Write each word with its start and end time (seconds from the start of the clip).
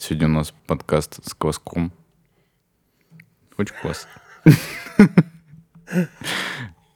Сегодня 0.00 0.28
у 0.28 0.30
нас 0.30 0.54
подкаст 0.66 1.20
с 1.28 1.34
кваском. 1.34 1.92
Очень 3.58 3.74
классно. 3.82 4.08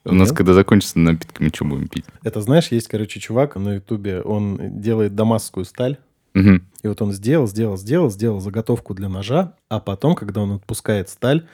У 0.07 0.15
нас, 0.15 0.33
когда 0.33 0.55
закончится 0.55 0.99
напитки, 0.99 1.43
мы 1.43 1.51
что 1.51 1.67
будем 1.67 1.87
пить? 1.89 2.07
Это, 2.23 2.41
знаешь, 2.41 2.69
есть, 2.69 2.89
короче, 2.89 3.21
чувак 3.21 3.57
на 3.57 3.75
Ютубе, 3.75 4.23
он 4.23 4.81
делает 4.81 5.15
дамасскую 5.15 5.67
сталь. 5.67 5.99
И 6.35 6.89
вот 6.89 7.03
он 7.03 7.13
сделал, 7.13 7.47
сделал, 7.47 7.77
сделал, 7.77 8.11
сделал 8.11 8.41
заготовку 8.41 8.95
для 8.95 9.11
ножа, 9.11 9.55
а 9.69 9.81
потом, 9.81 10.15
когда 10.15 10.41
он 10.41 10.53
отпускает 10.53 11.11
сталь, 11.11 11.47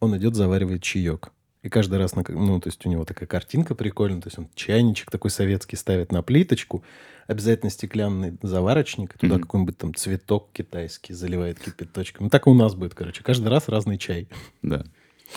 он 0.00 0.16
идет, 0.16 0.34
заваривает 0.34 0.82
чаек. 0.82 1.30
И 1.62 1.68
каждый 1.68 1.98
раз, 1.98 2.14
на, 2.16 2.24
ну, 2.26 2.58
то 2.58 2.68
есть 2.68 2.84
у 2.86 2.88
него 2.88 3.04
такая 3.04 3.26
картинка 3.26 3.74
прикольная, 3.74 4.22
то 4.22 4.28
есть 4.28 4.38
он 4.38 4.48
чайничек 4.54 5.10
такой 5.10 5.30
советский 5.30 5.76
ставит 5.76 6.10
на 6.10 6.22
плиточку, 6.22 6.82
обязательно 7.26 7.70
стеклянный 7.70 8.38
заварочник, 8.40 9.18
туда 9.18 9.34
Мгм. 9.34 9.42
какой-нибудь 9.42 9.76
там 9.76 9.94
цветок 9.94 10.48
китайский 10.54 11.12
заливает 11.12 11.60
кипяточком. 11.60 12.24
Ну, 12.24 12.30
так 12.30 12.46
и 12.46 12.50
у 12.50 12.54
нас 12.54 12.74
будет, 12.74 12.94
короче. 12.94 13.22
Каждый 13.22 13.48
раз 13.48 13.68
разный 13.68 13.98
чай. 13.98 14.28
Да. 14.62 14.84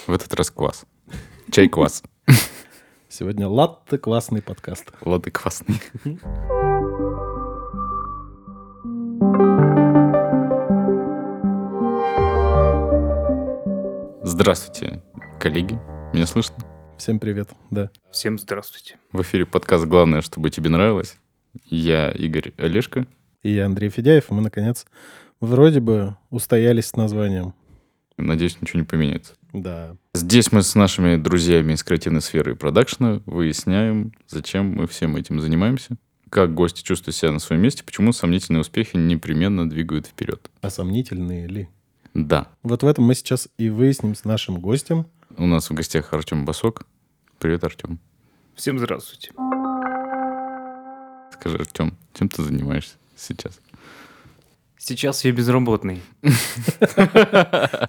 В 0.08 0.14
этот 0.14 0.34
раз 0.34 0.50
квас. 0.50 0.86
Чай-квас. 1.52 2.04
Сегодня 3.10 3.48
латте 3.48 3.98
классный 3.98 4.42
подкаст. 4.42 4.92
Лады 5.04 5.30
квасный. 5.30 5.80
Здравствуйте, 14.24 15.02
коллеги. 15.40 15.80
Меня 16.14 16.28
слышно? 16.28 16.56
Всем 17.00 17.18
привет, 17.18 17.50
да. 17.72 17.90
Всем 18.12 18.38
здравствуйте. 18.38 18.98
В 19.12 19.24
эфире 19.24 19.48
подкаст 19.48 19.86
«Главное, 19.86 20.22
чтобы 20.22 20.52
тебе 20.52 20.70
нравилось». 20.70 21.18
Я 21.66 22.12
Игорь 22.12 22.54
Олешко. 22.58 23.08
И 23.42 23.52
я 23.52 23.66
Андрей 23.66 23.90
Федяев, 23.90 24.30
и 24.30 24.34
мы, 24.36 24.42
наконец, 24.42 24.86
вроде 25.40 25.80
бы 25.80 26.16
устоялись 26.30 26.86
с 26.86 26.96
названием. 26.96 27.56
Надеюсь, 28.18 28.62
ничего 28.62 28.82
не 28.82 28.86
поменяется. 28.86 29.34
Да. 29.54 29.98
Здесь 30.14 30.52
мы 30.52 30.62
с 30.62 30.76
нашими 30.76 31.16
друзьями 31.16 31.74
из 31.74 31.84
креативной 31.84 32.22
сферы 32.22 32.52
и 32.52 32.56
продакшена 32.56 33.22
выясняем, 33.26 34.14
зачем 34.28 34.68
мы 34.72 34.86
всем 34.86 35.16
этим 35.16 35.42
занимаемся, 35.42 35.98
как 36.30 36.54
гости 36.54 36.84
чувствуют 36.84 37.16
себя 37.16 37.32
на 37.32 37.40
своем 37.40 37.64
месте, 37.64 37.84
почему 37.84 38.14
сомнительные 38.14 38.62
успехи 38.62 38.98
непременно 38.98 39.68
двигают 39.68 40.06
вперед. 40.06 40.52
А 40.62 40.70
сомнительные 40.70 41.48
ли? 41.48 41.70
Да, 42.14 42.50
Вот 42.62 42.84
в 42.84 42.88
этом 42.88 43.06
мы 43.06 43.16
сейчас 43.16 43.50
и 43.58 43.70
выясним 43.70 44.14
с 44.14 44.24
нашим 44.24 44.60
гостем. 44.60 45.08
У 45.38 45.46
нас 45.46 45.70
в 45.70 45.74
гостях 45.74 46.14
Артем 46.14 46.46
Басок. 46.46 46.84
Привет, 47.40 47.64
Артем. 47.64 48.00
Всем 48.56 48.78
здравствуйте. 48.78 49.32
Скажи, 51.32 51.58
Артем, 51.58 51.98
чем 52.14 52.30
ты 52.30 52.44
занимаешься 52.44 52.96
сейчас? 53.16 53.60
Сейчас 54.78 55.24
я 55.26 55.32
безработный. 55.32 56.02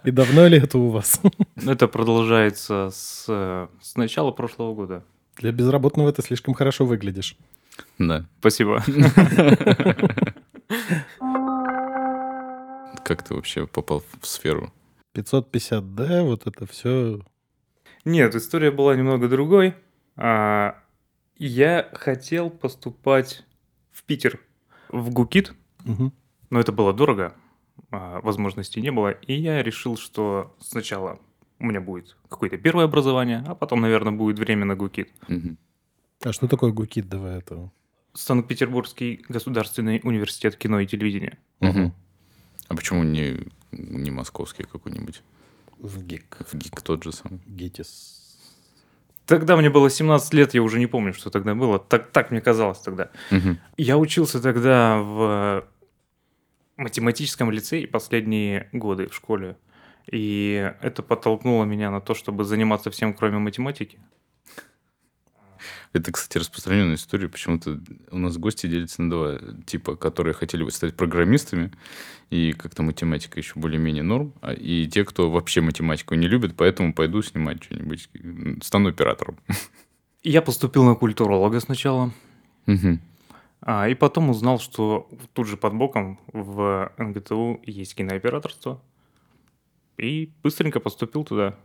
И 0.04 0.10
давно 0.10 0.46
ли 0.46 0.58
это 0.58 0.78
у 0.78 0.90
вас? 0.90 1.20
Это 1.56 1.88
продолжается 1.88 2.90
с, 2.92 3.24
с 3.26 3.96
начала 3.96 4.30
прошлого 4.30 4.74
года. 4.74 5.04
Для 5.36 5.50
безработного 5.50 6.12
ты 6.12 6.22
слишком 6.22 6.54
хорошо 6.54 6.86
выглядишь. 6.86 7.36
Да. 7.98 8.24
Спасибо. 8.38 8.82
Как 13.04 13.22
ты 13.22 13.34
вообще 13.34 13.66
попал 13.66 14.02
в 14.20 14.26
сферу? 14.26 14.72
550D, 15.14 16.22
вот 16.22 16.46
это 16.46 16.66
все. 16.66 17.20
Нет, 18.04 18.34
история 18.34 18.70
была 18.70 18.94
немного 18.96 19.28
другой. 19.28 19.74
А, 20.16 20.78
Я 21.36 21.88
хотел 21.94 22.50
поступать 22.50 23.44
в 23.90 24.04
Питер, 24.04 24.40
в 24.88 25.10
ГУКИТ, 25.10 25.52
но 26.50 26.60
это 26.60 26.70
было 26.72 26.92
дорого, 26.92 27.34
а, 27.90 28.20
возможностей 28.20 28.80
не 28.80 28.92
было, 28.92 29.10
и 29.10 29.34
я 29.34 29.62
решил, 29.62 29.96
что 29.96 30.54
сначала 30.60 31.18
у 31.58 31.64
меня 31.66 31.80
будет 31.80 32.16
какое-то 32.28 32.56
первое 32.58 32.84
образование, 32.84 33.42
а 33.46 33.54
потом, 33.54 33.80
наверное, 33.80 34.12
будет 34.12 34.38
время 34.38 34.64
на 34.64 34.76
ГУКИТ. 34.76 35.08
Мгм. 35.28 35.58
А 36.24 36.32
что 36.32 36.46
такое 36.46 36.72
ГУКИТ 36.72 37.08
до 37.08 37.26
этого? 37.26 37.72
Санкт-Петербургский 38.12 39.24
государственный 39.28 40.00
университет 40.04 40.56
кино 40.56 40.80
и 40.80 40.86
телевидения. 40.86 41.38
Мгм. 41.60 41.92
А 42.68 42.74
почему 42.76 43.02
не, 43.02 43.48
не 43.72 44.10
московский 44.10 44.64
какой-нибудь? 44.64 45.22
В 45.78 46.02
ГИК. 46.04 46.38
В 46.50 46.54
ГИК 46.54 46.82
тот 46.82 47.04
же 47.04 47.12
самый. 47.12 47.40
ГИТИС. 47.46 48.20
Тогда 49.26 49.56
мне 49.56 49.70
было 49.70 49.88
17 49.88 50.34
лет, 50.34 50.54
я 50.54 50.62
уже 50.62 50.78
не 50.78 50.86
помню, 50.86 51.14
что 51.14 51.30
тогда 51.30 51.54
было. 51.54 51.78
Так, 51.78 52.10
так 52.10 52.30
мне 52.30 52.40
казалось 52.40 52.78
тогда. 52.78 53.10
Мгм. 53.30 53.58
Я 53.78 53.96
учился 53.96 54.40
тогда 54.40 54.98
в 54.98 55.64
математическом 56.76 57.50
лицее 57.50 57.86
последние 57.86 58.68
годы 58.72 59.08
в 59.08 59.14
школе. 59.14 59.56
И 60.10 60.72
это 60.82 61.02
подтолкнуло 61.02 61.64
меня 61.64 61.90
на 61.90 62.00
то, 62.00 62.14
чтобы 62.14 62.44
заниматься 62.44 62.90
всем, 62.90 63.14
кроме 63.14 63.38
математики. 63.38 63.98
Это, 65.94 66.10
кстати, 66.10 66.38
распространенная 66.38 66.96
история. 66.96 67.28
Почему-то 67.28 67.80
у 68.10 68.18
нас 68.18 68.36
гости 68.36 68.66
делятся 68.66 69.00
на 69.02 69.10
два 69.10 69.38
типа, 69.64 69.94
которые 69.96 70.34
хотели 70.34 70.64
бы 70.64 70.72
стать 70.72 70.96
программистами, 70.96 71.70
и 72.30 72.52
как-то 72.52 72.82
математика 72.82 73.38
еще 73.38 73.52
более-менее 73.54 74.02
норм, 74.02 74.34
а- 74.42 74.52
и 74.52 74.88
те, 74.88 75.04
кто 75.04 75.30
вообще 75.30 75.60
математику 75.60 76.16
не 76.16 76.26
любит, 76.26 76.56
поэтому 76.56 76.92
пойду 76.92 77.22
снимать 77.22 77.62
что-нибудь, 77.62 78.08
стану 78.62 78.88
оператором. 78.88 79.38
Я 80.24 80.42
поступил 80.42 80.84
на 80.84 80.96
культуролога 80.96 81.60
сначала, 81.60 82.12
Мгм. 82.66 83.00
а, 83.60 83.88
и 83.88 83.94
потом 83.94 84.30
узнал, 84.30 84.58
что 84.58 85.08
тут 85.32 85.46
же 85.46 85.56
под 85.56 85.74
боком 85.74 86.18
в 86.32 86.92
НГТУ 86.98 87.60
есть 87.66 87.94
кинооператорство. 87.94 88.82
И 89.96 90.32
быстренько 90.42 90.80
поступил 90.80 91.22
туда. 91.24 91.56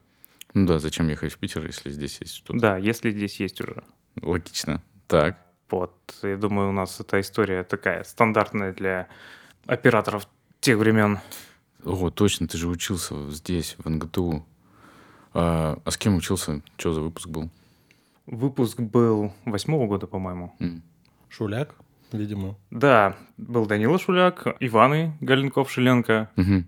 Ну 0.53 0.67
да, 0.67 0.77
зачем 0.77 1.07
ехать 1.09 1.33
в 1.33 1.37
Питер, 1.39 1.65
если 1.65 1.89
здесь 1.89 2.19
есть 2.21 2.35
что-то? 2.35 2.59
Да, 2.59 2.77
если 2.77 3.09
здесь 3.09 3.39
есть 3.39 3.59
уже. 3.61 3.83
Логично. 4.21 4.81
Так. 5.07 5.37
Вот, 5.69 5.93
я 6.23 6.35
думаю, 6.37 6.69
у 6.69 6.71
нас 6.71 6.99
эта 6.99 7.19
история 7.21 7.63
такая 7.63 8.03
стандартная 8.03 8.73
для 8.73 9.07
операторов 9.67 10.27
тех 10.59 10.77
времен. 10.77 11.19
О, 11.85 12.09
точно, 12.09 12.47
ты 12.47 12.57
же 12.57 12.67
учился 12.67 13.29
здесь, 13.31 13.75
в 13.77 13.89
НГТУ. 13.89 14.45
А, 15.33 15.79
а 15.85 15.91
с 15.91 15.97
кем 15.97 16.15
учился? 16.15 16.61
Что 16.77 16.93
за 16.93 17.01
выпуск 17.01 17.27
был? 17.29 17.49
Выпуск 18.25 18.79
был 18.79 19.31
восьмого 19.45 19.87
года, 19.87 20.07
по-моему. 20.07 20.55
М. 20.59 20.83
Шуляк, 21.29 21.75
видимо. 22.11 22.55
Да, 22.71 23.15
был 23.37 23.65
Данила 23.67 23.99
Шуляк, 23.99 24.47
Иваны 24.59 25.15
Галенков-Шеленко, 25.21 26.29
Мгм. 26.35 26.67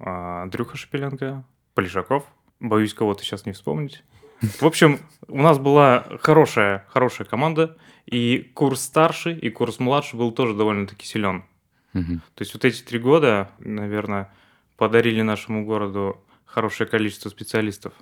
а, 0.00 0.42
Андрюха 0.42 0.76
Шепеленко, 0.76 1.44
Полишаков. 1.74 2.24
Боюсь 2.58 2.94
кого-то 2.94 3.22
сейчас 3.22 3.46
не 3.46 3.52
вспомнить. 3.52 4.02
В 4.40 4.64
общем, 4.64 5.00
у 5.28 5.40
нас 5.40 5.58
была 5.58 6.06
хорошая, 6.20 6.86
хорошая 6.88 7.26
команда, 7.26 7.76
и 8.06 8.50
курс 8.54 8.82
старший, 8.82 9.38
и 9.38 9.50
курс 9.50 9.78
младший 9.78 10.18
был 10.18 10.32
тоже 10.32 10.54
довольно-таки 10.54 11.06
силен. 11.06 11.44
То 11.92 12.40
есть 12.40 12.52
вот 12.52 12.64
эти 12.64 12.82
три 12.82 12.98
года, 12.98 13.50
наверное, 13.58 14.30
подарили 14.76 15.22
нашему 15.22 15.64
городу 15.64 16.22
хорошее 16.44 16.88
количество 16.88 17.30
специалистов. 17.30 17.94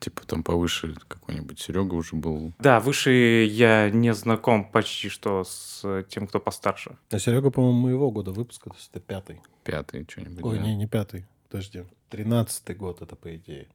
Типа 0.00 0.26
там 0.26 0.42
повыше 0.42 0.96
какой-нибудь 1.08 1.60
Серега 1.60 1.92
уже 1.92 2.16
был. 2.16 2.54
Да, 2.58 2.80
выше 2.80 3.10
я 3.44 3.90
не 3.90 4.14
знаком 4.14 4.64
почти 4.64 5.10
что 5.10 5.44
с 5.44 6.04
тем, 6.08 6.26
кто 6.26 6.40
постарше. 6.40 6.96
А 7.10 7.18
Серега, 7.18 7.50
по-моему, 7.50 7.80
моего 7.80 8.10
года 8.10 8.32
выпуска, 8.32 8.70
то 8.70 8.76
есть 8.76 8.88
это 8.90 9.00
пятый. 9.00 9.42
Пятый 9.62 10.06
что-нибудь. 10.08 10.42
Ой, 10.42 10.56
да. 10.56 10.64
не, 10.64 10.74
не 10.74 10.86
пятый. 10.86 11.26
Подожди. 11.50 11.84
Тринадцатый 12.08 12.74
год 12.74 13.02
это, 13.02 13.14
по 13.14 13.36
идее. 13.36 13.68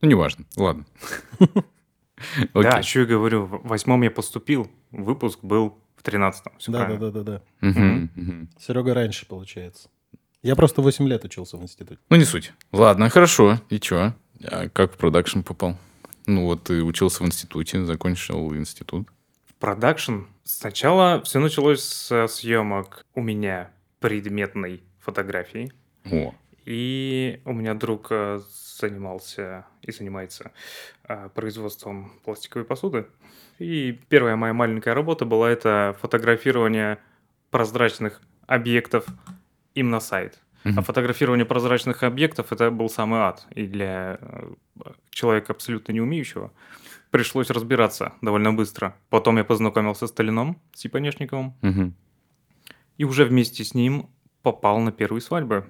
Ну, 0.00 0.08
неважно. 0.08 0.44
Ладно. 0.56 0.84
Да, 2.54 2.78
еще 2.78 3.00
я 3.00 3.06
говорю, 3.06 3.44
в 3.44 3.66
восьмом 3.66 4.02
я 4.02 4.10
поступил, 4.10 4.70
выпуск 4.92 5.40
был 5.42 5.78
в 5.96 6.02
тринадцатом. 6.02 6.54
Да, 6.68 6.86
да, 6.86 6.96
да, 6.96 7.10
да, 7.10 7.22
да. 7.22 7.42
Серега 8.58 8.94
раньше, 8.94 9.26
получается. 9.26 9.90
Я 10.42 10.56
просто 10.56 10.82
8 10.82 11.08
лет 11.08 11.24
учился 11.24 11.56
в 11.56 11.62
институте. 11.62 12.00
Ну, 12.10 12.16
не 12.16 12.24
суть. 12.24 12.52
Ладно, 12.70 13.08
хорошо. 13.08 13.60
И 13.70 13.80
чё? 13.80 14.14
А 14.42 14.68
как 14.68 14.94
в 14.94 14.96
продакшн 14.96 15.40
попал? 15.40 15.76
Ну, 16.26 16.44
вот 16.44 16.64
ты 16.64 16.82
учился 16.82 17.22
в 17.22 17.26
институте, 17.26 17.84
закончил 17.84 18.54
институт. 18.54 19.08
В 19.46 19.54
продакшн 19.54 20.20
сначала 20.44 21.22
все 21.22 21.38
началось 21.38 21.82
со 21.82 22.26
съемок 22.26 23.04
у 23.14 23.22
меня 23.22 23.70
предметной 24.00 24.82
фотографии. 25.00 25.72
О, 26.10 26.34
И 26.64 27.40
у 27.44 27.52
меня 27.52 27.74
друг 27.74 28.08
э, 28.10 28.40
занимался 28.80 29.66
и 29.82 29.92
занимается 29.92 30.52
э, 31.06 31.28
производством 31.34 32.12
пластиковой 32.24 32.64
посуды. 32.64 33.06
И 33.58 33.98
первая 34.08 34.36
моя 34.36 34.54
маленькая 34.54 34.94
работа 34.94 35.24
была 35.24 35.50
это 35.50 35.96
фотографирование 36.00 36.98
прозрачных 37.50 38.20
объектов 38.46 39.06
им 39.74 39.90
на 39.90 40.00
сайт. 40.00 40.38
А 40.64 40.80
фотографирование 40.80 41.44
прозрачных 41.44 42.02
объектов 42.04 42.50
это 42.50 42.70
был 42.70 42.88
самый 42.88 43.20
ад. 43.20 43.46
И 43.54 43.66
для 43.66 44.18
э, 44.20 44.52
человека 45.10 45.52
абсолютно 45.52 45.92
не 45.92 46.00
умеющего 46.00 46.52
пришлось 47.10 47.50
разбираться 47.50 48.14
довольно 48.22 48.52
быстро. 48.52 48.96
Потом 49.10 49.36
я 49.36 49.44
познакомился 49.44 50.06
с 50.06 50.12
Толином, 50.12 50.60
с 50.72 50.84
Японешниковым. 50.84 51.54
Мгм. 51.60 51.94
И 52.96 53.04
уже 53.04 53.26
вместе 53.26 53.62
с 53.62 53.74
ним 53.74 54.08
попал 54.42 54.78
на 54.80 54.90
первые 54.90 55.20
свадьбы. 55.20 55.66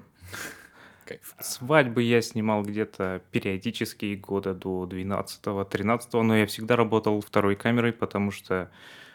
Свадьбы 1.41 2.03
я 2.03 2.23
снимал 2.23 2.63
где-то 2.63 3.23
периодически 3.31 4.15
года 4.15 4.55
до 4.55 4.85
12-13, 4.85 6.23
но 6.23 6.37
я 6.37 6.47
всегда 6.47 6.77
работал 6.77 7.21
второй 7.21 7.57
камерой, 7.57 7.93
потому 7.93 8.31
что 8.31 8.71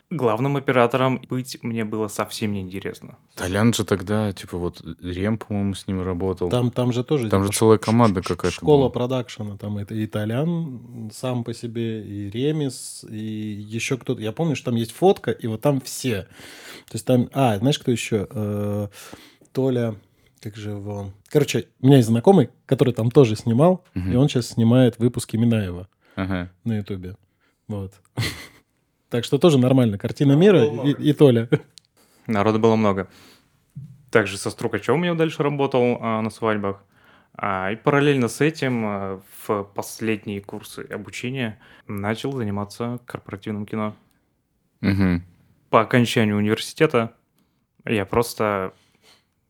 главным 0.10 0.58
оператором 0.58 1.22
быть 1.30 1.58
мне 1.62 1.86
было 1.86 2.08
совсем 2.08 2.54
неинтересно. 2.54 3.18
Толян 3.36 3.74
же 3.74 3.86
тогда, 3.86 4.32
типа, 4.34 4.58
вот 4.58 4.82
Рем, 5.02 5.38
по-моему, 5.38 5.76
с 5.76 5.88
ним 5.88 6.02
работал. 6.02 6.50
Там, 6.50 6.72
там 6.72 6.92
же 6.92 7.04
тоже... 7.04 7.30
Там 7.30 7.44
же 7.44 7.52
целая 7.52 7.78
команда 7.78 8.22
какая-то 8.22 8.56
Школа 8.56 8.84
была. 8.84 8.90
продакшена. 8.90 9.58
Там 9.58 9.78
это 9.78 9.94
и 9.94 10.08
Толян 10.08 11.12
сам 11.14 11.44
по 11.44 11.54
себе, 11.54 12.04
и 12.04 12.30
Ремис, 12.30 13.06
и 13.08 13.18
еще 13.18 13.98
кто-то. 13.98 14.22
Я 14.22 14.32
помню, 14.32 14.56
что 14.56 14.66
там 14.66 14.76
есть 14.76 14.92
фотка, 14.92 15.32
и 15.32 15.48
вот 15.48 15.62
там 15.62 15.80
все. 15.82 16.24
То 16.88 16.94
есть 16.94 17.06
там... 17.06 17.30
А, 17.34 17.58
знаешь, 17.58 17.80
кто 17.80 17.92
еще? 17.92 18.28
Э, 18.30 18.88
Толя... 19.54 19.96
Как 20.42 20.56
же 20.56 20.72
его... 20.72 21.12
Короче, 21.28 21.68
у 21.82 21.88
меня 21.88 21.98
есть 21.98 22.08
знакомый, 22.10 22.50
который 22.66 22.94
там 22.94 23.12
тоже 23.12 23.36
снимал, 23.36 23.84
Мгм. 23.94 24.12
и 24.12 24.16
он 24.16 24.30
сейчас 24.30 24.48
снимает 24.50 24.98
выпуски 25.00 25.36
Минаева 25.38 25.88
Ага. 26.16 26.50
на 26.64 26.78
Ютубе. 26.78 27.16
Вот. 27.68 27.94
Так 29.10 29.26
что 29.26 29.40
тоже 29.40 29.58
нормально. 29.58 29.98
Картина 29.98 30.34
мира 30.34 30.64
и, 30.64 30.92
и 30.92 31.14
Толя. 31.14 31.50
Народа 32.28 32.60
было 32.60 32.76
много. 32.76 33.08
Также 34.12 34.38
со 34.38 34.52
Струкачевым 34.52 35.02
я 35.04 35.16
дальше 35.16 35.42
работал 35.42 35.98
а, 36.00 36.22
на 36.22 36.30
свадьбах. 36.30 36.84
А, 37.34 37.72
и 37.72 37.76
параллельно 37.76 38.28
с 38.28 38.40
этим 38.40 38.84
а, 38.86 39.22
в 39.48 39.64
последние 39.74 40.42
курсы 40.42 40.82
обучения 40.92 41.60
начал 41.88 42.32
заниматься 42.34 43.00
корпоративным 43.08 43.66
кино. 43.66 43.96
По 45.72 45.82
окончанию 45.82 46.38
университета 46.38 47.16
я 47.86 48.06
просто... 48.06 48.74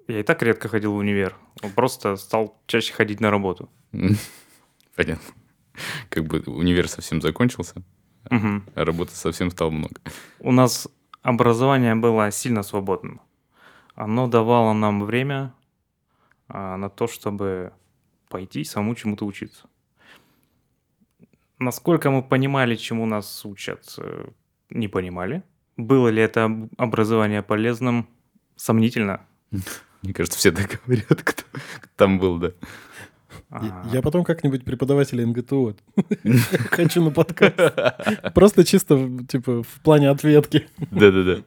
Я 0.09 0.19
и 0.21 0.23
так 0.23 0.41
редко 0.41 0.67
ходил 0.67 0.93
в 0.93 0.97
универ. 0.97 1.35
Просто 1.75 2.15
стал 2.17 2.59
чаще 2.65 2.93
ходить 2.93 3.19
на 3.19 3.29
работу. 3.29 3.69
Понятно. 4.95 5.33
Как 6.09 6.25
бы 6.25 6.39
универ 6.47 6.87
совсем 6.89 7.21
закончился, 7.21 7.83
Мгм. 8.31 8.63
а 8.75 8.85
работы 8.85 9.11
совсем 9.11 9.51
стало 9.51 9.69
много. 9.69 10.01
У 10.39 10.51
нас 10.51 10.87
образование 11.21 11.93
было 11.95 12.31
сильно 12.31 12.63
свободным. 12.63 13.21
Оно 13.95 14.27
давало 14.27 14.73
нам 14.73 15.03
время 15.05 15.53
а, 16.47 16.75
на 16.77 16.89
то, 16.89 17.07
чтобы 17.07 17.71
пойти 18.29 18.63
самому 18.63 18.95
чему-то 18.95 19.25
учиться. 19.25 19.67
Насколько 21.59 22.09
мы 22.09 22.23
понимали, 22.23 22.75
чему 22.75 23.05
нас 23.05 23.45
учат, 23.45 23.93
э, 23.99 24.29
не 24.69 24.87
понимали. 24.87 25.43
Было 25.77 26.07
ли 26.09 26.21
это 26.21 26.45
об- 26.45 26.69
образование 26.77 27.43
полезным? 27.43 28.07
Сомнительно. 28.55 29.21
Мне 30.01 30.13
кажется, 30.13 30.37
все 30.37 30.51
так 30.51 30.81
говорят, 30.85 31.21
кто 31.23 31.43
там 31.95 32.19
был, 32.19 32.37
да. 32.37 32.51
А, 33.51 33.83
Я 33.91 34.01
потом 34.01 34.23
как-нибудь 34.23 34.63
преподавателя 34.63 35.25
МГТУ 35.25 35.75
хочу 36.71 37.03
на 37.03 37.11
подкаст. 37.11 37.55
Просто 38.33 38.63
чисто, 38.63 39.09
типа, 39.27 39.63
в 39.63 39.79
плане 39.81 40.09
ответки. 40.09 40.67
Да-да-да. 40.91 41.43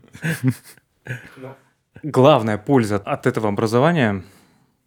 Главная 2.02 2.58
польза 2.58 2.96
от 2.96 3.26
этого 3.26 3.48
образования 3.48 4.24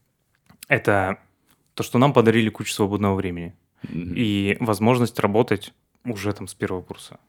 –это 0.67 1.19
то, 1.73 1.83
что 1.83 1.97
нам 1.97 2.13
подарили 2.13 2.49
кучу 2.49 2.73
свободного 2.73 3.15
времени 3.15 3.55
и 3.91 4.57
возможность 4.59 5.19
работать 5.19 5.73
уже 6.03 6.33
там 6.33 6.47
с 6.47 6.53
первого 6.53 6.81
курса. 6.81 7.19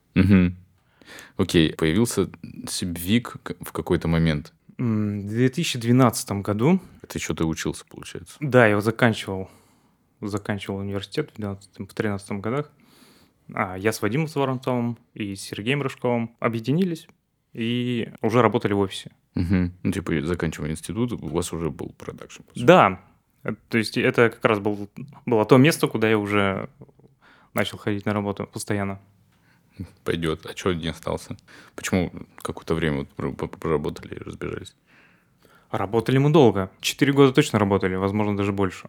Окей, 1.37 1.73
появился 1.75 2.29
Сибвик 2.69 3.37
в 3.61 3.73
какой-то 3.73 4.09
момент. 4.09 4.53
В 4.79 5.27
2012 5.29 6.31
году, 6.43 6.81
Это 7.03 7.19
что 7.19 7.35
ты 7.35 7.45
учился, 7.45 7.85
получается? 7.89 8.37
да, 8.41 8.65
я 8.67 8.73
его 8.73 8.81
заканчивал, 8.81 9.49
заканчивал 10.21 10.79
университет 10.79 11.31
в 11.35 11.41
2013 11.41 12.33
годах. 12.41 12.71
А, 13.55 13.77
я 13.79 13.93
с 13.93 14.03
Вадимом 14.03 14.27
Воронцовым 14.35 14.99
и 15.15 15.35
с 15.35 15.41
Сергеем 15.43 15.83
Рыжковым 15.83 16.35
объединились 16.41 17.07
и 17.53 18.11
уже 18.21 18.43
работали 18.43 18.73
в 18.75 18.81
офисе. 18.81 19.13
Мгм. 19.35 19.73
Ну, 19.83 19.93
типа, 19.93 20.21
заканчивая 20.23 20.71
институт, 20.71 21.13
у 21.13 21.29
вас 21.29 21.53
уже 21.53 21.71
был 21.71 21.95
продакшн. 21.97 22.43
Да, 22.55 23.01
э, 23.45 23.55
то 23.69 23.79
есть 23.79 23.97
это 23.97 24.31
как 24.31 24.45
раз 24.45 24.59
был, 24.59 24.91
было 25.25 25.45
то 25.47 25.57
место, 25.57 25.87
куда 25.87 26.09
я 26.09 26.19
уже 26.19 26.69
начал 27.55 27.79
ходить 27.79 28.05
на 28.05 28.13
работу 28.13 28.47
постоянно. 28.53 29.01
Пойдет. 30.05 30.47
А 30.47 30.57
что 30.57 30.73
не 30.73 30.89
остался? 30.89 31.37
Почему 31.75 32.13
какое-то 32.39 32.75
время 32.75 33.07
вот 33.17 33.37
проработали 33.51 34.15
и 34.15 34.23
разбежались? 34.23 34.75
Работали 35.71 36.19
мы 36.19 36.31
долго. 36.31 36.71
Четыре 36.81 37.13
года 37.13 37.33
точно 37.33 37.59
работали, 37.59 37.97
возможно, 37.97 38.37
даже 38.37 38.53
больше. 38.53 38.89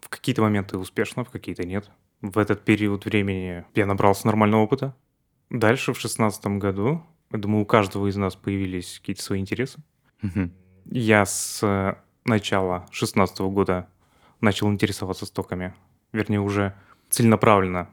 В 0.00 0.08
какие-то 0.08 0.42
моменты 0.42 0.78
успешно, 0.78 1.24
в 1.24 1.30
какие-то 1.30 1.64
нет. 1.66 1.90
В 2.20 2.38
этот 2.38 2.64
период 2.64 3.04
времени 3.04 3.64
я 3.74 3.86
набрался 3.86 4.26
нормального 4.26 4.62
опыта. 4.62 4.94
Дальше, 5.50 5.92
в 5.92 5.98
шестнадцатом 6.00 6.58
году, 6.58 7.02
я 7.32 7.38
думаю, 7.38 7.62
у 7.62 7.66
каждого 7.66 8.06
из 8.08 8.16
нас 8.16 8.36
появились 8.36 8.98
какие-то 9.00 9.22
свои 9.22 9.40
интересы. 9.40 9.80
Мгм. 10.22 10.52
Я 10.86 11.26
с 11.26 11.60
э, 11.62 11.96
начала 12.24 12.86
шестнадцатого 12.90 13.50
года 13.50 13.88
начал 14.40 14.70
интересоваться 14.70 15.26
стоками. 15.26 15.74
Вернее, 16.12 16.40
уже 16.40 16.74
целенаправленно 17.10 17.90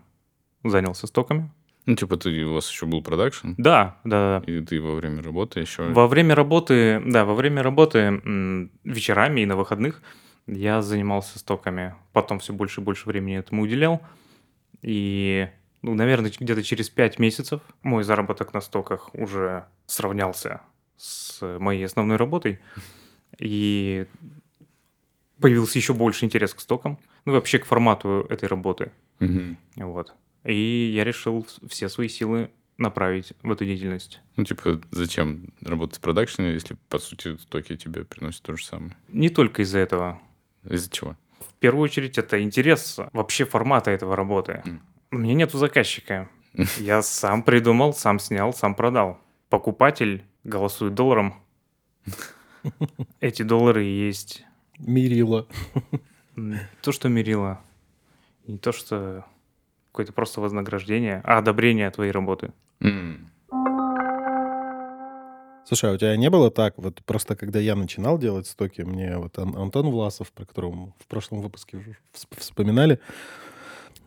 занялся 0.63 1.07
стоками. 1.07 1.51
Ну, 1.85 1.95
типа, 1.95 2.15
ты, 2.17 2.43
у 2.45 2.53
вас 2.53 2.69
еще 2.69 2.85
был 2.85 3.01
продакшн, 3.01 3.51
Да, 3.57 3.97
да, 4.05 4.39
да. 4.39 4.51
и 4.51 4.61
ты 4.61 4.81
во 4.81 4.95
время 4.95 5.21
работы 5.21 5.59
еще... 5.59 5.83
Во 5.83 6.07
время 6.07 6.33
работы, 6.33 7.01
да, 7.05 7.25
во 7.25 7.33
время 7.35 7.61
работы 7.61 8.21
вечерами 8.85 9.41
и 9.41 9.45
на 9.45 9.57
выходных 9.57 10.01
я 10.47 10.81
занимался 10.81 11.39
стоками. 11.39 11.95
Потом 12.13 12.39
все 12.39 12.53
больше 12.53 12.81
и 12.81 12.83
больше 12.83 13.07
времени 13.07 13.37
этому 13.37 13.63
уделял. 13.63 14.01
И, 14.81 15.49
ну, 15.81 15.93
наверное, 15.93 16.31
где-то 16.37 16.63
через 16.63 16.89
пять 16.89 17.19
месяцев 17.19 17.61
мой 17.81 18.03
заработок 18.03 18.53
на 18.53 18.61
стоках 18.61 19.13
уже 19.13 19.65
сравнялся 19.85 20.61
с 20.97 21.41
моей 21.59 21.85
основной 21.85 22.17
работой. 22.17 22.59
И 23.39 24.05
появился 25.39 25.79
еще 25.79 25.93
больше 25.93 26.23
интерес 26.25 26.53
к 26.53 26.59
стокам. 26.59 26.97
Ну, 27.25 27.33
и 27.33 27.35
вообще 27.35 27.59
к 27.59 27.65
формату 27.65 28.25
этой 28.29 28.47
работы. 28.47 28.91
Мгм. 29.19 29.57
Вот. 29.77 30.13
И 30.43 30.91
я 30.95 31.03
решил 31.03 31.45
все 31.67 31.89
свои 31.89 32.07
силы 32.07 32.51
направить 32.77 33.33
в 33.43 33.51
эту 33.51 33.65
деятельность. 33.65 34.19
Ну, 34.35 34.43
типа, 34.43 34.81
зачем 34.91 35.53
работать 35.61 35.97
в 35.97 36.01
продакшене, 36.01 36.53
если, 36.53 36.75
по 36.89 36.99
сути, 36.99 37.37
стоки 37.37 37.77
тебе 37.77 38.03
приносят 38.03 38.41
то 38.41 38.55
же 38.57 38.63
самое? 38.65 38.95
Не 39.09 39.29
только 39.29 39.61
из-за 39.61 39.79
этого. 39.79 40.19
Из-за 40.69 40.89
чего? 40.89 41.15
В 41.39 41.53
первую 41.59 41.83
очередь, 41.83 42.17
это 42.17 42.41
интерес 42.41 42.99
вообще 43.13 43.45
формата 43.45 43.91
этого 43.91 44.15
работы. 44.15 44.61
Мгм. 44.65 44.81
У 45.11 45.17
меня 45.17 45.33
нету 45.35 45.57
заказчика. 45.57 46.29
Я 46.79 47.01
сам 47.03 47.43
придумал, 47.43 47.93
сам 47.93 48.19
снял, 48.19 48.53
сам 48.53 48.75
продал. 48.75 49.19
Покупатель 49.49 50.23
голосует 50.43 50.93
долларом. 50.95 51.35
Эти 53.19 53.43
доллары 53.43 53.83
есть 53.83 54.43
Мирила. 54.79 55.47
м, 56.35 56.59
то, 56.81 56.91
что 56.91 57.07
мерило. 57.09 57.61
Не 58.47 58.57
то, 58.57 58.71
что 58.71 59.25
какое-то 59.93 60.11
просто 60.11 60.41
вознаграждение, 60.41 61.21
а 61.23 61.37
одобрение 61.37 61.89
твоей 61.91 62.11
работы. 62.11 62.51
М. 62.81 63.29
Слушай, 65.65 65.91
а 65.91 65.93
у 65.93 65.97
тебя 65.97 66.17
не 66.17 66.29
было 66.31 66.49
так, 66.49 66.73
вот 66.77 67.01
просто 67.05 67.35
когда 67.35 67.59
я 67.59 67.75
начинал 67.75 68.17
делать 68.17 68.47
стоки, 68.47 68.81
мне 68.81 69.17
вот 69.17 69.37
Ан- 69.37 69.55
Антон 69.55 69.91
Власов, 69.91 70.31
про 70.31 70.45
которого 70.45 70.71
мы 70.73 70.93
в 70.99 71.07
прошлом 71.07 71.41
выпуске 71.41 71.77
вспоминали, 72.37 72.99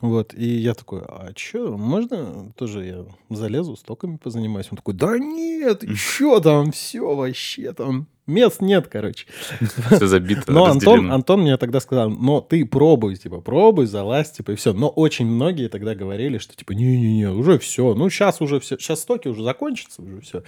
вот, 0.00 0.34
и 0.34 0.46
я 0.46 0.74
такой, 0.74 1.00
а 1.00 1.32
что, 1.34 1.76
можно 1.78 2.52
тоже 2.56 2.84
я 2.84 3.06
залезу, 3.34 3.76
стоками 3.76 4.18
позанимаюсь? 4.18 4.68
Он 4.70 4.76
такой, 4.76 4.94
да 4.94 5.18
нет, 5.18 5.82
еще 5.84 6.40
там 6.40 6.70
все 6.72 7.14
вообще, 7.14 7.72
там 7.72 8.06
мест 8.26 8.60
нет, 8.60 8.88
короче. 8.88 9.26
Все 9.90 10.06
забито, 10.06 10.52
Но 10.52 10.66
Антон. 10.66 11.10
Антон 11.10 11.42
мне 11.42 11.56
тогда 11.56 11.80
сказал, 11.80 12.10
но 12.10 12.40
ты 12.40 12.66
пробуй, 12.66 13.16
типа, 13.16 13.40
пробуй, 13.40 13.86
залазь, 13.86 14.32
типа, 14.32 14.52
и 14.52 14.54
все. 14.56 14.72
Но 14.72 14.88
очень 14.88 15.26
многие 15.26 15.68
тогда 15.68 15.94
говорили, 15.94 16.38
что, 16.38 16.54
типа, 16.54 16.72
не-не-не, 16.72 17.30
уже 17.30 17.58
все, 17.58 17.94
ну, 17.94 18.10
сейчас 18.10 18.40
уже 18.40 18.60
все, 18.60 18.76
сейчас 18.78 19.00
стоки 19.00 19.28
уже 19.28 19.44
закончатся, 19.44 20.02
уже 20.02 20.20
все. 20.20 20.42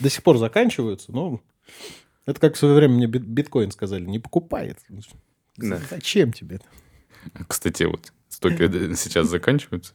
До 0.00 0.08
сих 0.08 0.22
пор 0.22 0.38
заканчиваются, 0.38 1.12
но 1.12 1.40
это 2.26 2.40
как 2.40 2.54
в 2.54 2.58
свое 2.58 2.74
время 2.74 2.94
мне 2.94 3.06
бит- 3.06 3.26
биткоин 3.26 3.70
сказали, 3.72 4.04
не 4.04 4.18
покупает. 4.18 4.78
Да. 5.56 5.80
Зачем 5.90 6.32
тебе 6.32 6.56
это? 6.56 7.44
Кстати, 7.48 7.82
вот 7.82 8.12
стоки 8.36 8.94
сейчас 8.94 9.28
заканчиваются. 9.28 9.94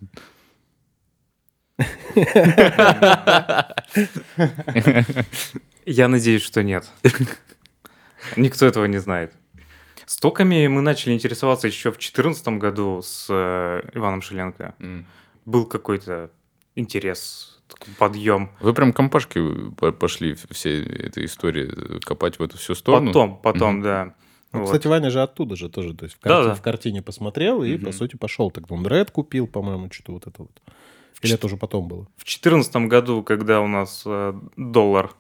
Я 5.86 6.08
надеюсь, 6.08 6.42
что 6.44 6.64
нет. 6.64 6.90
Никто 8.36 8.66
этого 8.66 8.86
не 8.86 8.98
знает. 8.98 9.34
Стоками 10.06 10.68
мы 10.68 10.82
начали 10.82 11.14
интересоваться 11.14 11.68
еще 11.68 11.90
в 11.90 11.94
2014 11.94 12.48
году 12.60 13.02
с 13.02 13.28
э, 13.30 13.82
Иваном 13.94 14.22
Шиленко. 14.22 14.76
М. 14.80 15.06
Был 15.46 15.66
какой-то 15.66 16.30
интерес 16.76 17.62
подъем. 17.98 18.52
Вы 18.60 18.74
прям 18.74 18.92
компашки 18.94 19.42
пошли 20.00 20.36
все 20.52 20.84
этой 20.84 21.26
истории 21.26 22.00
копать 22.02 22.40
в 22.40 22.44
эту 22.44 22.58
всю 22.58 22.76
сторону? 22.76 23.08
Потом, 23.08 23.38
потом, 23.42 23.76
угу. 23.78 23.84
да. 23.84 24.14
Ну, 24.52 24.60
вот. 24.60 24.66
Кстати, 24.66 24.88
Ваня 24.88 25.10
же 25.10 25.22
оттуда 25.22 25.56
же 25.56 25.70
тоже, 25.70 25.94
то 25.94 26.04
есть 26.04 26.16
в, 26.16 26.20
карте, 26.20 26.44
да, 26.44 26.50
да. 26.50 26.56
в 26.56 26.62
картине 26.62 27.02
посмотрел 27.02 27.64
и, 27.64 27.76
угу. 27.76 27.86
по 27.86 27.92
сути, 27.92 28.18
пошел. 28.18 28.52
Тогда 28.52 28.76
он 28.76 28.86
Red 28.86 29.12
купил, 29.12 29.48
по-моему, 29.48 29.90
что-то 29.92 30.14
вот 30.14 30.28
это 30.28 30.42
вот. 30.44 30.62
Или 31.22 31.36
это 31.36 31.46
уже 31.46 31.58
потом 31.58 31.88
было? 31.88 32.04
В 32.18 32.26
2014 32.26 32.76
году, 32.88 33.24
когда 33.24 33.62
у 33.62 33.68
нас 33.68 34.04
э, 34.06 34.34
доллар 34.58 35.12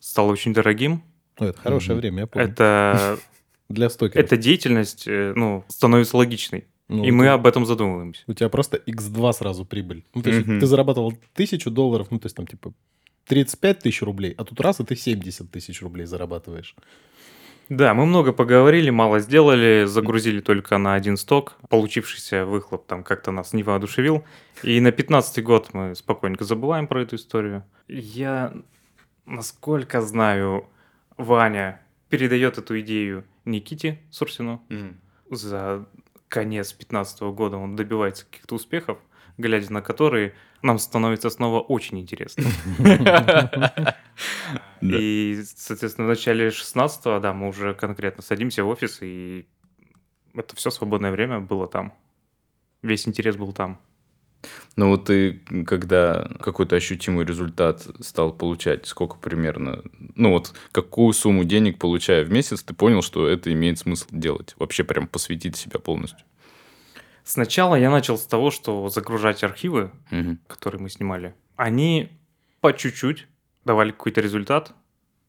стал 0.00 0.28
очень 0.28 0.52
дорогим. 0.52 1.02
Ну, 1.40 1.46
это 1.46 1.60
хорошее 1.60 1.94
угу. 1.94 2.00
время, 2.00 2.20
я 2.20 2.26
помню. 2.26 2.48
Это... 2.48 3.18
Для 3.68 3.90
стокеров. 3.90 4.24
Эта 4.24 4.38
деятельность, 4.38 5.06
э, 5.06 5.34
ну, 5.36 5.64
становится 5.68 6.16
логичной. 6.16 6.64
Ну, 6.88 7.04
и 7.04 7.10
мы 7.10 7.28
об 7.28 7.46
этом 7.46 7.66
задумываемся. 7.66 8.22
У 8.26 8.32
тебя 8.32 8.48
просто 8.48 8.78
x2 8.78 9.32
сразу 9.34 9.66
прибыль. 9.66 10.04
Ну, 10.14 10.22
то 10.22 10.30
есть 10.30 10.48
угу. 10.48 10.58
ты 10.58 10.66
зарабатывал 10.66 11.12
тысячу 11.34 11.70
долларов, 11.70 12.08
ну, 12.10 12.18
то 12.18 12.26
есть 12.26 12.36
там 12.36 12.46
типа 12.46 12.72
35 13.26 13.80
тысяч 13.80 14.00
рублей, 14.02 14.34
а 14.38 14.44
тут 14.44 14.58
раз, 14.60 14.80
и 14.80 14.84
ты 14.84 14.96
70 14.96 15.50
тысяч 15.50 15.82
рублей 15.82 16.06
зарабатываешь. 16.06 16.74
Да, 17.68 17.92
мы 17.92 18.06
много 18.06 18.32
поговорили, 18.32 18.88
мало 18.88 19.20
сделали, 19.20 19.84
загрузили 19.84 20.40
только 20.40 20.78
на 20.78 20.94
один 20.94 21.16
сток. 21.16 21.56
Получившийся 21.68 22.46
выхлоп 22.46 22.86
там 22.86 23.04
как-то 23.04 23.30
нас 23.30 23.52
не 23.52 23.62
воодушевил. 23.62 24.24
И 24.62 24.80
на 24.80 24.90
15 24.90 25.44
год 25.44 25.74
мы 25.74 25.94
спокойненько 25.94 26.44
забываем 26.44 26.86
про 26.86 27.02
эту 27.02 27.16
историю. 27.16 27.64
Я, 27.86 28.54
насколько 29.26 30.00
знаю, 30.00 30.66
Ваня 31.18 31.82
передает 32.08 32.56
эту 32.56 32.80
идею 32.80 33.24
Никите 33.44 33.98
Сурсину. 34.10 34.62
Mm. 34.70 34.94
За 35.30 35.86
конец 36.28 36.72
15 36.72 37.20
года 37.20 37.58
он 37.58 37.76
добивается 37.76 38.24
каких-то 38.24 38.54
успехов, 38.54 38.98
глядя 39.36 39.70
на 39.72 39.82
которые 39.82 40.34
нам 40.62 40.78
становится 40.78 41.28
снова 41.28 41.60
очень 41.60 42.00
интересно. 42.00 42.44
И, 44.80 45.42
соответственно, 45.56 46.06
в 46.06 46.10
начале 46.10 46.48
16-го, 46.48 47.20
да, 47.20 47.32
мы 47.32 47.48
уже 47.48 47.74
конкретно 47.74 48.22
садимся 48.22 48.64
в 48.64 48.68
офис, 48.68 48.98
и 49.00 49.46
это 50.34 50.56
все 50.56 50.70
свободное 50.70 51.10
время 51.10 51.40
было 51.40 51.66
там. 51.66 51.92
Весь 52.82 53.08
интерес 53.08 53.36
был 53.36 53.52
там. 53.52 53.80
Ну 54.76 54.90
вот 54.90 55.06
ты, 55.06 55.40
когда 55.66 56.28
какой-то 56.40 56.76
ощутимый 56.76 57.24
результат 57.24 57.86
стал 58.00 58.32
получать, 58.32 58.86
сколько 58.86 59.16
примерно, 59.16 59.82
ну 60.14 60.30
вот 60.30 60.54
какую 60.70 61.12
сумму 61.12 61.44
денег 61.44 61.78
получая 61.78 62.24
в 62.24 62.30
месяц, 62.30 62.62
ты 62.62 62.74
понял, 62.74 63.02
что 63.02 63.26
это 63.26 63.52
имеет 63.52 63.80
смысл 63.80 64.06
делать? 64.12 64.54
Вообще 64.58 64.84
прям 64.84 65.08
посвятить 65.08 65.56
себя 65.56 65.80
полностью? 65.80 66.24
Сначала 67.24 67.74
я 67.74 67.90
начал 67.90 68.16
с 68.16 68.24
того, 68.24 68.50
что 68.50 68.88
загружать 68.88 69.42
архивы, 69.42 69.90
угу. 70.10 70.38
которые 70.46 70.80
мы 70.80 70.88
снимали, 70.88 71.34
они 71.56 72.10
по 72.60 72.72
чуть-чуть 72.72 73.26
давали 73.64 73.90
какой-то 73.90 74.20
результат. 74.20 74.74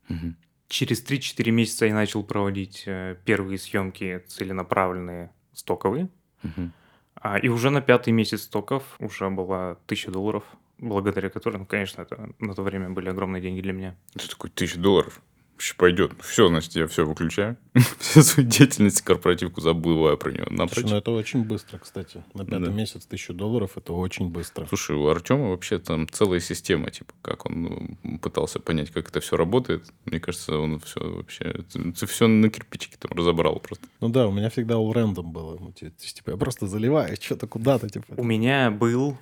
Угу. 0.09 0.35
Через 0.67 1.03
3-4 1.03 1.51
месяца 1.51 1.85
я 1.85 1.93
начал 1.93 2.23
проводить 2.23 2.83
э, 2.85 3.17
первые 3.25 3.57
съемки 3.57 4.23
целенаправленные, 4.27 5.31
стоковые. 5.53 6.09
Угу. 6.43 6.71
А, 7.15 7.37
и 7.37 7.47
уже 7.49 7.69
на 7.69 7.81
пятый 7.81 8.13
месяц 8.13 8.43
стоков 8.43 8.83
уже 8.99 9.29
было 9.29 9.71
1000 9.85 10.11
долларов, 10.11 10.43
благодаря 10.77 11.29
которым, 11.29 11.61
ну, 11.61 11.65
конечно, 11.67 12.01
это 12.01 12.29
на 12.39 12.53
то 12.53 12.63
время 12.63 12.89
были 12.89 13.09
огромные 13.09 13.41
деньги 13.41 13.61
для 13.61 13.73
меня. 13.73 13.95
Это 14.15 14.29
такой 14.29 14.49
1000 14.49 14.79
долларов? 14.79 15.21
Вообще 15.59 15.75
пойдет. 15.75 16.13
Все, 16.21 16.47
значит, 16.47 16.73
я 16.77 16.87
все 16.87 17.05
выключаю. 17.05 17.57
Всю 17.99 18.21
свою 18.21 18.47
деятельность, 18.47 19.01
корпоративку 19.01 19.59
забываю 19.59 20.17
про 20.17 20.31
нее. 20.31 20.45
Слушай, 20.71 20.89
ну 20.89 20.95
это 20.95 21.11
очень 21.11 21.43
быстро, 21.43 21.79
кстати. 21.79 22.23
На 22.33 22.45
пятый 22.45 22.67
да. 22.67 22.71
месяц 22.71 23.05
тысячу 23.05 23.33
долларов 23.33 23.71
это 23.75 23.91
очень 23.91 24.29
быстро. 24.29 24.65
Слушай, 24.67 24.95
у 24.95 25.05
Артема 25.09 25.49
вообще 25.49 25.77
там 25.77 26.07
целая 26.07 26.39
система, 26.39 26.91
типа, 26.91 27.13
как 27.21 27.45
он 27.45 27.97
ну, 28.03 28.19
пытался 28.19 28.61
понять, 28.61 28.91
как 28.91 29.09
это 29.09 29.19
все 29.19 29.35
работает. 29.35 29.83
Мне 30.05 30.21
кажется, 30.21 30.57
он 30.57 30.79
все 30.79 31.01
вообще... 31.01 31.65
Ты 31.73 32.05
все 32.07 32.27
на 32.27 32.49
кирпичике 32.49 32.95
там 32.97 33.11
разобрал 33.11 33.59
просто. 33.59 33.85
Ну 33.99 34.07
да, 34.07 34.29
у 34.29 34.31
меня 34.31 34.49
всегда 34.49 34.75
all 34.75 34.93
random 34.93 35.23
было. 35.23 35.57
Ну, 35.59 35.73
типа, 35.73 36.29
я 36.29 36.37
просто 36.37 36.67
заливаю 36.67 37.17
что-то 37.19 37.47
куда-то. 37.47 37.89
Типа. 37.89 38.13
У 38.15 38.23
меня 38.23 38.71
был 38.71 39.17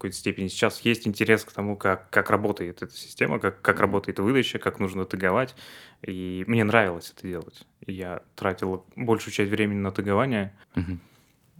какой-то 0.00 0.16
степени. 0.16 0.48
Сейчас 0.48 0.80
есть 0.80 1.06
интерес 1.06 1.44
к 1.44 1.52
тому, 1.52 1.76
как, 1.76 2.08
как 2.08 2.30
работает 2.30 2.82
эта 2.82 2.94
система, 2.94 3.38
как, 3.38 3.60
как 3.60 3.80
работает 3.80 4.18
выдача, 4.18 4.58
как 4.58 4.78
нужно 4.78 5.04
таговать. 5.04 5.54
И 6.00 6.42
мне 6.46 6.64
нравилось 6.64 7.12
это 7.14 7.28
делать. 7.28 7.66
Я 7.86 8.22
тратил 8.34 8.86
большую 8.96 9.34
часть 9.34 9.50
времени 9.50 9.78
на 9.78 9.90
тагование, 9.90 10.56
угу. 10.74 10.98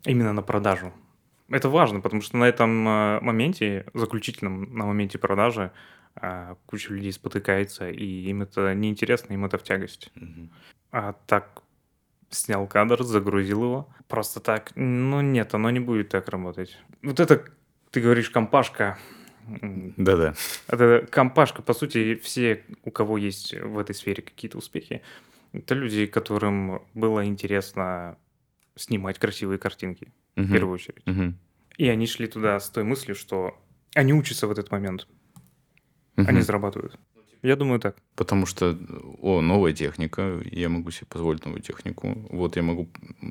именно 0.06 0.32
на 0.32 0.40
продажу. 0.40 0.90
Это 1.50 1.68
важно, 1.68 2.00
потому 2.00 2.22
что 2.22 2.38
на 2.38 2.44
этом 2.44 2.88
э, 2.88 3.20
моменте, 3.20 3.84
заключительном 3.92 4.74
на 4.74 4.86
моменте 4.86 5.18
продажи, 5.18 5.70
э, 6.14 6.54
куча 6.64 6.94
людей 6.94 7.12
спотыкается, 7.12 7.90
и 7.90 8.04
им 8.30 8.40
это 8.40 8.74
неинтересно, 8.74 9.34
им 9.34 9.44
это 9.44 9.58
в 9.58 9.64
тягость. 9.64 10.10
Угу. 10.16 10.48
А 10.92 11.12
так 11.26 11.62
снял 12.30 12.66
кадр, 12.66 13.02
загрузил 13.02 13.64
его. 13.64 13.88
Просто 14.08 14.40
так, 14.40 14.72
ну 14.76 15.20
нет, 15.20 15.52
оно 15.52 15.68
не 15.68 15.80
будет 15.80 16.08
так 16.08 16.30
работать. 16.30 16.78
Вот 17.02 17.20
это 17.20 17.44
ты 17.90 18.00
говоришь 18.00 18.30
компашка. 18.30 18.98
Да-да. 19.46 20.34
Это 20.68 21.06
компашка, 21.10 21.62
по 21.62 21.74
сути, 21.74 22.14
все, 22.16 22.64
у 22.84 22.90
кого 22.90 23.18
есть 23.18 23.54
в 23.54 23.78
этой 23.78 23.94
сфере 23.94 24.22
какие-то 24.22 24.58
успехи, 24.58 25.02
это 25.52 25.74
люди, 25.74 26.06
которым 26.06 26.82
было 26.94 27.24
интересно 27.24 28.16
снимать 28.76 29.18
красивые 29.18 29.58
картинки, 29.58 30.12
угу. 30.36 30.46
в 30.46 30.52
первую 30.52 30.74
очередь. 30.74 31.06
Угу. 31.06 31.34
И 31.78 31.88
они 31.88 32.06
шли 32.06 32.28
туда 32.28 32.60
с 32.60 32.70
той 32.70 32.84
мыслью, 32.84 33.16
что 33.16 33.58
они 33.94 34.12
учатся 34.12 34.46
в 34.46 34.50
этот 34.52 34.70
момент. 34.70 35.08
Угу. 36.16 36.28
Они 36.28 36.40
зарабатывают. 36.40 36.98
Я 37.42 37.56
думаю 37.56 37.80
так. 37.80 37.96
Потому 38.16 38.46
что, 38.46 38.76
о, 39.22 39.40
новая 39.40 39.72
техника, 39.72 40.40
я 40.50 40.68
могу 40.68 40.90
себе 40.90 41.06
позволить 41.08 41.44
новую 41.44 41.62
технику. 41.62 42.26
Вот 42.30 42.56
я 42.56 42.62
могу 42.62 42.88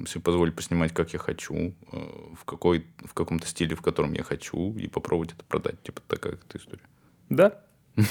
себе 0.08 0.22
позволить 0.22 0.56
поснимать, 0.56 0.94
как 0.94 1.13
я 1.13 1.20
хочу, 1.20 1.75
э, 1.92 1.98
в, 2.36 2.44
какой, 2.46 2.88
в 3.06 3.13
каком-то 3.13 3.48
стиле, 3.48 3.75
в 3.75 3.82
котором 3.82 4.13
я 4.13 4.24
хочу, 4.24 4.75
и 4.78 4.88
попробовать 4.88 5.34
это 5.34 5.44
продать. 5.44 5.82
Типа 5.84 6.01
такая 6.08 6.34
эта 6.34 6.58
история. 6.58 6.84
Да. 7.30 7.62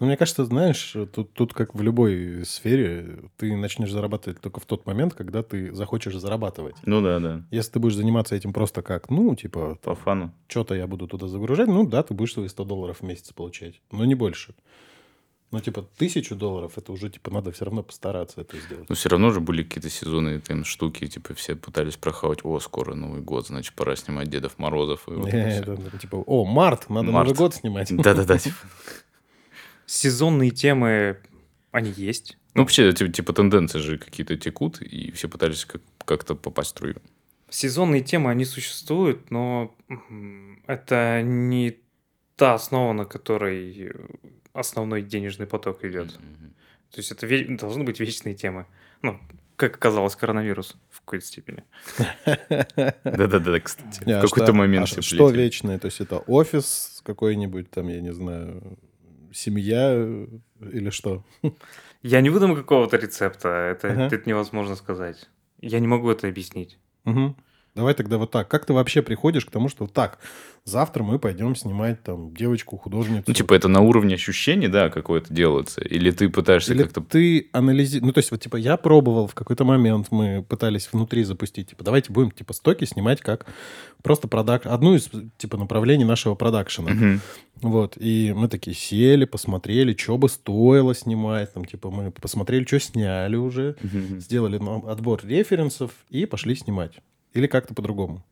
Ну, 0.00 0.06
мне 0.06 0.16
кажется, 0.16 0.44
знаешь, 0.44 0.96
тут, 1.14 1.32
тут 1.32 1.54
как 1.54 1.76
в 1.76 1.80
любой 1.80 2.44
сфере, 2.44 3.20
ты 3.36 3.54
начнешь 3.54 3.92
зарабатывать 3.92 4.40
только 4.40 4.58
в 4.58 4.66
тот 4.66 4.84
момент, 4.84 5.14
когда 5.14 5.44
ты 5.44 5.72
захочешь 5.72 6.16
зарабатывать. 6.16 6.74
Ну 6.84 7.00
да, 7.00 7.20
да. 7.20 7.44
Если 7.52 7.74
ты 7.74 7.78
будешь 7.78 7.94
заниматься 7.94 8.34
этим 8.34 8.52
просто 8.52 8.82
как, 8.82 9.10
ну, 9.10 9.36
типа... 9.36 9.78
По 9.80 9.94
фану. 9.94 10.34
Что-то 10.48 10.74
я 10.74 10.88
буду 10.88 11.06
туда 11.06 11.28
загружать, 11.28 11.68
ну 11.68 11.86
да, 11.86 12.02
ты 12.02 12.14
будешь 12.14 12.32
свои 12.32 12.48
100 12.48 12.64
долларов 12.64 12.98
в 12.98 13.04
месяц 13.04 13.32
получать, 13.32 13.80
но 13.92 14.04
не 14.04 14.16
больше. 14.16 14.56
Ну, 15.52 15.60
типа, 15.60 15.82
тысячу 15.82 16.34
долларов, 16.34 16.78
это 16.78 16.92
уже, 16.92 17.10
типа, 17.10 17.30
надо 17.30 17.52
все 17.52 17.66
равно 17.66 17.82
постараться 17.82 18.40
это 18.40 18.58
сделать. 18.58 18.88
Но 18.88 18.94
все 18.94 19.10
равно 19.10 19.30
же 19.32 19.40
были 19.40 19.62
какие-то 19.62 19.90
сезонные 19.90 20.40
там 20.40 20.64
штуки, 20.64 21.06
типа, 21.06 21.34
все 21.34 21.56
пытались 21.56 21.96
прохавать, 21.96 22.38
о, 22.42 22.58
скоро 22.58 22.94
Новый 22.94 23.20
год, 23.20 23.46
значит, 23.48 23.74
пора 23.74 23.94
снимать 23.94 24.30
Дедов 24.30 24.58
Морозов. 24.58 25.06
И 25.08 25.10
вот 25.10 25.28
это, 25.28 25.98
типа, 25.98 26.16
о, 26.16 26.46
март, 26.46 26.88
надо 26.88 27.12
март. 27.12 27.28
Новый 27.28 27.36
год 27.36 27.54
снимать. 27.54 27.94
Да-да-да. 27.96 28.38
Типа. 28.38 28.56
Сезонные 29.84 30.50
темы, 30.52 31.18
они 31.70 31.92
есть. 31.94 32.38
Ну, 32.54 32.62
вообще, 32.62 32.90
типа, 32.94 33.12
типа 33.12 33.32
тенденции 33.34 33.78
же 33.78 33.98
какие-то 33.98 34.38
текут, 34.38 34.80
и 34.80 35.10
все 35.12 35.28
пытались 35.28 35.66
как- 35.66 35.82
как-то 36.06 36.34
попасть 36.34 36.70
в 36.70 36.70
струю. 36.70 36.96
Сезонные 37.50 38.00
темы, 38.00 38.30
они 38.30 38.46
существуют, 38.46 39.30
но 39.30 39.74
это 40.66 41.20
не 41.22 41.76
та 42.36 42.54
основа, 42.54 42.94
на 42.94 43.04
которой 43.04 43.94
основной 44.52 45.02
денежный 45.02 45.46
поток 45.46 45.84
идет. 45.84 46.08
Mm-hmm. 46.08 46.52
То 46.90 46.98
есть 46.98 47.10
это 47.10 47.26
ве- 47.26 47.56
должны 47.56 47.84
быть 47.84 48.00
вечные 48.00 48.34
темы. 48.34 48.66
Ну, 49.02 49.18
как 49.56 49.76
оказалось, 49.76 50.16
коронавирус 50.16 50.76
в 50.90 51.00
какой-то 51.00 51.24
степени. 51.26 51.64
Да-да-да, 53.04 53.60
кстати. 53.60 54.00
В 54.04 54.20
какой-то 54.20 54.52
момент. 54.52 54.88
А 54.96 55.02
что 55.02 55.30
вечное? 55.30 55.78
То 55.78 55.86
есть 55.86 56.00
это 56.00 56.18
офис 56.18 57.00
какой-нибудь, 57.04 57.70
там, 57.70 57.88
я 57.88 58.00
не 58.00 58.12
знаю, 58.12 58.78
семья 59.32 59.94
или 60.60 60.90
что? 60.90 61.24
Я 62.02 62.20
не 62.20 62.30
выдам 62.30 62.56
какого-то 62.56 62.96
рецепта. 62.96 63.48
Это, 63.48 63.86
это 63.86 64.28
невозможно 64.28 64.74
сказать. 64.74 65.30
Я 65.60 65.78
не 65.78 65.86
могу 65.86 66.10
это 66.10 66.26
объяснить. 66.26 66.80
Угу. 67.04 67.36
Давай 67.74 67.94
тогда 67.94 68.18
вот 68.18 68.30
так. 68.30 68.48
Как 68.48 68.66
ты 68.66 68.74
вообще 68.74 69.00
приходишь 69.00 69.46
к 69.46 69.50
тому, 69.50 69.70
что 69.70 69.86
так, 69.86 70.18
завтра 70.64 71.02
мы 71.02 71.18
пойдем 71.18 71.56
снимать 71.56 72.02
там 72.02 72.34
девочку, 72.34 72.76
художницу? 72.76 73.24
Ну, 73.26 73.32
типа, 73.32 73.54
это 73.54 73.68
на 73.68 73.80
уровне 73.80 74.16
ощущений, 74.16 74.68
да, 74.68 74.90
какое-то 74.90 75.32
делается? 75.32 75.80
Или 75.80 76.10
ты 76.10 76.28
пытаешься 76.28 76.74
Или 76.74 76.82
как-то... 76.82 77.00
ты 77.00 77.48
анализируешь... 77.52 78.06
Ну, 78.06 78.12
то 78.12 78.18
есть, 78.18 78.30
вот, 78.30 78.40
типа, 78.40 78.56
я 78.56 78.76
пробовал 78.76 79.26
в 79.26 79.34
какой-то 79.34 79.64
момент, 79.64 80.08
мы 80.10 80.44
пытались 80.46 80.88
внутри 80.92 81.24
запустить, 81.24 81.70
типа, 81.70 81.82
давайте 81.82 82.12
будем, 82.12 82.30
типа, 82.30 82.52
стоки 82.52 82.84
снимать 82.84 83.22
как 83.22 83.46
просто 84.02 84.28
продак... 84.28 84.66
одну 84.66 84.94
из, 84.94 85.08
типа, 85.38 85.56
направлений 85.56 86.04
нашего 86.04 86.34
продакшена. 86.34 86.90
Угу. 86.90 87.70
Вот, 87.70 87.96
и 87.96 88.34
мы 88.36 88.48
такие 88.48 88.76
сели, 88.76 89.24
посмотрели, 89.24 89.96
что 89.96 90.18
бы 90.18 90.28
стоило 90.28 90.94
снимать, 90.94 91.54
там, 91.54 91.64
типа, 91.64 91.90
мы 91.90 92.10
посмотрели, 92.10 92.66
что 92.66 92.80
сняли 92.80 93.36
уже, 93.36 93.76
угу. 93.82 94.20
сделали 94.20 94.60
отбор 94.86 95.20
референсов 95.24 95.92
и 96.10 96.26
пошли 96.26 96.54
снимать. 96.54 96.98
Или 97.34 97.46
как-то 97.46 97.74
по-другому? 97.74 98.24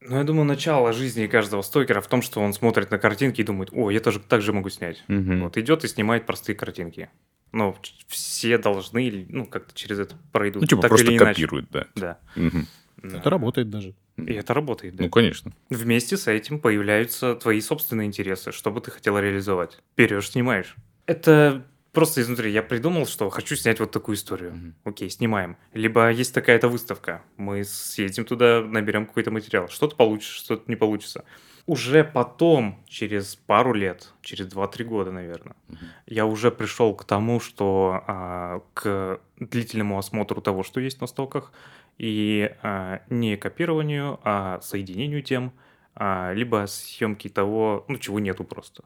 Ну, 0.00 0.18
я 0.18 0.24
думаю, 0.24 0.44
начало 0.44 0.92
жизни 0.92 1.26
каждого 1.26 1.62
стокера 1.62 2.00
в 2.00 2.06
том, 2.06 2.22
что 2.22 2.40
он 2.40 2.52
смотрит 2.52 2.90
на 2.90 2.98
картинки 2.98 3.40
и 3.40 3.44
думает, 3.44 3.70
о, 3.72 3.90
я 3.90 4.00
тоже 4.00 4.20
так 4.20 4.40
же 4.40 4.52
могу 4.52 4.68
снять. 4.68 5.02
Мгм. 5.08 5.42
Вот 5.42 5.56
идет 5.56 5.84
и 5.84 5.88
снимает 5.88 6.26
простые 6.26 6.54
картинки. 6.54 7.10
Но 7.52 7.76
все 8.06 8.58
должны, 8.58 9.26
ну, 9.28 9.46
как-то 9.46 9.74
через 9.74 9.98
это 9.98 10.16
пройдут. 10.32 10.62
Ну, 10.62 10.68
типа 10.68 10.82
так 10.82 10.90
просто 10.90 11.06
или 11.06 11.16
иначе. 11.16 11.42
копируют, 11.42 11.68
да. 11.70 11.86
Да. 11.96 12.18
Мгм. 12.36 12.66
Да. 13.02 13.18
Это 13.18 13.30
работает 13.30 13.70
даже. 13.70 13.94
И 14.16 14.32
это 14.32 14.54
работает, 14.54 14.96
да. 14.96 15.04
Ну, 15.04 15.10
конечно. 15.10 15.52
Вместе 15.70 16.16
с 16.16 16.26
этим 16.28 16.58
появляются 16.60 17.34
твои 17.34 17.60
собственные 17.60 18.06
интересы, 18.06 18.52
что 18.52 18.70
бы 18.70 18.80
ты 18.80 18.90
хотел 18.90 19.18
реализовать. 19.18 19.78
Берешь, 19.96 20.30
снимаешь. 20.30 20.74
Это 21.06 21.66
просто 21.96 22.20
изнутри. 22.20 22.52
Я 22.52 22.62
придумал, 22.62 23.06
что 23.06 23.30
хочу 23.30 23.56
снять 23.56 23.80
вот 23.80 23.90
такую 23.90 24.16
историю. 24.16 24.52
Мгм. 24.52 24.74
Окей, 24.84 25.08
снимаем. 25.08 25.56
Либо 25.72 26.10
есть 26.10 26.34
такая-то 26.34 26.68
выставка. 26.68 27.22
Мы 27.38 27.64
съездим 27.64 28.26
туда, 28.26 28.60
наберем 28.62 29.06
какой-то 29.06 29.30
материал. 29.30 29.68
Что-то 29.68 29.96
получится, 29.96 30.36
что-то 30.36 30.70
не 30.70 30.76
получится. 30.76 31.24
Уже 31.64 32.04
потом, 32.04 32.84
через 32.86 33.34
пару 33.34 33.72
лет, 33.72 34.12
через 34.20 34.46
2-3 34.46 34.84
года, 34.84 35.10
наверное, 35.10 35.56
Мгм. 35.68 35.78
я 36.06 36.26
уже 36.26 36.50
пришел 36.50 36.94
к 36.94 37.04
тому, 37.04 37.40
что 37.40 38.04
а, 38.06 38.60
к 38.74 39.18
длительному 39.40 39.98
осмотру 39.98 40.42
того, 40.42 40.62
что 40.64 40.80
есть 40.80 41.00
на 41.00 41.06
стоках, 41.06 41.50
и 41.96 42.54
а, 42.62 43.00
не 43.08 43.38
копированию, 43.38 44.20
а 44.22 44.60
соединению 44.60 45.22
тем, 45.22 45.50
а, 45.94 46.34
либо 46.34 46.66
съемки 46.68 47.28
того, 47.30 47.86
ну, 47.88 47.96
чего 47.96 48.20
нету 48.20 48.44
просто. 48.44 48.84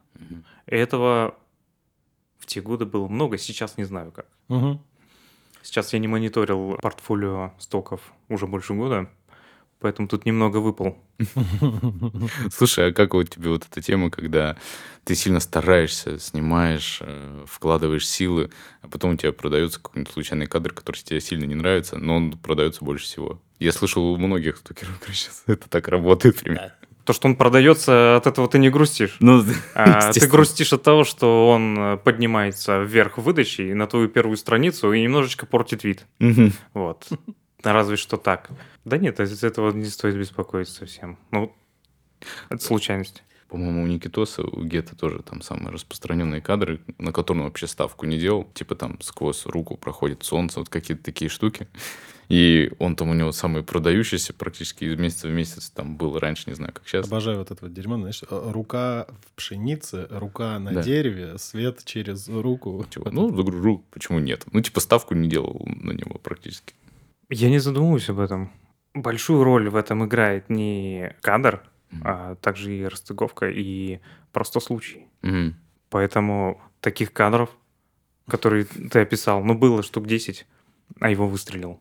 И 0.68 0.76
этого 0.76 1.34
в 2.40 2.46
те 2.46 2.60
годы 2.60 2.86
было 2.86 3.06
много, 3.06 3.38
сейчас 3.38 3.76
не 3.76 3.84
знаю 3.84 4.10
как. 4.10 4.26
Мгм. 4.48 4.80
Сейчас 5.62 5.92
я 5.92 5.98
не 5.98 6.08
мониторил 6.08 6.78
портфолио 6.80 7.52
стоков 7.58 8.00
уже 8.28 8.46
больше 8.46 8.72
года, 8.72 9.10
поэтому 9.78 10.08
тут 10.08 10.24
немного 10.24 10.56
выпал. 10.56 10.96
Слушай, 12.50 12.88
а 12.88 12.92
как 12.92 13.12
вот 13.12 13.28
тебе 13.28 13.50
вот 13.50 13.66
эта 13.70 13.82
тема, 13.82 14.10
когда 14.10 14.56
ты 15.04 15.14
сильно 15.14 15.38
стараешься, 15.38 16.18
снимаешь, 16.18 16.98
э, 17.02 17.44
вкладываешь 17.46 18.08
силы, 18.08 18.50
а 18.80 18.88
потом 18.88 19.12
у 19.12 19.16
тебя 19.16 19.32
продается 19.32 19.80
какой-нибудь 19.80 20.12
случайный 20.12 20.46
кадр, 20.46 20.72
который 20.72 20.96
тебе 20.96 21.20
сильно 21.20 21.44
не 21.44 21.54
нравится, 21.54 21.98
но 21.98 22.16
он 22.16 22.32
продается 22.38 22.82
больше 22.82 23.04
всего. 23.04 23.42
Я 23.58 23.72
слышал 23.72 24.02
у 24.02 24.16
многих 24.16 24.56
стокеров, 24.56 24.98
короче, 25.00 25.28
это 25.46 25.68
так 25.68 25.88
работает 25.88 26.40
примерно. 26.40 26.74
То, 27.10 27.14
что 27.14 27.26
он 27.26 27.34
продается, 27.34 28.14
от 28.14 28.28
этого 28.28 28.48
ты 28.48 28.60
не 28.60 28.70
грустишь. 28.70 29.16
Ну, 29.18 29.44
А, 29.74 30.12
ты 30.12 30.28
грустишь 30.28 30.72
от 30.72 30.84
того, 30.84 31.02
что 31.02 31.48
он 31.50 31.76
э, 31.76 31.96
поднимается 31.96 32.78
вверх 32.78 33.18
в 33.18 33.22
выдаче 33.22 33.70
и 33.70 33.74
на 33.74 33.88
твою 33.88 34.08
первую 34.08 34.36
страницу 34.36 34.92
и 34.92 35.02
немножечко 35.02 35.44
портит 35.44 35.82
вид. 35.82 36.06
Мгм. 36.20 36.52
Вот. 36.72 37.08
Разве 37.64 37.96
что 37.96 38.16
так. 38.16 38.50
Да 38.84 38.96
нет, 38.96 39.18
из 39.18 39.42
этого 39.42 39.72
не 39.72 39.86
стоит 39.86 40.16
беспокоиться 40.16 40.72
совсем. 40.72 41.18
Ну, 41.32 41.52
это 42.48 42.62
случайность. 42.62 43.24
По-моему, 43.48 43.82
у 43.82 43.86
Никитоса, 43.88 44.42
у 44.44 44.62
Гетта 44.62 44.94
тоже 44.94 45.24
там 45.24 45.42
самые 45.42 45.70
распространенные 45.70 46.40
кадры, 46.40 46.80
на 46.98 47.10
которые 47.10 47.42
он 47.42 47.48
вообще 47.48 47.66
ставку 47.66 48.06
не 48.06 48.18
делал. 48.18 48.44
Типа 48.54 48.76
там 48.76 49.00
сквозь 49.00 49.46
руку 49.46 49.76
проходит 49.76 50.22
солнце, 50.22 50.60
вот 50.60 50.68
какие-то 50.68 51.02
такие 51.02 51.28
штуки. 51.28 51.66
И 52.30 52.70
он 52.78 52.94
там 52.94 53.10
у 53.10 53.14
него 53.14 53.32
самый 53.32 53.64
продающийся 53.64 54.32
практически 54.32 54.84
из 54.84 54.96
месяца 54.96 55.26
в 55.26 55.32
месяц 55.32 55.68
там 55.70 55.96
был 55.96 56.16
раньше, 56.16 56.44
не 56.48 56.54
знаю, 56.54 56.72
как 56.72 56.86
сейчас. 56.86 57.06
Обожаю 57.08 57.38
вот 57.38 57.50
это 57.50 57.58
вот 57.64 57.74
дерьмо, 57.74 57.96
знаешь, 57.98 58.22
э, 58.22 58.50
рука 58.52 59.08
в 59.26 59.32
пшенице, 59.32 60.06
рука 60.10 60.56
на 60.60 60.72
Да. 60.74 60.82
дереве, 60.82 61.38
свет 61.38 61.84
через 61.84 62.28
руку. 62.28 62.86
Чего? 62.88 63.10
Ну, 63.10 63.34
загружу, 63.36 63.84
почему 63.90 64.20
нет? 64.20 64.44
Ну, 64.52 64.60
типа 64.60 64.78
ставку 64.78 65.14
не 65.14 65.28
делал 65.28 65.60
на 65.66 65.90
него 65.90 66.18
практически. 66.22 66.74
Я 67.30 67.50
не 67.50 67.58
задумываюсь 67.58 68.08
об 68.08 68.20
этом. 68.20 68.52
Большую 68.94 69.42
роль 69.42 69.68
в 69.68 69.74
этом 69.74 70.04
играет 70.04 70.48
не 70.50 71.16
кадр, 71.22 71.64
Мгм. 71.90 72.02
а 72.04 72.34
также 72.36 72.76
и 72.76 72.84
расстыковка, 72.84 73.50
и 73.50 73.98
просто 74.30 74.60
случай. 74.60 75.06
Мгм. 75.22 75.56
Поэтому 75.88 76.60
таких 76.80 77.12
кадров, 77.12 77.50
которые 78.28 78.64
ты 78.66 79.00
описал, 79.00 79.42
ну, 79.42 79.54
было 79.58 79.82
штук 79.82 80.06
10, 80.06 80.46
а 81.00 81.10
его 81.10 81.26
выстрелил. 81.26 81.80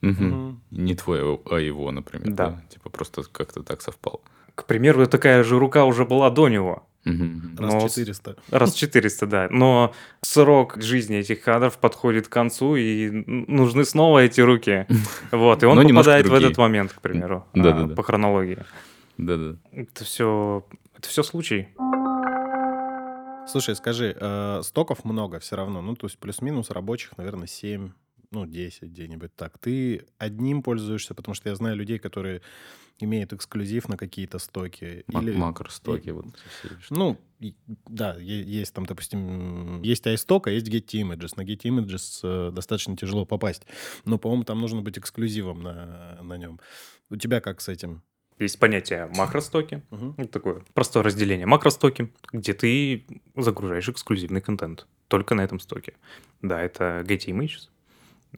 Мгм. 0.00 0.26
Мгм. 0.26 0.60
Не 0.70 0.94
твой, 0.94 1.20
а 1.50 1.56
его, 1.56 1.90
например. 1.90 2.30
Да. 2.30 2.46
Да. 2.50 2.62
Типа 2.68 2.90
просто 2.90 3.22
как-то 3.24 3.62
так 3.62 3.82
совпало. 3.82 4.20
К 4.54 4.64
примеру, 4.64 5.06
такая 5.06 5.42
же 5.44 5.58
рука 5.58 5.84
уже 5.84 6.04
была 6.04 6.30
до 6.30 6.48
него. 6.48 6.84
Мгм. 7.04 7.56
Раз 7.58 7.74
Но- 7.74 7.80
400. 7.88 8.36
Раз 8.50 8.74
400, 8.74 9.26
да. 9.26 9.48
Но 9.50 9.94
срок 10.20 10.76
жизни 10.82 11.16
этих 11.18 11.42
кадров 11.42 11.78
подходит 11.78 12.28
к 12.28 12.32
концу, 12.32 12.76
и 12.76 13.10
нужны 13.26 13.84
снова 13.84 14.18
эти 14.20 14.40
руки. 14.40 14.86
Вот, 15.32 15.62
и 15.62 15.66
он 15.66 15.76
Но 15.76 15.88
попадает 15.88 16.26
в 16.28 16.34
этот 16.34 16.58
момент, 16.58 16.92
к 16.92 17.00
примеру, 17.00 17.44
а, 17.54 17.58
Да-да-да. 17.58 17.94
по 17.94 18.02
хронологии. 18.02 18.58
Да-да. 19.16 19.56
Это 19.72 20.04
все, 20.04 20.64
это 20.96 21.08
все 21.08 21.22
случай. 21.22 21.68
Слушай, 23.46 23.74
скажи, 23.76 24.14
э, 24.20 24.60
стоков 24.62 25.04
много 25.04 25.38
все 25.38 25.56
равно, 25.56 25.80
ну, 25.80 25.96
то 25.96 26.06
есть 26.06 26.18
плюс-минус 26.18 26.70
рабочих, 26.70 27.16
наверное, 27.16 27.46
7, 27.46 27.92
ну, 28.30 28.46
10 28.46 28.82
где-нибудь 28.90 29.34
так. 29.36 29.58
Ты 29.58 30.06
одним 30.18 30.62
пользуешься, 30.62 31.14
потому 31.14 31.34
что 31.34 31.48
я 31.48 31.54
знаю 31.54 31.76
людей, 31.76 31.98
которые 31.98 32.42
имеют 33.00 33.32
эксклюзив 33.32 33.88
на 33.88 33.96
какие-то 33.96 34.38
стоки. 34.38 35.04
Мак- 35.06 35.22
или- 35.22 35.32
Макростоки. 35.36 36.10
Вот 36.10 36.26
все 36.36 36.68
штуки. 36.68 36.84
Ну, 36.90 37.18
и- 37.40 37.54
да, 37.86 38.16
есть 38.18 38.74
там, 38.74 38.86
допустим, 38.86 39.80
есть 39.82 40.04
iStock, 40.06 40.42
а 40.46 40.50
есть 40.50 40.66
Get 40.68 40.86
Images. 41.00 41.34
На 41.36 41.42
Get 41.42 41.62
Images 41.62 42.20
э, 42.22 42.50
достаточно 42.52 42.96
тяжело 42.96 43.24
попасть. 43.24 43.62
Но, 44.04 44.18
по-моему, 44.18 44.44
там 44.44 44.60
нужно 44.60 44.82
быть 44.82 44.98
эксклюзивом 44.98 45.62
на, 45.62 46.18
на 46.22 46.36
нем. 46.36 46.58
У 47.10 47.16
тебя 47.16 47.40
как 47.40 47.60
с 47.60 47.68
этим? 47.68 48.02
Есть 48.40 48.58
понятие 48.60 49.06
макростоки. 49.16 49.82
Мгм. 49.90 50.14
Ну, 50.18 50.26
такое 50.28 50.62
простое 50.74 51.02
разделение. 51.02 51.46
Макростоки, 51.46 52.12
где 52.32 52.52
ты 52.52 53.06
загружаешь 53.36 53.88
эксклюзивный 53.88 54.40
контент. 54.40 54.86
Только 55.08 55.34
на 55.34 55.40
этом 55.42 55.58
стоке. 55.60 55.94
Да, 56.42 56.60
это 56.60 57.04
Getty 57.06 57.28
Images, 57.32 57.68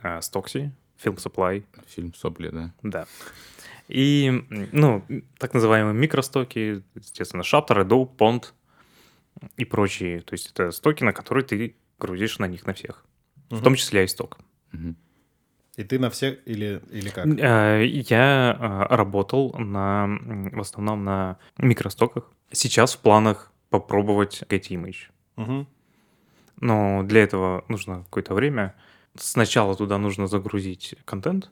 а, 0.02 0.18
Stocksy, 0.20 0.70
Film 1.02 1.16
Supply, 1.16 1.64
Фильм 1.86 2.14
«Сопли», 2.14 2.50
да. 2.50 2.72
Да. 2.82 3.06
И, 3.88 4.44
ну, 4.72 5.04
так 5.38 5.54
называемые 5.54 5.94
микростоки, 5.94 6.82
естественно, 6.94 7.42
Shapter, 7.42 7.84
Adobe, 7.86 8.08
Pond 8.16 8.44
и 9.56 9.64
прочие. 9.64 10.20
То 10.20 10.34
есть 10.34 10.50
это 10.50 10.70
стоки, 10.70 11.02
на 11.04 11.12
которые 11.12 11.44
ты 11.44 11.76
грузишь 11.98 12.38
на 12.38 12.46
них 12.46 12.66
на 12.66 12.72
всех. 12.74 13.04
В 13.48 13.54
Мгм. 13.54 13.64
том 13.64 13.74
числе 13.74 14.04
iStock. 14.04 14.36
Мгм. 14.72 14.96
И 15.76 15.84
ты 15.84 15.98
на 15.98 16.10
всех 16.10 16.38
или, 16.46 16.80
или 16.90 17.08
как? 17.08 17.26
Э, 17.26 17.84
Я 17.86 18.56
э, 18.90 18.94
работал 18.94 19.54
на, 19.58 20.06
в 20.52 20.60
основном 20.60 21.04
на 21.04 21.38
микростоках. 21.58 22.30
Сейчас 22.52 22.94
в 22.94 22.98
планах 23.00 23.50
попробовать 23.70 24.42
Getty 24.48 24.76
Image. 24.80 24.96
Мгм. 25.36 25.66
Но 26.60 27.02
для 27.04 27.22
этого 27.22 27.64
нужно 27.68 28.04
какое-то 28.04 28.34
время. 28.34 28.74
Сначала 29.16 29.74
туда 29.76 29.98
нужно 29.98 30.26
загрузить 30.26 30.94
контент. 31.04 31.50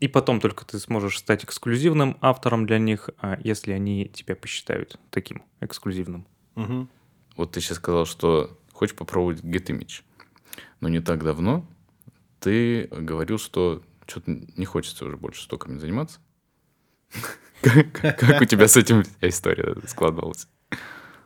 И 0.00 0.08
потом 0.08 0.40
только 0.40 0.64
ты 0.64 0.78
сможешь 0.78 1.18
стать 1.18 1.44
эксклюзивным 1.44 2.16
автором 2.20 2.66
для 2.66 2.78
них, 2.78 3.10
а, 3.18 3.38
если 3.44 3.72
они 3.72 4.06
тебя 4.08 4.34
посчитают 4.34 4.98
таким 5.10 5.44
эксклюзивным. 5.60 6.26
Мгм. 6.54 6.88
Вот 7.36 7.52
ты 7.52 7.60
сейчас 7.60 7.76
сказал, 7.76 8.06
что 8.06 8.58
хочешь 8.72 8.96
попробовать 8.96 9.40
GetImage. 9.42 10.02
Но 10.80 10.88
не 10.88 11.00
так 11.00 11.22
давно 11.22 11.66
ты 12.40 12.86
говорил, 12.86 13.38
что 13.38 13.82
что-то 14.06 14.30
не 14.56 14.64
хочется 14.64 15.04
уже 15.04 15.16
больше 15.16 15.42
стоками 15.42 15.78
заниматься. 15.78 16.20
Как 17.62 18.40
у 18.40 18.44
тебя 18.44 18.68
с 18.68 18.76
этим 18.76 19.04
история 19.20 19.76
складывалась? 19.86 20.48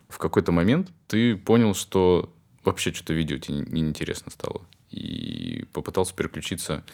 В 0.09 0.19
какой-то 0.19 0.53
момент 0.53 0.91
ты 1.07 1.37
понял, 1.37 1.75
что 1.75 2.35
вообще 2.65 2.93
что-то 2.93 3.15
видео 3.15 3.39
тебе 3.39 3.57
не- 3.59 3.81
неинтересно 3.81 4.31
стало. 4.31 4.67
И 4.93 5.65
попытался 5.73 6.15
переключиться 6.15 6.85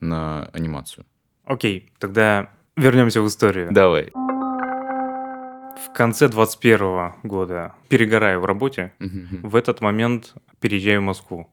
на 0.00 0.44
анимацию. 0.52 1.04
Окей, 1.44 1.90
тогда 1.98 2.50
вернемся 2.76 3.20
в 3.22 3.26
историю. 3.26 3.68
Давай. 3.72 4.10
В 4.14 5.92
конце 5.94 6.28
21 6.28 7.14
года 7.22 7.74
перегораю 7.88 8.40
в 8.40 8.44
работе. 8.44 8.92
В 8.98 9.56
этот 9.56 9.80
момент 9.80 10.34
переезжаю 10.60 11.00
в 11.00 11.04
Москву. 11.04 11.50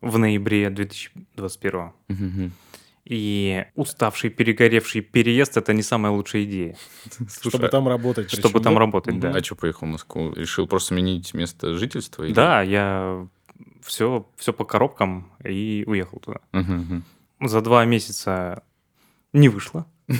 В 0.00 0.18
ноябре 0.18 0.70
2021. 0.70 1.92
Мгм. 2.08 2.52
И 3.04 3.64
уставший, 3.74 4.28
перегоревший 4.28 5.00
переезд– 5.00 5.56
это 5.56 5.72
не 5.72 5.82
самая 5.82 6.12
лучшая 6.12 6.44
идея, 6.44 6.76
Слушай, 7.28 7.48
Чтобы 7.56 7.68
там 7.68 7.88
работать. 7.88 8.30
чтобы 8.30 8.42
причем, 8.60 8.62
там 8.64 8.74
да? 8.74 8.80
работать, 8.80 9.18
да. 9.20 9.30
А 9.30 9.42
что 9.42 9.54
поехал 9.56 9.86
в 9.86 9.90
Москву? 9.90 10.32
Решил 10.34 10.66
просто 10.66 10.88
сменить 10.88 11.32
место 11.32 11.74
жительства? 11.78 12.24
или- 12.24 12.34
Да, 12.34 12.60
я 12.62 13.26
все, 13.82 14.28
все 14.36 14.52
по 14.52 14.64
коробкам 14.64 15.32
и 15.44 15.84
уехал 15.86 16.18
туда. 16.20 16.40
Мгм, 16.52 17.04
За 17.40 17.60
два 17.60 17.84
месяца 17.84 18.62
не 19.32 19.48
вышло. 19.48 19.86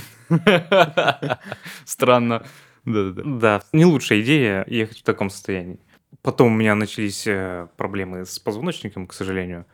Странно. 1.84 2.44
Да-да-да. 2.84 3.22
Да, 3.24 3.62
не 3.72 3.84
лучшая 3.84 4.20
идея 4.22 4.64
ехать 4.66 4.98
в 4.98 5.02
таком 5.02 5.30
состоянии. 5.30 5.78
Потом 6.22 6.48
у 6.52 6.56
меня 6.56 6.74
начались 6.74 7.26
э, 7.26 7.68
проблемы 7.76 8.24
с 8.24 8.38
позвоночником, 8.38 9.06
к 9.06 9.12
сожалению. 9.12 9.66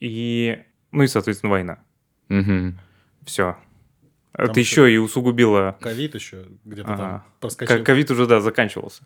И, 0.00 0.58
ну 0.92 1.02
и, 1.04 1.06
соответственно, 1.06 1.50
война. 1.50 1.78
Все. 3.24 3.56
Это 4.32 4.58
еще 4.60 4.92
и 4.92 4.96
усугубило... 4.96 5.76
Ковид 5.80 6.14
еще 6.14 6.46
где-то 6.64 6.92
Ага. 6.94 7.02
там 7.02 7.24
проскочил. 7.40 7.78
Ко- 7.78 7.84
Ковид 7.84 8.10
уже, 8.10 8.26
да, 8.26 8.40
заканчивался. 8.40 9.02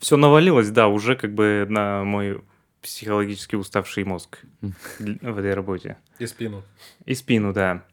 Все 0.00 0.16
навалилось, 0.16 0.70
да, 0.70 0.88
уже 0.88 1.16
как 1.16 1.34
бы 1.34 1.66
на 1.68 2.04
мой 2.04 2.40
психологически 2.82 3.56
уставший 3.56 4.04
мозг 4.04 4.40
в 4.60 5.38
этой 5.38 5.54
работе. 5.54 5.96
И 6.18 6.26
спину. 6.26 6.62
И 7.04 7.14
спину, 7.14 7.52
да. 7.52 7.84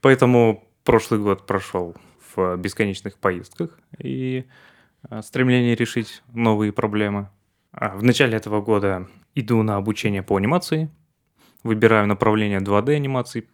Поэтому 0.00 0.68
прошлый 0.84 1.20
год 1.20 1.46
прошел 1.46 1.96
в 2.34 2.56
бесконечных 2.56 3.18
поездках 3.18 3.78
и 3.98 4.44
а, 5.02 5.22
стремлении 5.22 5.74
решить 5.74 6.22
новые 6.32 6.72
проблемы. 6.72 7.28
А, 7.72 7.96
В 7.96 8.02
начале 8.02 8.36
этого 8.36 8.60
года 8.60 9.08
иду 9.34 9.62
на 9.62 9.76
обучение 9.76 10.22
по 10.22 10.36
анимации, 10.36 10.90
выбираю 11.62 12.06
направление 12.06 12.60
2D 12.60 12.94
анимации. 12.94 13.48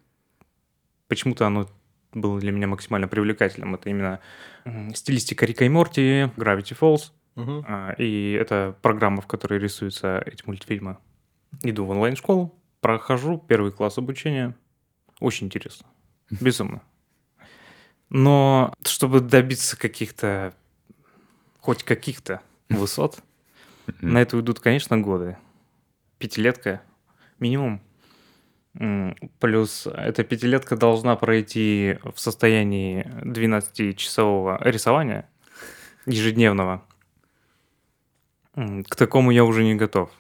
Почему-то 1.09 1.47
оно 1.47 1.69
было 2.13 2.39
для 2.39 2.53
меня 2.53 2.67
максимально 2.67 3.09
привлекательным. 3.09 3.75
Это 3.75 3.91
именно 3.91 4.21
стилистика 4.95 5.47
Рика 5.47 5.65
и 5.65 5.69
Морти, 5.69 6.31
Gravity 6.37 6.77
Falls. 6.79 7.13
Мгм. 7.35 7.65
А, 7.67 7.95
И 7.99 8.33
это 8.33 8.77
программа, 8.83 9.21
в 9.21 9.27
которой 9.27 9.59
рисуются 9.59 10.23
эти 10.25 10.43
мультфильмы. 10.47 10.99
Иду 11.63 11.85
в 11.85 11.91
онлайн-школу, 11.91 12.55
прохожу 12.81 13.39
первый 13.39 13.73
класс 13.73 13.99
обучения. 13.99 14.57
Очень 15.21 15.47
интересно. 15.47 15.87
Безумно. 16.41 16.83
Но 18.11 18.73
чтобы 18.85 19.21
добиться 19.21 19.79
каких-то, 19.79 20.55
хоть 21.61 21.83
каких-то 21.83 22.41
высот, 22.69 23.23
на 24.01 24.19
это 24.23 24.37
уйдут, 24.37 24.61
конечно, 24.61 24.99
годы. 24.99 25.37
Пятилетка 26.19 26.83
минимум. 27.39 27.81
Плюс 29.39 29.87
эта 29.87 30.25
пятилетка 30.25 30.77
должна 30.77 31.15
пройти 31.17 31.99
в 32.03 32.19
состоянии 32.19 33.05
12-часового 33.23 34.59
рисования 34.65 35.29
ежедневного. 36.07 36.83
К 38.55 38.97
такому 38.97 39.31
я 39.31 39.45
уже 39.45 39.65
не 39.65 39.75
готов. 39.75 40.11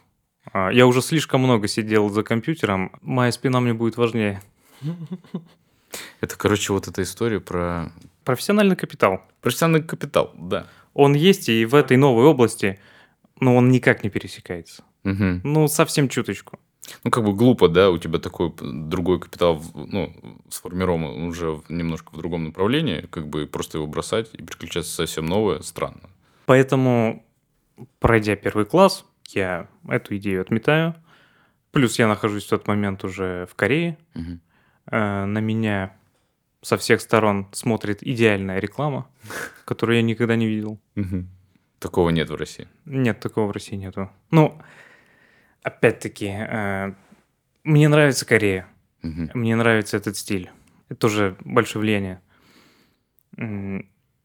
А, 0.52 0.70
Я 0.70 0.86
уже 0.86 1.00
слишком 1.02 1.42
много 1.42 1.68
сидел 1.68 2.08
за 2.10 2.22
компьютером, 2.22 2.92
моя 3.02 3.32
спина 3.32 3.60
мне 3.60 3.72
будет 3.74 3.96
важнее. 3.96 4.42
Это, 6.20 6.36
короче, 6.36 6.72
вот 6.72 6.88
эта 6.88 7.02
история 7.02 7.40
про 7.40 7.92
Профессиональный 8.24 8.74
капитал. 8.76 9.20
профессиональный 9.40 9.86
капитал, 9.86 10.32
да. 10.36 10.66
Он 10.94 11.14
есть 11.14 11.48
и 11.48 11.64
в 11.66 11.74
этой 11.74 11.96
новой 11.96 12.24
области, 12.24 12.78
но 13.38 13.54
он 13.54 13.68
никак 13.70 14.02
не 14.02 14.10
пересекается. 14.10 14.82
Мгм. 15.04 15.40
Ну, 15.44 15.68
совсем 15.68 16.08
чуточку. 16.08 16.58
Ну, 17.04 17.10
как 17.10 17.24
бы 17.24 17.32
глупо, 17.34 17.68
да, 17.68 17.90
у 17.90 17.98
тебя 17.98 18.18
такой 18.18 18.52
другой 18.60 19.20
капитал, 19.20 19.62
ну, 19.74 20.12
сформирован 20.50 21.04
уже 21.24 21.60
немножко 21.68 22.10
в 22.14 22.18
другом 22.18 22.44
направлении, 22.44 23.06
как 23.10 23.28
бы 23.28 23.46
просто 23.46 23.78
его 23.78 23.86
бросать 23.86 24.30
и 24.34 24.38
переключаться 24.38 24.92
совсем 24.94 25.26
новое, 25.26 25.60
странно. 25.60 26.10
Поэтому, 26.46 27.24
пройдя 27.98 28.36
первый 28.36 28.64
класс, 28.66 29.04
я 29.30 29.68
эту 29.88 30.16
идею 30.16 30.40
отметаю. 30.42 30.94
Плюс 31.72 31.98
я 31.98 32.06
нахожусь 32.06 32.44
в 32.46 32.50
тот 32.50 32.68
момент 32.68 33.02
уже 33.04 33.46
в 33.50 33.54
Корее. 33.54 33.98
Э, 34.86 35.24
На 35.24 35.38
меня 35.38 35.96
со 36.62 36.76
всех 36.76 37.00
сторон 37.00 37.48
смотрит 37.52 38.02
идеальная 38.02 38.58
реклама, 38.60 39.08
которую 39.64 39.96
я 39.96 40.02
никогда 40.02 40.36
не 40.36 40.46
видел. 40.46 40.78
Мгм. 40.94 41.28
Такого 41.78 42.10
нет 42.10 42.30
в 42.30 42.34
России. 42.36 42.68
Нет, 42.84 43.20
такого 43.20 43.48
в 43.48 43.50
России 43.50 43.76
нету. 43.76 44.10
Ну, 44.30 44.58
опять-таки, 45.62 46.26
э, 46.28 46.92
мне 47.64 47.88
нравится 47.88 48.24
Корея. 48.26 48.66
Мгм. 49.02 49.30
Мне 49.34 49.56
нравится 49.56 49.96
этот 49.96 50.16
стиль. 50.16 50.50
Это 50.88 50.98
тоже 51.00 51.36
большое 51.40 51.82
влияние. 51.82 52.20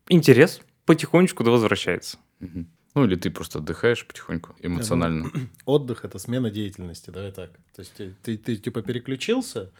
Интерес 0.07 0.61
потихонечку 0.85 1.43
возвращается. 1.43 2.17
Мгм. 2.39 2.67
Ну, 2.99 3.05
или 3.05 3.15
ты 3.15 3.31
просто 3.31 3.59
отдыхаешь 3.59 4.05
потихоньку, 4.05 4.57
эмоционально. 4.61 5.31
Отдых 5.65 6.03
это 6.03 6.19
смена 6.19 6.49
деятельности, 6.49 7.11
давай 7.11 7.31
так. 7.31 7.49
То 7.73 7.79
есть 7.79 7.93
ты, 7.93 8.13
ты, 8.21 8.37
ты, 8.37 8.57
типа 8.57 8.81
переключился, 8.81 9.71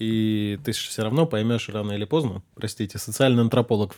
и 0.00 0.58
ты 0.64 0.72
все 0.72 1.04
равно 1.04 1.24
поймешь 1.24 1.68
рано 1.68 1.92
или 1.92 2.04
поздно. 2.04 2.42
Простите, 2.56 2.98
социальный 2.98 3.42
антрополог 3.42 3.94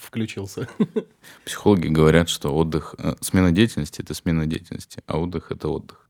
включился. 0.00 0.66
Психологи 1.44 1.88
говорят, 1.88 2.30
что 2.30 2.54
отдых, 2.56 2.94
э, 2.96 3.16
смена 3.20 3.52
деятельности– 3.52 4.00
это 4.02 4.14
смена 4.14 4.46
деятельности, 4.46 5.02
а 5.06 5.18
отдых– 5.18 5.48
это 5.52 5.68
отдых. 5.68 6.08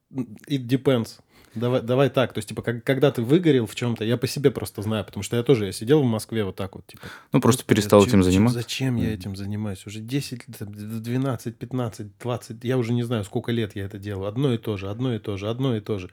It 0.48 0.68
depends. 0.68 1.18
Давай, 1.56 1.80
давай 1.80 2.10
так, 2.10 2.34
то 2.34 2.38
есть, 2.38 2.48
типа, 2.50 2.62
как- 2.62 2.84
когда 2.84 3.10
ты 3.10 3.22
выгорел 3.22 3.66
в 3.66 3.74
чем-то, 3.74 4.04
я 4.04 4.16
по 4.16 4.26
себе 4.26 4.50
просто 4.50 4.82
знаю, 4.82 5.04
потому 5.04 5.22
что 5.22 5.36
я 5.36 5.42
тоже, 5.42 5.66
я 5.66 5.72
сидел 5.72 6.02
в 6.02 6.06
Москве 6.06 6.44
вот 6.44 6.54
так 6.56 6.74
вот, 6.76 6.86
типа. 6.86 7.06
Ну, 7.32 7.40
просто 7.40 7.64
перестал 7.64 8.04
этим 8.04 8.22
заниматься. 8.22 8.60
Зачем 8.60 8.96
я 8.96 9.12
этим 9.12 9.34
занимаюсь? 9.34 9.86
Уже 9.86 10.00
10, 10.00 10.44
там, 10.58 10.72
12, 11.02 11.56
15, 11.56 12.18
20, 12.18 12.62
я 12.64 12.76
уже 12.76 12.92
не 12.92 13.02
знаю, 13.02 13.24
сколько 13.24 13.52
лет 13.52 13.74
я 13.74 13.84
это 13.86 13.98
делаю. 13.98 14.28
Одно 14.28 14.52
и 14.52 14.58
то 14.58 14.76
же, 14.76 14.90
одно 14.90 15.14
и 15.14 15.18
то 15.18 15.36
же, 15.36 15.48
одно 15.48 15.74
и 15.76 15.80
то 15.80 15.98
же. 15.98 16.10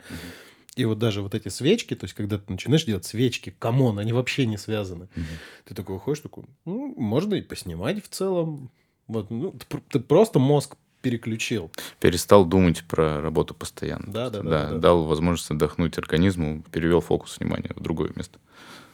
И 0.75 0.86
вот 0.86 0.97
даже 0.97 1.21
вот 1.21 1.36
эти 1.36 1.49
свечки, 1.49 1.93
то 1.95 2.06
есть, 2.06 2.15
когда 2.15 2.38
ты 2.38 2.51
начинаешь 2.51 2.86
делать 2.86 3.06
свечки, 3.06 3.53
come 3.59 3.82
on, 3.82 3.99
они 3.99 4.12
вообще 4.13 4.45
не 4.47 4.58
связаны. 4.58 5.08
Мгм. 5.15 5.25
Ты 5.65 5.75
такой 5.75 5.97
уходишь, 5.97 6.21
такой, 6.21 6.45
ну, 6.65 6.95
можно 6.97 7.36
и 7.36 7.41
поснимать 7.41 8.03
в 8.03 8.08
целом. 8.08 8.71
Вот, 9.08 9.29
ну, 9.29 9.51
ты, 9.51 9.77
ты 9.89 9.99
просто 9.99 10.39
мозг 10.39 10.77
переключил. 11.03 11.69
Перестал 11.99 12.45
думать 12.45 12.83
про 12.85 13.21
работу 13.21 13.53
постоянно. 13.53 14.05
Да, 14.07 14.29
да, 14.31 14.41
да, 14.41 14.69
да. 14.69 14.77
Дал 14.77 15.03
возможность 15.03 15.51
отдохнуть 15.51 15.97
организму, 15.99 16.63
перевел 16.71 17.01
фокус 17.01 17.37
внимания 17.37 17.71
в 17.75 17.81
другое 17.81 18.11
место. 18.15 18.39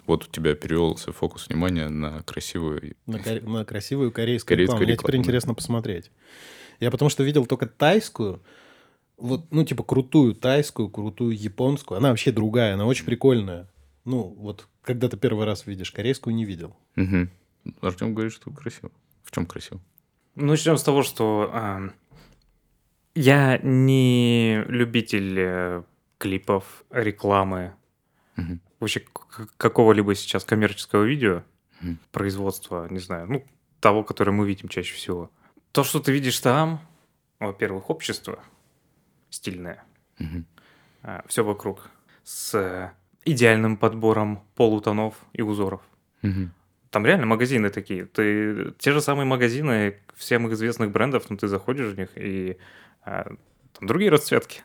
Вот 0.08 0.26
у 0.26 0.28
тебя 0.28 0.56
перевелся 0.56 1.14
фокус 1.14 1.48
внимания 1.48 1.88
на 1.88 2.24
красивую... 2.24 2.96
На, 3.06 3.18
коре- 3.18 3.48
на 3.48 3.64
красивую 3.64 4.12
корейскую, 4.12 4.56
Корейскую 4.56 4.80
рекламу. 4.80 4.86
Мне 4.86 4.94
рекламу, 4.94 5.08
теперь 5.08 5.16
да. 5.16 5.24
интересно 5.24 5.54
посмотреть. 5.54 6.12
Я 6.80 6.90
потому 6.90 7.10
что 7.10 7.24
видел 7.24 7.46
только 7.46 7.68
тайскую, 7.68 8.42
вот, 9.18 9.46
ну, 9.52 9.64
типа, 9.64 9.84
крутую 9.84 10.34
тайскую, 10.34 10.90
крутую 10.90 11.38
японскую. 11.38 12.00
Она 12.00 12.10
вообще 12.10 12.32
другая, 12.32 12.74
она 12.74 12.88
очень 12.88 13.06
прикольная. 13.06 13.70
Ну, 14.04 14.24
вот, 14.24 14.68
когда 14.82 15.10
ты 15.10 15.18
первый 15.18 15.46
раз 15.46 15.68
видишь, 15.68 15.92
корейскую 15.92 16.36
не 16.36 16.46
видел. 16.46 16.76
Угу. 16.98 17.28
Артем 17.82 18.16
говорит, 18.16 18.34
что 18.34 18.50
красиво. 18.50 18.92
В 19.24 19.32
чем 19.32 19.46
красиво? 19.46 19.80
Ну, 20.40 20.52
Начнем 20.52 20.78
с 20.78 20.84
того, 20.84 21.04
что 21.04 21.50
ам, 21.54 21.92
я 23.14 23.58
не 23.62 24.64
любитель 24.68 25.38
э, 25.38 25.84
клипов, 26.18 26.86
рекламы, 26.90 27.74
Мгм. 28.38 28.62
вообще 28.80 29.04
какого-либо 29.58 30.16
сейчас 30.16 30.46
коммерческого 30.46 31.04
видео, 31.04 31.44
Мгм. 31.82 32.00
производства, 32.14 32.88
не 32.90 33.00
знаю, 33.00 33.28
ну, 33.30 33.46
того, 33.82 34.06
которое 34.06 34.32
мы 34.32 34.48
видим 34.48 34.70
чаще 34.70 34.94
всего. 34.96 35.30
То, 35.74 35.84
что 35.84 36.00
ты 36.00 36.14
видишь 36.14 36.40
там, 36.40 36.80
во-первых, 37.40 37.90
общество 37.90 38.40
стильное, 39.30 39.84
Мгм. 40.20 40.46
все 41.28 41.44
вокруг, 41.44 41.90
с 42.24 42.56
э, 42.56 42.92
идеальным 43.26 43.76
подбором 43.76 44.46
полутонов 44.56 45.16
и 45.34 45.42
узоров. 45.42 45.82
Мгм. 46.22 46.54
Там 46.92 47.06
реально 47.06 47.26
магазины 47.26 47.70
такие. 47.70 48.06
Ты 48.06 48.74
те 48.80 48.92
же 48.92 49.02
самые 49.02 49.26
магазины 49.26 50.00
всем 50.16 50.48
их 50.48 50.54
известных 50.54 50.92
брендов, 50.92 51.30
но 51.30 51.38
ты 51.38 51.48
заходишь 51.48 51.94
в 51.94 51.98
них 51.98 52.10
и 52.16 52.58
а, 53.04 53.32
там 53.74 53.88
другие 53.88 54.12
расцветки. 54.12 54.64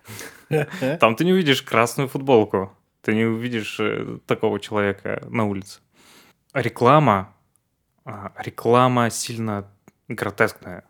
Там 1.01 1.17
ты 1.17 1.25
не 1.25 1.33
увидишь 1.33 1.63
красную 1.63 2.09
футболку, 2.09 2.77
ты 3.03 3.15
не 3.15 3.25
увидишь 3.25 3.79
э, 3.81 4.19
такого 4.27 4.61
человека 4.61 5.23
на 5.31 5.45
улице. 5.45 5.81
А 6.53 6.63
Реклама, 6.63 7.35
а, 8.05 8.33
реклама 8.39 9.11
сильно 9.11 9.71
гротескная. 10.09 10.85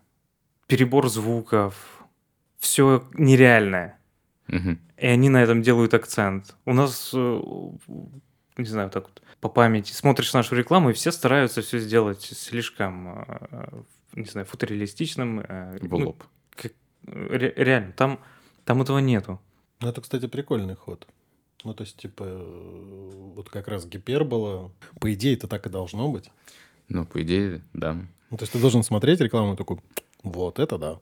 Перебор 0.66 1.08
звуков, 1.08 1.74
все 2.58 3.06
нереальное. 3.14 3.98
И 4.48 5.06
они 5.06 5.28
на 5.28 5.42
этом 5.42 5.62
делают 5.62 5.94
акцент. 5.94 6.54
У 6.64 6.72
нас, 6.72 7.10
э, 7.14 7.40
не 8.56 8.66
знаю, 8.66 8.90
так 8.90 9.04
вот 9.04 9.22
по 9.40 9.48
памяти, 9.48 9.92
смотришь 9.92 10.32
нашу 10.32 10.54
рекламу, 10.56 10.90
и 10.90 10.92
все 10.92 11.12
стараются 11.12 11.60
все 11.62 11.78
сделать 11.78 12.22
слишком, 12.22 13.24
э, 13.26 13.82
не 14.14 14.24
знаю, 14.26 14.46
футуристичным. 14.46 15.40
э, 15.40 15.78
В 15.80 15.88
ну, 15.98 16.06
лоб. 16.06 16.24
ре- 17.06 17.52
реально, 17.56 17.92
там, 17.92 18.20
там 18.64 18.80
этого 18.82 18.98
нету. 18.98 19.40
Ну, 19.80 19.88
это, 19.88 20.00
кстати, 20.00 20.26
прикольный 20.26 20.74
ход. 20.76 21.06
Ну, 21.64 21.74
то 21.74 21.82
есть, 21.82 21.96
типа, 21.96 22.24
э, 22.26 23.10
вот 23.34 23.48
как 23.50 23.68
раз 23.68 23.86
гипербола. 23.86 24.70
По 25.00 25.12
идее, 25.12 25.34
это 25.34 25.48
так 25.48 25.66
и 25.66 25.70
должно 25.70 26.10
быть. 26.10 26.30
Ну, 26.88 27.04
по 27.06 27.22
идее, 27.22 27.62
да. 27.72 27.94
Ну, 28.30 28.36
то 28.36 28.42
есть, 28.42 28.52
ты 28.52 28.58
должен 28.58 28.82
смотреть 28.82 29.20
рекламу 29.20 29.54
и 29.54 29.56
такой, 29.56 29.78
вот 30.22 30.58
это 30.58 30.78
да. 30.78 31.00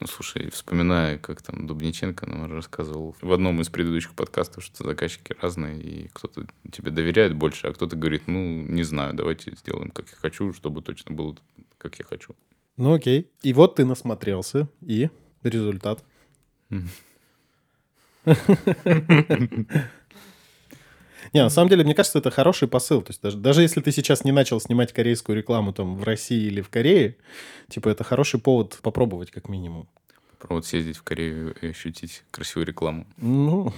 Ну, 0.00 0.06
слушай, 0.06 0.48
вспоминая, 0.50 1.18
как 1.18 1.42
там 1.42 1.66
Дубниченко 1.66 2.24
нам 2.26 2.52
рассказывал 2.52 3.16
в 3.20 3.32
одном 3.32 3.60
из 3.60 3.68
предыдущих 3.68 4.14
подкастов, 4.14 4.62
что 4.62 4.84
заказчики 4.84 5.34
разные, 5.40 5.80
и 5.80 6.08
кто-то 6.12 6.46
тебе 6.70 6.92
доверяет 6.92 7.34
больше, 7.34 7.66
а 7.66 7.72
кто-то 7.72 7.96
говорит, 7.96 8.22
ну, 8.28 8.62
не 8.62 8.84
знаю, 8.84 9.14
давайте 9.14 9.56
сделаем, 9.56 9.90
как 9.90 10.08
я 10.10 10.16
хочу, 10.16 10.52
чтобы 10.52 10.82
точно 10.82 11.16
было, 11.16 11.34
как 11.78 11.98
я 11.98 12.04
хочу. 12.04 12.36
Ну, 12.76 12.94
окей. 12.94 13.28
И 13.42 13.52
вот 13.52 13.74
ты 13.74 13.84
насмотрелся, 13.84 14.68
и 14.82 15.10
результат. 15.42 16.04
Не, 21.32 21.42
на 21.42 21.50
самом 21.50 21.68
деле, 21.68 21.84
мне 21.84 21.94
кажется, 21.94 22.18
это 22.18 22.30
хороший 22.30 22.68
посыл. 22.68 23.02
То 23.02 23.10
есть 23.10 23.20
даже, 23.22 23.36
даже 23.36 23.62
если 23.62 23.80
ты 23.80 23.92
сейчас 23.92 24.24
не 24.24 24.32
начал 24.32 24.60
снимать 24.60 24.92
корейскую 24.92 25.36
рекламу 25.36 25.72
там 25.72 25.96
в 25.96 26.04
России 26.04 26.46
или 26.46 26.60
в 26.60 26.68
Корее, 26.70 27.16
типа 27.68 27.88
это 27.88 28.04
хороший 28.04 28.40
повод 28.40 28.78
попробовать 28.82 29.30
как 29.30 29.48
минимум. 29.48 29.88
Попробовать 30.38 30.66
съездить 30.66 30.96
в 30.96 31.02
Корею 31.02 31.54
и 31.60 31.68
ощутить 31.68 32.22
красивую 32.30 32.66
рекламу. 32.66 33.06
Ну, 33.16 33.72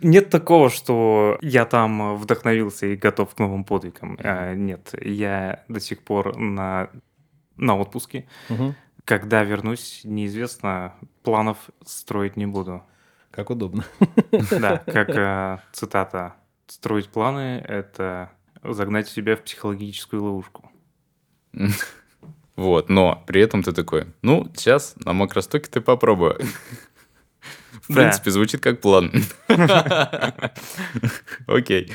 Нет 0.00 0.30
такого, 0.30 0.70
что 0.70 1.38
я 1.42 1.64
там 1.66 2.16
вдохновился 2.16 2.86
и 2.86 2.96
готов 2.96 3.34
к 3.34 3.38
новым 3.38 3.64
подвигам. 3.64 4.18
А, 4.22 4.54
нет, 4.54 4.94
я 5.00 5.62
до 5.68 5.78
сих 5.80 6.02
пор 6.02 6.36
на, 6.36 6.90
на 7.56 7.76
отпуске. 7.78 8.26
мгм. 8.48 8.74
Когда 9.04 9.42
вернусь, 9.42 10.02
неизвестно, 10.04 10.94
планов 11.22 11.56
строить 11.84 12.36
не 12.36 12.46
буду. 12.46 12.82
как 13.30 13.50
удобно. 13.50 13.84
Да, 14.50 14.78
как 14.78 15.08
э, 15.16 15.58
цитата. 15.72 16.34
Строить 16.70 17.08
планы— 17.08 17.64
это 17.68 18.30
загнать 18.62 19.08
себя 19.08 19.34
в 19.34 19.42
психологическую 19.42 20.22
ловушку. 20.22 20.70
Вот, 22.56 22.90
но 22.90 23.24
при 23.26 23.40
этом 23.40 23.62
ты 23.62 23.72
такой, 23.72 24.08
ну, 24.20 24.46
сейчас 24.54 24.94
на 25.06 25.14
макростоке 25.14 25.70
ты 25.70 25.80
попробую. 25.80 26.38
В 27.88 27.94
принципе, 27.94 28.30
звучит 28.30 28.60
как 28.60 28.82
план. 28.82 29.10
Окей. 31.46 31.90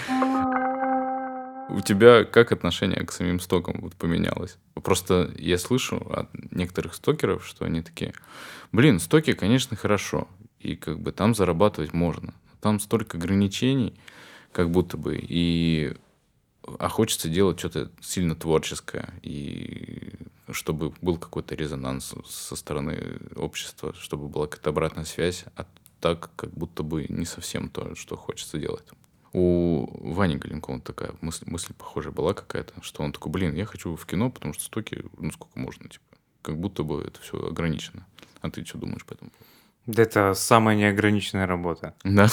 У 1.70 1.82
тебя 1.82 2.24
как 2.24 2.52
отношение 2.52 3.06
к 3.06 3.12
самим 3.12 3.40
стокам 3.40 3.80
вот 3.80 3.96
поменялось? 3.96 4.58
Просто 4.74 5.32
я 5.38 5.60
слышу 5.60 5.98
от 5.98 6.30
некоторых 6.52 6.96
стокеров, 6.96 7.46
что 7.46 7.66
они 7.66 7.84
такие, 7.84 8.16
блин, 8.72 9.00
стоки, 9.00 9.34
конечно, 9.34 9.78
хорошо, 9.78 10.28
и 10.60 10.76
как 10.76 11.00
бы 11.00 11.12
там 11.12 11.36
зарабатывать 11.36 11.94
можно. 11.94 12.34
Там 12.60 12.80
столько 12.80 13.18
ограничений, 13.18 13.96
как 14.56 14.72
будто 14.72 14.96
бы, 14.96 15.20
и 15.22 15.98
а 16.80 16.88
хочется 16.88 17.28
делать 17.28 17.60
что-то 17.60 17.92
сильно 18.00 18.36
творческое, 18.36 19.14
и 19.22 20.14
чтобы 20.50 20.94
был 21.02 21.18
какой-то 21.18 21.56
резонанс 21.56 22.16
со 22.26 22.56
стороны 22.56 23.20
общества, 23.36 23.94
чтобы 24.00 24.30
была 24.30 24.48
какая-то 24.48 24.70
обратная 24.70 25.04
связь, 25.04 25.44
а 25.58 25.66
так 26.00 26.30
как 26.38 26.52
будто 26.52 26.84
бы 26.84 27.06
не 27.10 27.26
совсем 27.26 27.68
то, 27.68 27.96
что 27.96 28.16
хочется 28.16 28.58
делать. 28.58 28.86
У 29.34 30.14
Вани 30.14 30.38
Галенкова 30.38 30.80
такая 30.80 31.12
мысль, 31.20 31.44
мысль 31.48 31.74
похожая 31.74 32.14
была 32.14 32.34
какая-то, 32.34 32.76
что 32.82 33.04
он 33.04 33.12
такой, 33.12 33.34
блин, 33.34 33.54
я 33.56 33.66
хочу 33.66 33.94
в 33.98 34.06
кино, 34.06 34.32
потому 34.32 34.54
что 34.54 34.64
стоки, 34.64 35.04
ну, 35.18 35.34
сколько 35.34 35.60
можно, 35.60 35.90
типа, 35.90 36.06
как 36.42 36.58
будто 36.58 36.84
бы 36.84 37.02
это 37.02 37.20
все 37.20 37.46
ограничено. 37.46 38.08
А 38.40 38.50
ты 38.50 38.64
что 38.64 38.78
думаешь 38.78 39.06
по 39.06 39.16
этому? 39.16 39.32
Да 39.86 40.04
Это 40.04 40.34
самая 40.34 40.78
неограниченная 40.78 41.46
работа. 41.46 41.94
Да. 42.06 42.30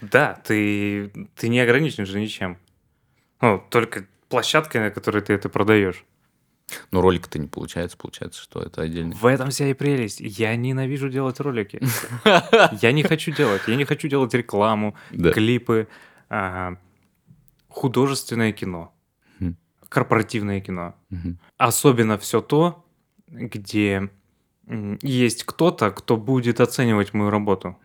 Да, 0.00 0.40
ты, 0.44 1.10
ты 1.34 1.48
не 1.48 1.60
ограничен 1.60 2.06
же 2.06 2.20
ничем. 2.20 2.58
Ну, 3.40 3.62
только 3.70 4.06
площадкой, 4.28 4.78
на 4.78 4.90
которой 4.90 5.22
ты 5.22 5.32
это 5.32 5.48
продаешь. 5.48 6.04
Но 6.90 7.00
ролик-то 7.00 7.38
не 7.38 7.46
получается, 7.46 7.96
получается, 7.96 8.42
что 8.42 8.60
это 8.60 8.82
отдельно. 8.82 9.14
В 9.14 9.24
этом 9.26 9.50
вся 9.50 9.68
и 9.68 9.74
прелесть. 9.74 10.20
Я 10.20 10.54
ненавижу 10.56 11.08
делать 11.08 11.40
ролики. 11.40 11.80
Я 12.82 12.92
не 12.92 13.02
хочу 13.02 13.32
делать. 13.32 13.62
Я 13.66 13.76
не 13.76 13.84
хочу 13.84 14.08
делать 14.08 14.34
рекламу, 14.34 14.94
клипы, 15.10 15.88
а, 16.28 16.76
художественное 17.68 18.52
кино, 18.52 18.92
корпоративное 19.88 20.60
кино. 20.60 20.94
Особенно 21.56 22.18
все 22.18 22.42
то, 22.42 22.84
где 23.28 24.10
есть 25.00 25.44
кто-то, 25.44 25.90
кто 25.90 26.16
будет 26.18 26.60
оценивать 26.60 27.14
мою 27.14 27.30
работу. 27.30 27.78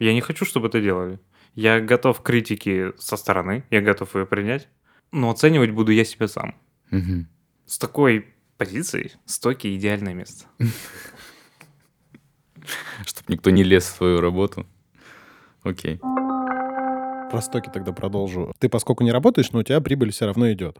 Я 0.00 0.14
не 0.14 0.22
хочу, 0.22 0.44
чтобы 0.46 0.68
это 0.68 0.80
делали. 0.80 1.20
Я 1.54 1.80
готов 1.80 2.20
к 2.20 2.24
критике 2.24 2.94
со 2.98 3.16
стороны, 3.16 3.64
я 3.70 3.82
готов 3.82 4.16
ее 4.16 4.24
принять, 4.24 4.68
но 5.12 5.30
оценивать 5.30 5.70
буду 5.70 5.92
я 5.92 6.04
себя 6.04 6.26
сам. 6.26 6.54
Мгм. 6.90 7.28
С 7.66 7.78
такой 7.78 8.26
позицией 8.56 9.12
стоки 9.26 9.76
идеальное 9.76 10.14
место. 10.14 10.46
Чтобы 13.04 13.32
никто 13.32 13.50
не 13.50 13.62
лез 13.62 13.84
в 13.84 13.96
свою 13.96 14.20
работу. 14.20 14.66
Окей. 15.62 15.98
Про 15.98 17.40
стоки 17.42 17.70
тогда 17.72 17.92
продолжу. 17.92 18.54
Ты 18.58 18.70
поскольку 18.70 19.04
не 19.04 19.12
работаешь, 19.12 19.52
но 19.52 19.60
у 19.60 19.62
тебя 19.62 19.80
прибыль 19.80 20.12
все 20.12 20.26
равно 20.26 20.50
идет. 20.52 20.78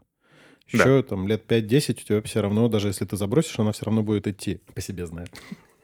Да. 0.72 0.78
Еще 0.78 1.02
там 1.02 1.28
лет 1.28 1.44
5-10 1.50 1.92
у 1.92 1.94
тебя 2.06 2.22
все 2.22 2.40
равно, 2.40 2.68
даже 2.68 2.88
если 2.88 3.04
ты 3.04 3.16
забросишь, 3.16 3.58
она 3.58 3.72
все 3.72 3.84
равно 3.84 4.02
будет 4.02 4.26
идти. 4.26 4.62
По 4.74 4.80
себе 4.80 5.06
знаю. 5.06 5.26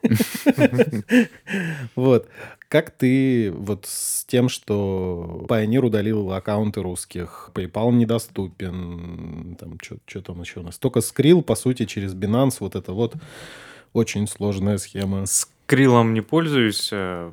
Вот. 1.94 2.28
Как 2.68 2.90
ты 2.90 3.52
вот 3.52 3.86
с 3.86 4.24
тем, 4.24 4.48
что 4.48 5.46
Pioneer 5.48 5.86
удалил 5.86 6.32
аккаунты 6.32 6.82
русских, 6.82 7.50
PayPal 7.54 7.92
недоступен, 7.92 9.56
там 9.58 9.78
что 9.80 10.20
там 10.22 10.40
еще 10.40 10.60
у 10.60 10.62
нас? 10.62 10.78
Только 10.78 11.00
скрил, 11.00 11.42
по 11.42 11.54
сути, 11.54 11.84
через 11.84 12.14
Binance, 12.14 12.56
вот 12.60 12.74
это 12.74 12.92
вот 12.92 13.14
очень 13.92 14.26
сложная 14.26 14.78
схема. 14.78 15.26
С 15.26 15.48
Крилом 15.66 16.14
не 16.14 16.20
пользуюсь. 16.20 16.90
э, 16.92 17.32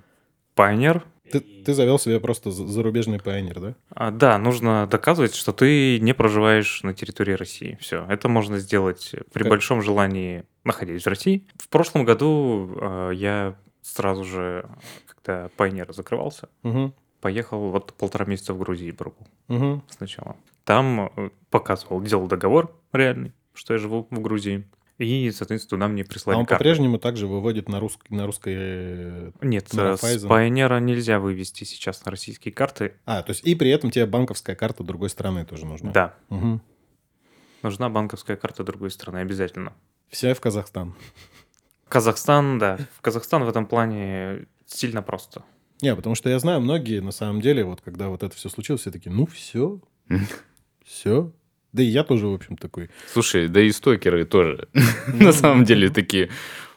Pioneer. 0.55 1.01
Ты, 1.31 1.39
ты 1.39 1.73
завел 1.73 1.97
себе 1.97 2.19
просто 2.19 2.51
за- 2.51 2.67
зарубежный 2.67 3.17
Pioneer, 3.17 3.59
да? 3.59 3.75
А, 3.89 4.11
Да, 4.11 4.37
нужно 4.37 4.85
доказывать, 4.87 5.33
что 5.33 5.51
ты 5.51 5.99
не 5.99 6.13
проживаешь 6.13 6.83
на 6.83 6.93
территории 6.93 7.33
России. 7.33 7.77
Все, 7.81 8.05
это 8.07 8.29
можно 8.29 8.59
сделать 8.59 9.11
при 9.33 9.41
Как? 9.43 9.49
большом 9.49 9.81
желании, 9.81 10.43
находясь 10.63 11.03
в 11.03 11.07
России. 11.07 11.47
В 11.57 11.69
прошлом 11.69 12.05
году 12.05 12.69
э, 12.79 13.11
я 13.15 13.55
сразу 13.83 14.23
же, 14.23 14.67
когда 15.05 15.49
Pioneer 15.57 15.93
закрывался, 15.93 16.49
Угу. 16.63 16.93
поехал 17.21 17.69
вот 17.69 17.93
полтора 17.93 18.25
месяца 18.25 18.53
в 18.53 18.57
Грузии 18.59 18.89
пробовал 18.91 19.27
Угу. 19.49 19.83
сначала. 19.89 20.35
Там 20.63 21.11
э, 21.15 21.29
показывал, 21.51 22.01
делал 22.01 22.27
договор 22.27 22.75
реальный, 22.93 23.33
что 23.53 23.73
я 23.73 23.79
живу 23.79 24.07
в 24.09 24.19
Грузии. 24.21 24.65
И, 24.99 25.31
соответственно, 25.31 25.69
туда 25.71 25.87
мне 25.87 26.03
А 26.03 26.05
прислали 26.05 26.37
он 26.37 26.45
карты. 26.45 26.59
по-прежнему 26.63 26.99
также 26.99 27.25
выводит 27.27 27.67
на, 27.67 27.79
русский, 27.79 28.13
на 28.13 28.25
русской... 28.27 28.53
э, 28.55 29.31
Нет, 29.41 29.73
на 29.73 29.93
э, 29.93 29.97
с? 29.97 30.23
Pioneer 30.23 30.79
нельзя 30.79 31.19
вывести 31.19 31.63
сейчас 31.65 32.05
на 32.05 32.11
российские 32.11 32.53
карты. 32.53 32.93
А, 33.05 33.21
то 33.23 33.31
есть 33.31 33.43
и 33.45 33.55
при 33.55 33.69
этом 33.71 33.89
тебе 33.91 34.05
банковская 34.05 34.55
карта 34.55 34.83
другой 34.83 35.09
страны 35.09 35.45
тоже 35.45 35.65
нужна. 35.65 35.91
Да, 35.91 36.15
Угу. 36.29 36.61
нужна 37.63 37.89
банковская 37.89 38.37
карта 38.37 38.63
другой 38.63 38.91
страны 38.91 39.17
обязательно. 39.17 39.73
Все 40.09 40.33
в 40.35 40.39
Казахстан. 40.39 40.93
Казахстан, 41.89 42.59
да. 42.59 42.77
В 42.97 43.01
Казахстан 43.01 43.43
в 43.43 43.49
этом 43.49 43.65
плане 43.65 44.45
сильно 44.65 45.01
просто. 45.01 45.43
Не, 45.81 45.95
потому 45.95 46.15
что 46.15 46.29
я 46.29 46.39
знаю, 46.39 46.61
многие, 46.61 47.01
на 47.01 47.11
самом 47.11 47.41
деле, 47.41 47.63
вот 47.65 47.81
когда 47.81 48.09
вот 48.09 48.23
это 48.23 48.35
все 48.35 48.49
случилось, 48.49 48.81
все 48.81 48.91
такие, 48.91 49.11
ну 49.11 49.25
все, 49.25 49.79
все. 50.85 51.31
Да 51.73 51.81
и 51.83 51.87
я 51.87 52.03
тоже, 52.03 52.27
в 52.27 52.33
общем, 52.33 52.55
такой. 52.55 52.89
Слушай, 53.11 53.47
да 53.47 53.61
и 53.61 53.71
стокеры 53.71 54.25
тоже 54.25 54.67
на 55.07 55.33
самом 55.33 55.65
деле 55.65 55.89
такие, 55.89 56.29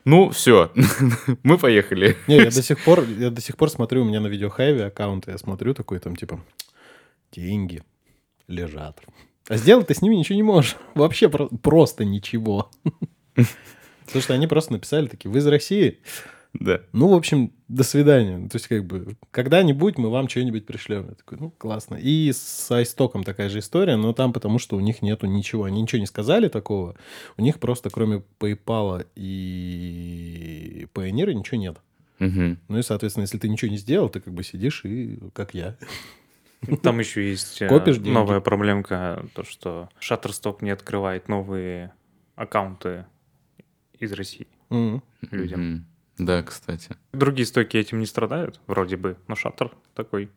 ну, 0.05 0.31
все, 0.31 0.73
мы 1.43 1.59
поехали. 1.59 2.17
Не, 2.27 2.37
я 2.37 2.51
до 2.51 2.63
сих 2.63 2.83
пор, 2.83 3.05
я 3.05 3.31
до 3.31 3.41
сих 3.41 3.57
пор 3.57 3.71
смотрю, 3.71 4.03
у 4.03 4.05
меня 4.05 4.21
на 4.21 4.27
видеохайве 4.29 4.87
аккаунт, 4.87 5.29
я 5.29 5.39
смотрю 5.39 5.75
такой 5.75 5.99
там, 5.99 6.17
типа, 6.17 6.41
деньги 7.33 7.83
лежат. 8.49 9.01
А 9.49 9.57
сделать 9.57 9.87
ты 9.87 9.95
с 9.95 10.03
ними 10.03 10.17
ничего 10.17 10.37
не 10.37 10.43
можешь. 10.43 10.77
Вообще 10.95 11.29
про- 11.29 11.49
просто 11.49 12.05
ничего. 12.05 12.71
Потому 14.07 14.23
что 14.23 14.35
они 14.35 14.47
просто 14.47 14.73
написали 14.73 15.07
такие, 15.07 15.31
вы 15.31 15.39
из 15.39 15.47
России? 15.47 16.01
Да. 16.55 16.81
Ну, 16.93 17.09
в 17.09 17.15
общем, 17.15 17.53
до 17.69 17.83
свидания. 17.83 18.49
То 18.49 18.57
есть, 18.57 18.69
как 18.69 18.85
бы, 18.85 19.17
когда-нибудь 19.31 19.99
мы 19.99 20.11
вам 20.11 20.29
что-нибудь 20.29 20.65
пришлем. 20.65 21.09
Я 21.09 21.15
такой, 21.15 21.39
ну, 21.39 21.51
классно. 21.51 21.97
И 21.97 22.33
с 22.33 22.71
айстоком 22.71 23.25
такая 23.25 23.49
же 23.49 23.59
история, 23.59 23.97
но 23.97 24.13
там 24.13 24.33
потому 24.33 24.59
что 24.59 24.77
у 24.77 24.81
них 24.81 25.03
нету 25.03 25.27
ничего. 25.27 25.65
Они 25.65 25.83
ничего 25.83 26.01
не 26.01 26.07
сказали 26.07 26.49
такого. 26.49 26.97
У 27.37 27.43
них 27.43 27.59
просто 27.59 27.91
кроме 27.91 28.23
PayPal 28.41 29.07
и 29.17 30.87
Payoneer 30.95 31.35
ничего 31.35 31.61
нет. 31.61 31.79
Мгм. 32.19 32.59
Ну 32.69 32.79
и, 32.79 32.83
соответственно, 32.83 33.25
если 33.25 33.39
ты 33.39 33.49
ничего 33.49 33.71
не 33.71 33.77
сделал, 33.77 34.09
ты 34.09 34.21
как 34.21 34.33
бы 34.33 34.43
сидишь 34.43 34.85
и 34.85 35.19
как 35.35 35.55
я. 35.55 35.77
Там 36.83 36.99
еще 36.99 37.29
есть 37.29 37.61
э, 37.61 37.69
Копишь 37.69 37.97
деньги. 37.97 38.11
новая 38.11 38.41
проблемка, 38.41 39.27
то, 39.35 39.45
что 39.45 39.91
Shutterstock 40.01 40.59
не 40.63 40.71
открывает 40.71 41.29
новые 41.29 41.93
аккаунты 42.35 43.05
из 43.99 44.13
России 44.13 44.47
Мгм. 44.71 45.03
людям. 45.31 45.61
Мгм. 45.61 45.87
Да, 46.19 46.43
кстати. 46.43 46.97
Другие 47.13 47.45
стоки 47.47 47.77
этим 47.77 47.99
не 48.01 48.07
страдают, 48.07 48.61
вроде 48.67 48.97
бы, 48.97 49.17
но 49.29 49.35
Shutter 49.35 49.71
такой. 49.95 50.31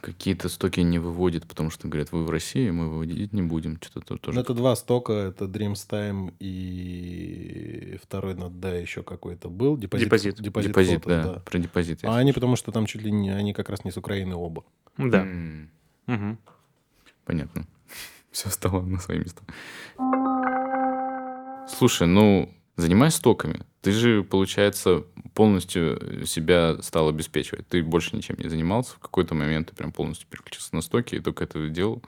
Какие-то 0.00 0.48
стоки 0.50 0.80
не 0.80 0.98
выводят, 0.98 1.46
потому 1.48 1.70
что 1.70 1.88
говорят, 1.88 2.12
вы 2.12 2.24
в 2.24 2.30
России, 2.30 2.68
мы 2.70 2.88
выводить 2.90 3.32
не 3.32 3.42
будем. 3.42 3.78
Что-то 3.82 4.00
тут 4.00 4.10
Ну, 4.10 4.18
тоже. 4.18 4.40
это 4.40 4.54
два 4.54 4.76
стока, 4.76 5.12
это 5.14 5.46
Dreamstime 5.46 6.34
и 6.38 7.98
второй 8.02 8.34
на 8.34 8.50
D 8.50 8.82
еще 8.82 9.02
какой-то 9.02 9.48
был. 9.48 9.76
Депозит. 9.78 10.04
Депозит. 10.06 10.40
Депозит, 10.40 10.76
Photos, 10.76 11.08
да, 11.08 11.40
Про 11.40 11.58
депозит. 11.58 12.04
А 12.04 12.16
они 12.18 12.28
слышал. 12.30 12.34
потому 12.34 12.56
что 12.56 12.70
там 12.70 12.84
чуть 12.86 13.02
ли 13.02 13.10
не, 13.10 13.30
они 13.30 13.54
как 13.54 13.70
раз 13.70 13.84
не 13.84 13.90
с 13.90 13.96
Украины 13.96 14.34
оба. 14.36 14.64
Да. 14.98 15.22
М, 15.22 15.70
Мгм. 16.06 16.38
Понятно. 17.24 17.66
Все 18.30 18.50
стало 18.50 18.82
на 18.82 19.00
свои 19.00 19.18
места. 19.18 19.42
Слушай, 21.66 22.06
ну, 22.06 22.54
Занимаясь 22.76 23.14
стоками, 23.14 23.60
ты 23.82 23.92
же, 23.92 24.24
получается, 24.24 25.04
полностью 25.34 26.26
себя 26.26 26.82
стал 26.82 27.08
обеспечивать. 27.08 27.68
Ты 27.68 27.82
больше 27.82 28.16
ничем 28.16 28.36
не 28.38 28.48
занимался. 28.48 28.94
В 28.94 28.98
какой-то 28.98 29.34
момент 29.34 29.70
ты 29.70 29.76
прям 29.76 29.92
полностью 29.92 30.26
переключился 30.28 30.74
на 30.74 30.82
стоки 30.82 31.14
и 31.14 31.20
только 31.20 31.44
это 31.44 31.68
делал. 31.68 32.02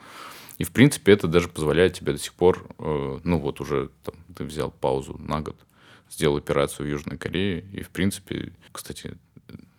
И, 0.59 0.65
в 0.65 0.73
принципе, 0.73 1.13
это 1.13 1.29
даже 1.29 1.49
позволяет 1.49 1.95
тебе 1.95 2.13
до 2.13 2.19
сих 2.19 2.33
пор, 2.33 2.67
э, 2.79 3.19
ну 3.23 3.39
вот 3.39 3.61
уже 3.61 3.91
там, 4.03 4.15
ты 4.35 4.45
взял 4.45 4.71
паузу 4.71 5.17
на 5.19 5.41
год, 5.41 5.57
сделал 6.11 6.39
операцию 6.39 6.87
в 6.87 6.91
Южной 6.91 7.19
Корее, 7.19 7.61
и, 7.73 7.83
в 7.83 7.91
принципе, 7.91 8.53
кстати, 8.73 9.19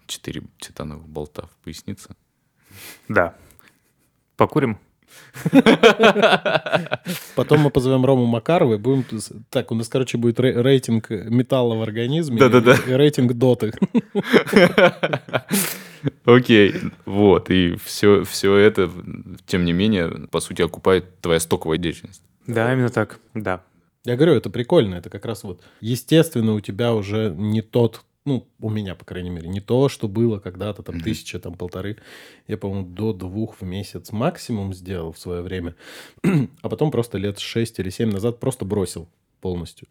четыре 0.06 0.44
титановых 0.60 1.08
болта 1.08 1.48
в 1.48 1.64
пояснице. 1.64 2.16
Да. 3.08 3.36
Покурим? 4.36 4.80
Потом 7.36 7.60
мы 7.62 7.70
позовем 7.70 8.06
Рому 8.06 8.26
Макарова 8.26 8.76
и 8.76 8.78
будем... 8.78 9.06
Так, 9.50 9.72
у 9.72 9.76
нас, 9.76 9.88
короче, 9.88 10.18
будет 10.18 10.40
рейтинг 10.40 11.10
металла 11.10 11.76
в 11.76 11.82
организме 11.82 12.40
Да-да-да. 12.40 12.76
и 12.88 12.92
рейтинг 12.94 13.34
доты. 13.34 13.74
Окей, 16.26 16.76
вот. 17.06 17.50
И 17.50 17.76
все, 17.84 18.24
все 18.24 18.56
это, 18.56 18.90
тем 19.46 19.66
не 19.66 19.74
менее, 19.74 20.28
по 20.32 20.40
сути, 20.40 20.62
окупает 20.62 21.20
твоя 21.22 21.40
стоковая 21.40 21.78
деятельность. 21.78 22.22
Да, 22.46 22.72
именно 22.74 22.90
так, 22.90 23.20
да. 23.34 23.62
Я 24.06 24.16
говорю, 24.16 24.34
это 24.36 24.50
прикольно, 24.50 24.96
это 24.96 25.10
как 25.10 25.26
раз 25.26 25.44
вот, 25.44 25.62
естественно, 25.82 26.54
у 26.54 26.62
тебя 26.62 26.94
уже 26.94 27.34
не 27.38 27.62
тот, 27.62 28.02
ну, 28.28 28.46
у 28.60 28.70
меня, 28.70 28.94
по 28.94 29.06
крайней 29.06 29.30
мере, 29.30 29.48
не 29.48 29.62
то, 29.62 29.88
что 29.88 30.10
было 30.10 30.40
когда-то, 30.40 30.84
там, 30.84 31.00
тысяча, 31.00 31.40
там, 31.40 31.54
полторы. 31.54 31.98
Я, 32.48 32.58
по-моему, 32.58 32.86
до 32.86 33.14
двух 33.14 33.62
в 33.62 33.64
месяц 33.64 34.12
максимум 34.12 34.74
сделал 34.74 35.14
в 35.14 35.18
свое 35.18 35.42
время. 35.42 35.76
а 36.62 36.70
потом 36.70 36.92
просто 36.92 37.18
лет 37.18 37.40
шесть 37.40 37.80
или 37.80 37.90
семь 37.90 38.12
назад 38.12 38.40
просто 38.40 38.66
бросил 38.66 39.08
полностью. 39.40 39.88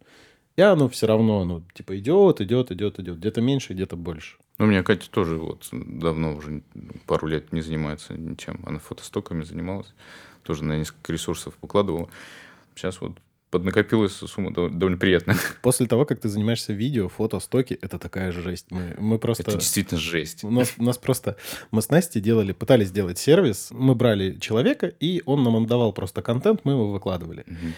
И 0.55 0.61
оно 0.61 0.87
все 0.87 1.07
равно, 1.07 1.43
ну, 1.45 1.63
типа, 1.73 1.97
идет, 1.97 2.39
идет, 2.39 2.71
идет, 2.71 2.99
идет. 2.99 3.17
Где-то 3.17 3.41
меньше, 3.41 3.73
где-то 3.73 3.95
больше. 3.95 4.37
Ну, 4.59 4.65
у 4.65 4.67
меня 4.67 4.83
Катя 4.83 5.09
тоже 5.09 5.37
вот 5.37 5.67
давно 5.71 6.35
уже 6.35 6.61
пару 7.07 7.25
лет 7.25 7.51
не 7.51 7.61
занимается 7.61 8.13
ничем. 8.13 8.59
Она 8.67 8.77
фотостоками 8.77 9.43
занималась. 9.43 9.93
Тоже 10.43 10.63
на 10.63 10.77
несколько 10.77 11.11
ресурсов 11.11 11.55
покладывала. 11.55 12.07
Сейчас 12.75 13.01
вот 13.01 13.17
поднакопилась 13.49 14.13
сумма 14.13 14.51
довольно 14.53 14.97
приятная. 14.97 15.37
После 15.61 15.85
того, 15.87 16.05
как 16.05 16.19
ты 16.19 16.29
занимаешься 16.29 16.73
видео, 16.73 17.07
фото, 17.09 17.39
стоки, 17.39 17.77
это 17.81 17.97
такая 17.99 18.31
же 18.31 18.41
жесть. 18.41 18.67
Мы, 18.69 18.95
мы 18.97 19.19
просто... 19.19 19.43
Это 19.43 19.53
действительно 19.57 19.99
жесть. 19.99 20.43
У 20.43 20.51
нас, 20.51 20.73
у 20.77 20.83
нас 20.83 20.97
просто... 20.97 21.37
Мы 21.71 21.81
с 21.81 21.89
Настей 21.89 22.21
делали, 22.21 22.51
пытались 22.51 22.87
сделать 22.89 23.17
сервис. 23.17 23.69
Мы 23.71 23.95
брали 23.95 24.37
человека, 24.39 24.87
и 24.87 25.21
он 25.25 25.43
нам 25.43 25.55
отдавал 25.55 25.93
просто 25.93 26.21
контент, 26.21 26.61
мы 26.63 26.73
его 26.73 26.91
выкладывали. 26.91 27.43
Мгм. 27.47 27.73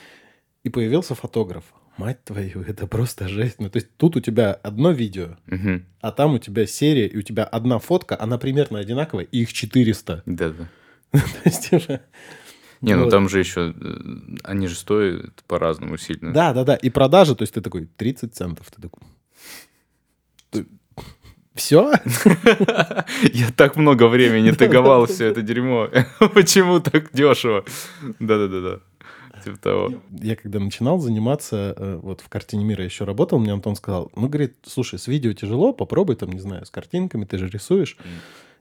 И 0.64 0.70
появился 0.70 1.16
фотограф. 1.16 1.64
Мать 1.98 2.24
твою, 2.24 2.62
это 2.62 2.88
просто 2.88 3.28
жесть. 3.28 3.60
Ну, 3.60 3.70
то 3.70 3.78
есть 3.78 3.90
тут 3.98 4.16
у 4.16 4.22
тебя 4.22 4.54
одно 4.54 4.92
видео, 4.92 5.38
Мгм. 5.48 5.86
а 6.02 6.12
там 6.12 6.36
у 6.36 6.40
тебя 6.40 6.66
серия, 6.66 7.08
и 7.08 7.18
у 7.18 7.22
тебя 7.22 7.44
одна 7.44 7.78
фотка, 7.80 8.18
она 8.20 8.38
примерно 8.38 8.80
одинаковая, 8.80 9.26
и 9.26 9.42
их 9.42 9.52
400. 9.52 10.24
Да-да. 10.26 10.70
То 11.12 11.20
есть 11.44 11.74
уже- 11.74 12.02
Не, 12.82 12.96
ну 12.96 13.04
Вот. 13.04 13.10
там 13.12 13.28
же 13.28 13.40
еще, 13.40 13.74
э, 13.76 13.96
они 14.44 14.68
же 14.68 14.76
стоят 14.76 15.44
по-разному 15.48 15.98
сильно. 15.98 16.34
Да, 16.34 16.54
да, 16.54 16.64
да. 16.64 16.76
И 16.76 16.90
продажи, 16.90 17.36
то 17.36 17.44
есть 17.44 17.54
ты 17.54 17.62
такой, 17.62 17.86
30 17.98 18.34
центов. 18.34 18.68
Ты 18.72 18.82
такой... 18.82 19.02
Все? 21.56 21.92
Я 23.34 23.52
так 23.56 23.76
много 23.76 24.08
времени 24.08 24.52
таговал 24.58 25.08
все 25.08 25.26
это 25.26 25.42
дерьмо. 25.42 25.90
Почему 26.34 26.80
так 26.80 27.12
дешево? 27.12 27.66
Да-да-да-да. 28.20 28.80
Типа 29.44 29.58
того. 29.58 29.94
Я 30.22 30.36
когда 30.36 30.60
начинал 30.60 31.00
заниматься, 31.00 31.74
э, 31.76 32.00
вот 32.02 32.22
в 32.22 32.30
картине 32.30 32.64
мира 32.64 32.84
еще 32.84 33.04
работал, 33.04 33.40
мне 33.40 33.52
Антон 33.52 33.76
сказал, 33.76 34.12
ну, 34.16 34.28
говорит, 34.28 34.56
слушай, 34.66 35.00
с 35.00 35.08
видео 35.08 35.34
тяжело, 35.34 35.74
попробуй 35.74 36.16
там, 36.16 36.32
не 36.32 36.40
знаю, 36.40 36.66
с 36.66 36.70
картинками, 36.70 37.26
ты 37.26 37.38
же 37.38 37.48
рисуешь. 37.50 37.98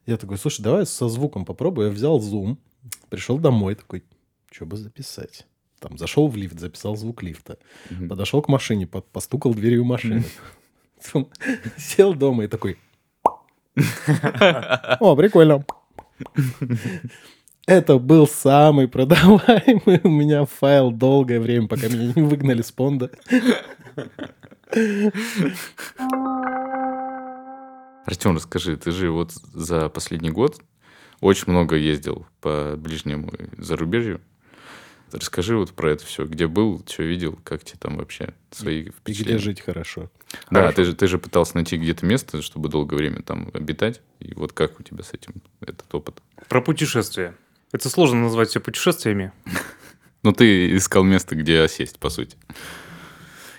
Я 0.07 0.17
такой, 0.17 0.39
слушай, 0.39 0.63
давай 0.63 0.87
со 0.87 1.09
звуком 1.09 1.45
попробуй. 1.45 1.87
Я 1.87 1.91
взял 1.91 2.21
зум, 2.21 2.59
пришел 3.09 3.39
домой, 3.39 3.75
такой, 3.75 4.05
что 4.51 4.67
бы 4.67 4.77
записать? 4.77 5.47
Там 5.81 5.97
зашел 5.97 6.29
в 6.29 6.37
лифт, 6.37 6.59
записал 6.59 6.97
звук 6.97 7.23
лифта. 7.23 7.59
Мгм. 7.91 8.09
Подошел 8.09 8.43
к 8.43 8.49
машине, 8.49 8.87
по- 8.87 9.01
постукал 9.01 9.55
дверью 9.55 9.85
машины. 9.85 10.25
Сел 11.77 12.15
дома 12.15 12.45
и 12.45 12.49
такой... 12.49 12.79
О, 13.77 15.15
прикольно. 15.15 15.65
Это 17.67 17.99
был 17.99 18.27
самый 18.27 18.89
продаваемый 18.89 20.01
у 20.05 20.09
меня 20.09 20.47
файл 20.47 20.91
долгое 20.91 21.39
время, 21.39 21.69
пока 21.69 21.89
меня 21.89 22.13
не 22.17 22.23
выгнали 22.23 22.63
с 22.63 22.73
понда. 22.73 23.11
Артем, 28.07 28.37
расскажи, 28.37 28.77
ты 28.79 28.91
же 28.91 29.11
вот 29.11 29.33
за 29.33 29.91
последний 29.91 30.31
год 30.31 30.61
очень 31.21 31.45
много 31.53 31.77
ездил 31.77 32.27
по 32.41 32.75
ближнему 32.77 33.33
зарубежью. 33.57 34.21
Расскажи 35.11 35.57
вот 35.57 35.73
про 35.73 35.93
это 35.93 36.05
все. 36.05 36.27
Где 36.27 36.47
был, 36.47 36.85
что 36.87 37.03
видел, 37.03 37.39
как 37.43 37.65
тебе 37.65 37.79
там 37.81 37.97
вообще 37.97 38.35
свои 38.51 38.81
И 38.81 38.83
где 38.83 38.91
впечатления? 38.91 39.39
жить 39.39 39.61
хорошо. 39.63 40.11
Да, 40.51 40.61
Хорошо. 40.61 40.77
ты 40.77 40.85
же, 40.85 40.95
ты 40.95 41.07
же 41.07 41.19
пытался 41.19 41.55
найти 41.55 41.79
где-то 41.79 42.05
место, 42.05 42.43
чтобы 42.43 42.69
долгое 42.69 42.97
время 42.97 43.23
там 43.23 43.51
обитать. 43.55 44.03
И 44.21 44.35
вот 44.35 44.53
как 44.53 44.79
у 44.79 44.83
тебя 44.83 45.03
с 45.03 45.15
этим 45.15 45.33
этот 45.63 45.93
опыт? 45.95 46.21
Про 46.51 46.61
путешествия. 46.61 47.35
Это 47.73 47.89
сложно 47.89 48.21
назвать 48.23 48.51
все 48.51 48.61
путешествиями. 48.61 49.33
Ну, 50.25 50.33
ты 50.33 50.77
искал 50.77 51.05
место, 51.05 51.37
где 51.37 51.61
осесть, 51.61 52.01
по 52.01 52.11
сути. 52.11 52.37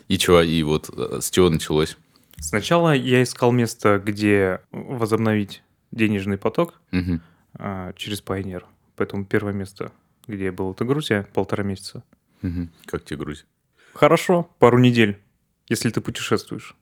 И 0.10 0.18
чего, 0.18 0.42
и 0.42 0.62
вот 0.64 0.90
э, 0.94 1.20
с 1.22 1.32
чего 1.32 1.50
началось? 1.50 1.96
Сначала 2.38 2.94
я 2.94 3.24
искал 3.24 3.54
место, 3.54 3.98
где 3.98 4.60
возобновить 4.72 5.64
денежный 5.92 6.38
поток 6.38 6.74
Мгм. 6.92 7.22
А, 7.60 7.94
через 7.94 8.24
Pioneer. 8.24 8.64
Поэтому 8.96 9.26
первое 9.26 9.54
место, 9.54 9.92
где 10.28 10.46
я 10.46 10.52
был, 10.52 10.72
это 10.72 10.86
Грузия, 10.86 11.28
полтора 11.34 11.64
месяца. 11.64 12.04
Мгм. 12.42 12.72
Как 12.86 13.04
тебе 13.06 13.18
Грузия? 13.18 13.46
Хорошо, 13.94 14.50
пару 14.60 14.80
недель, 14.80 15.20
если 15.68 15.90
ты 15.90 16.02
путешествуешь. 16.02 16.76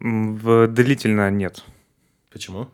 М, 0.00 0.36
В 0.36 0.66
длительно 0.68 1.30
нет. 1.30 1.64
Почему? 2.30 2.68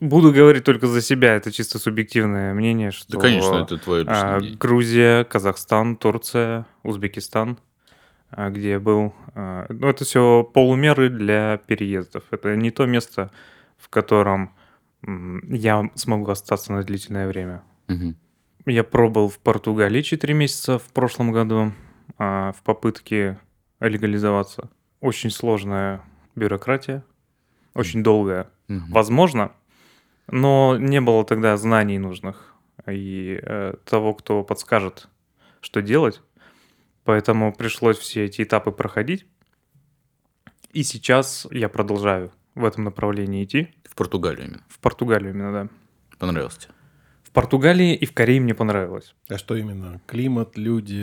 Буду 0.00 0.32
говорить 0.32 0.64
только 0.64 0.86
за 0.86 1.02
себя, 1.02 1.34
это 1.34 1.52
чисто 1.52 1.78
субъективное 1.78 2.54
мнение, 2.54 2.90
что 2.92 3.12
Да, 3.12 3.18
конечно, 3.20 3.56
это 3.56 3.76
твое 3.76 4.04
личное 4.04 4.36
а. 4.36 4.40
Грузия, 4.40 5.24
Казахстан, 5.24 5.96
Турция, 5.96 6.64
Узбекистан, 6.82 7.58
а, 8.30 8.48
где 8.48 8.70
я 8.70 8.80
был. 8.80 9.14
а, 9.34 9.66
Ну, 9.68 9.88
это 9.88 10.04
все 10.06 10.42
полумеры 10.44 11.10
для 11.10 11.58
переездов. 11.66 12.24
Это 12.30 12.56
не 12.56 12.70
то 12.70 12.86
место, 12.86 13.30
в 13.76 13.90
котором 13.90 14.54
я 15.04 15.90
смогу 15.94 16.30
остаться 16.30 16.72
на 16.72 16.82
длительное 16.82 17.28
время. 17.28 17.62
Мгм. 17.88 18.16
Я 18.66 18.84
пробовал 18.84 19.28
в 19.28 19.38
Португалии 19.38 20.02
4 20.02 20.34
месяца 20.34 20.78
в 20.78 20.92
прошлом 20.92 21.32
году 21.32 21.72
а, 22.18 22.52
в 22.52 22.62
попытке 22.62 23.38
легализоваться. 23.80 24.70
Очень 25.00 25.30
сложная 25.30 26.02
бюрократия, 26.36 27.04
очень 27.74 28.02
долгая. 28.02 28.48
Мгм. 28.68 28.92
Возможно, 28.92 29.52
но 30.30 30.76
не 30.78 31.00
было 31.00 31.24
тогда 31.24 31.56
знаний 31.56 31.98
нужных 31.98 32.54
и 32.86 33.38
э, 33.42 33.74
того, 33.84 34.14
кто 34.14 34.42
подскажет, 34.44 35.08
что 35.60 35.82
делать. 35.82 36.20
Поэтому 37.04 37.52
пришлось 37.52 37.98
все 37.98 38.24
эти 38.24 38.42
этапы 38.42 38.70
проходить. 38.70 39.26
И 40.72 40.84
сейчас 40.84 41.46
я 41.50 41.68
продолжаю 41.68 42.32
в 42.54 42.64
этом 42.64 42.84
направлении 42.84 43.44
идти. 43.44 43.74
В 43.92 43.94
Португалию 43.94 44.46
именно. 44.46 44.62
В 44.68 44.78
Португалию 44.78 45.34
именно, 45.34 45.52
да. 45.52 45.68
Понравилось 46.18 46.56
тебе? 46.56 46.72
В 47.24 47.30
Португалии 47.30 47.94
и 47.94 48.06
в 48.06 48.14
Корее 48.14 48.40
мне 48.40 48.54
понравилось. 48.54 49.14
А 49.28 49.36
что 49.36 49.54
именно? 49.54 50.00
Климат, 50.06 50.56
люди, 50.56 51.02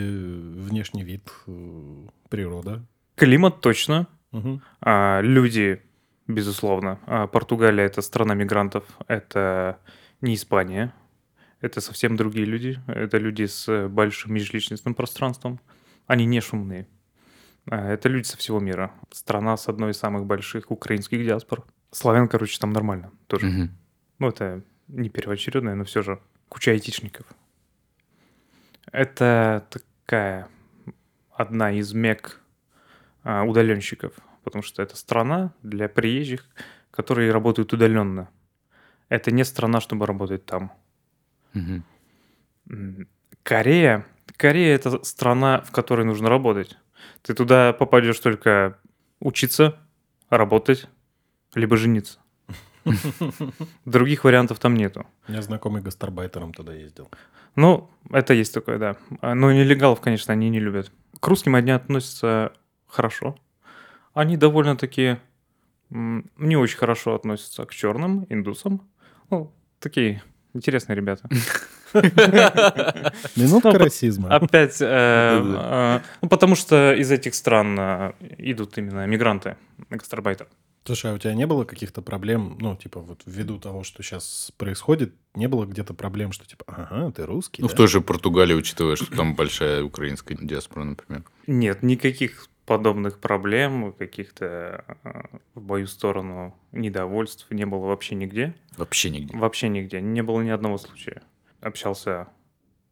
внешний 0.68 1.04
вид, 1.04 1.22
э, 1.46 2.06
природа? 2.28 2.84
Климат 3.14 3.60
точно, 3.60 4.08
Мгм. 4.32 4.60
а, 4.80 5.20
люди, 5.20 5.80
безусловно. 6.26 6.98
А, 7.06 7.28
Португалия 7.28 7.84
это 7.84 8.02
страна 8.02 8.34
мигрантов, 8.34 8.84
это 9.06 9.78
не 10.20 10.34
Испания. 10.34 10.92
Это 11.60 11.80
совсем 11.80 12.16
другие 12.16 12.44
люди. 12.46 12.80
Это 12.88 13.18
люди 13.18 13.44
с 13.46 13.86
большим 13.88 14.34
межличностным 14.34 14.94
пространством. 14.96 15.60
Они 16.08 16.24
не 16.26 16.40
шумные. 16.40 16.88
А, 17.70 17.92
Это 17.92 18.08
люди 18.08 18.26
со 18.26 18.36
всего 18.36 18.58
мира. 18.58 18.90
Страна 19.12 19.56
с 19.56 19.68
одной 19.68 19.92
из 19.92 19.96
самых 19.98 20.26
больших 20.26 20.72
украинских 20.72 21.24
диаспор. 21.24 21.64
Славян, 21.90 22.28
короче, 22.28 22.58
там 22.58 22.72
нормально 22.72 23.12
тоже. 23.26 23.46
Мгм. 23.46 23.70
Ну, 24.18 24.28
это 24.28 24.62
не 24.88 25.08
первоочередное, 25.08 25.74
но 25.74 25.84
все 25.84 26.02
же 26.02 26.20
куча 26.48 26.70
айтишников. 26.72 27.26
Это 28.92 29.66
такая 29.70 30.48
одна 31.32 31.72
из 31.72 31.92
мек 31.92 32.40
а, 33.22 33.44
удаленщиков, 33.44 34.12
потому 34.44 34.62
что 34.62 34.82
это 34.82 34.96
страна 34.96 35.52
для 35.62 35.88
приезжих, 35.88 36.46
которые 36.90 37.32
работают 37.32 37.72
удаленно. 37.72 38.28
Это 39.08 39.30
не 39.30 39.44
страна, 39.44 39.80
чтобы 39.80 40.06
работать 40.06 40.44
там. 40.44 40.72
М, 42.68 43.08
Корея. 43.42 44.06
Корея 44.36 44.74
это 44.74 45.02
страна, 45.04 45.60
в 45.62 45.70
которой 45.72 46.04
нужно 46.06 46.28
работать. 46.28 46.76
Ты 47.22 47.34
туда 47.34 47.72
попадешь 47.72 48.18
только 48.18 48.78
учиться, 49.18 49.78
работать, 50.30 50.88
либо 51.54 51.76
жениться. 51.76 52.18
Других 53.84 54.24
вариантов 54.24 54.58
там 54.58 54.74
нету. 54.74 55.06
У 55.28 55.32
меня 55.32 55.42
знакомый 55.42 55.82
гастарбайтером 55.82 56.52
туда 56.52 56.72
ездил. 56.74 57.10
Ну, 57.56 57.90
это 58.10 58.32
есть 58.34 58.54
такое, 58.54 58.78
да. 58.78 58.96
Но 59.22 59.52
нелегалов, 59.52 60.00
конечно, 60.00 60.32
они 60.32 60.50
не 60.50 60.60
любят. 60.60 60.92
К 61.18 61.28
русским 61.28 61.54
они 61.54 61.72
относятся 61.72 62.52
хорошо. 62.86 63.36
Они 64.14 64.36
довольно-таки 64.36 65.18
не 65.90 66.56
очень 66.56 66.78
хорошо 66.78 67.14
относятся 67.14 67.64
к 67.66 67.74
черным, 67.74 68.26
индусам. 68.28 68.88
Ну, 69.28 69.52
такие 69.80 70.22
интересные 70.54 70.96
ребята. 70.96 71.28
Минутка 73.36 73.72
Ну, 73.72 73.78
расизма. 73.78 74.28
Опять, 74.34 74.80
э, 74.80 74.86
э, 74.86 76.00
ну, 76.22 76.28
потому 76.28 76.54
что 76.54 76.94
из 76.94 77.10
этих 77.10 77.34
стран 77.34 77.76
э, 77.78 78.12
идут 78.38 78.78
именно 78.78 79.06
мигранты, 79.06 79.56
гастарбайтеры. 79.90 80.48
Слушай, 80.84 81.12
а 81.12 81.14
у 81.14 81.18
тебя 81.18 81.34
не 81.34 81.46
было 81.46 81.64
каких-то 81.64 82.00
проблем, 82.02 82.56
ну, 82.60 82.74
типа, 82.74 83.00
вот 83.00 83.22
ввиду 83.26 83.58
того, 83.58 83.84
что 83.84 84.02
сейчас 84.02 84.50
происходит, 84.56 85.14
не 85.34 85.46
было 85.46 85.66
где-то 85.66 85.92
проблем, 85.94 86.32
что, 86.32 86.46
типа, 86.46 86.64
ага, 86.66 87.12
ты 87.12 87.26
русский, 87.26 87.62
Ну, 87.62 87.68
да? 87.68 87.74
в 87.74 87.76
той 87.76 87.86
же 87.86 88.00
Португалии, 88.00 88.54
учитывая, 88.54 88.96
что 88.96 89.14
там 89.14 89.34
большая 89.34 89.82
украинская 89.84 90.38
диаспора, 90.40 90.84
например. 90.84 91.22
Нет, 91.46 91.82
никаких 91.82 92.48
подобных 92.64 93.18
проблем, 93.18 93.92
каких-то 93.92 94.84
э, 95.04 95.22
в 95.54 95.62
мою 95.66 95.86
сторону 95.86 96.56
недовольств 96.72 97.46
не 97.50 97.66
было 97.66 97.86
вообще 97.86 98.14
нигде. 98.14 98.54
Вообще 98.76 99.10
нигде. 99.10 99.36
Вообще 99.36 99.68
нигде. 99.68 100.00
Не 100.00 100.22
было 100.22 100.40
ни 100.40 100.50
одного 100.50 100.78
случая. 100.78 101.22
Общался 101.60 102.28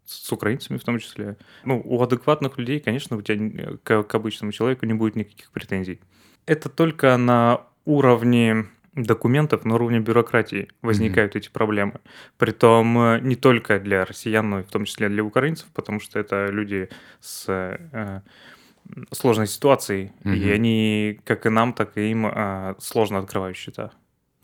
с 0.05 0.33
украинцами 0.33 0.79
в 0.79 0.85
том 0.85 0.99
числе. 0.99 1.37
Ну, 1.65 1.81
у 1.85 2.03
адекватных 2.03 2.59
людей, 2.59 2.81
конечно, 2.81 3.17
у 3.17 3.23
тебя 3.23 3.37
э, 3.37 3.77
к, 3.83 4.03
к 4.03 4.15
обычному 4.15 4.51
человеку 4.53 4.85
не 4.85 4.95
будет 4.95 5.15
никаких 5.17 5.53
претензий. 5.53 6.01
Это 6.45 6.69
только 6.69 7.17
на 7.17 7.68
уровне 7.89 8.67
документов, 8.95 9.65
на 9.65 9.75
уровне 9.75 10.01
бюрократии 10.01 10.69
возникают 10.83 11.37
эти 11.37 11.49
проблемы. 11.49 12.01
Притом 12.37 12.99
э, 12.99 13.21
не 13.21 13.37
только 13.37 13.81
для 13.81 14.05
россиян, 14.05 14.49
но 14.51 14.61
и 14.61 14.63
в 14.63 14.69
том 14.69 14.85
числе 14.85 15.09
для 15.09 15.25
украинцев, 15.25 15.69
потому 15.73 16.01
что 16.01 16.19
это 16.19 16.49
люди 16.51 16.89
с 17.21 17.47
э, 17.49 18.21
сложной 19.13 19.47
ситуацией, 19.47 20.13
и 20.25 20.29
Мгм. 20.29 20.53
они, 20.53 21.21
как 21.25 21.47
и 21.47 21.49
нам, 21.49 21.73
так 21.73 21.97
и 21.97 22.11
им, 22.11 22.27
э, 22.27 22.75
сложно 22.79 23.19
открывают 23.19 23.57
счета. 23.57 23.91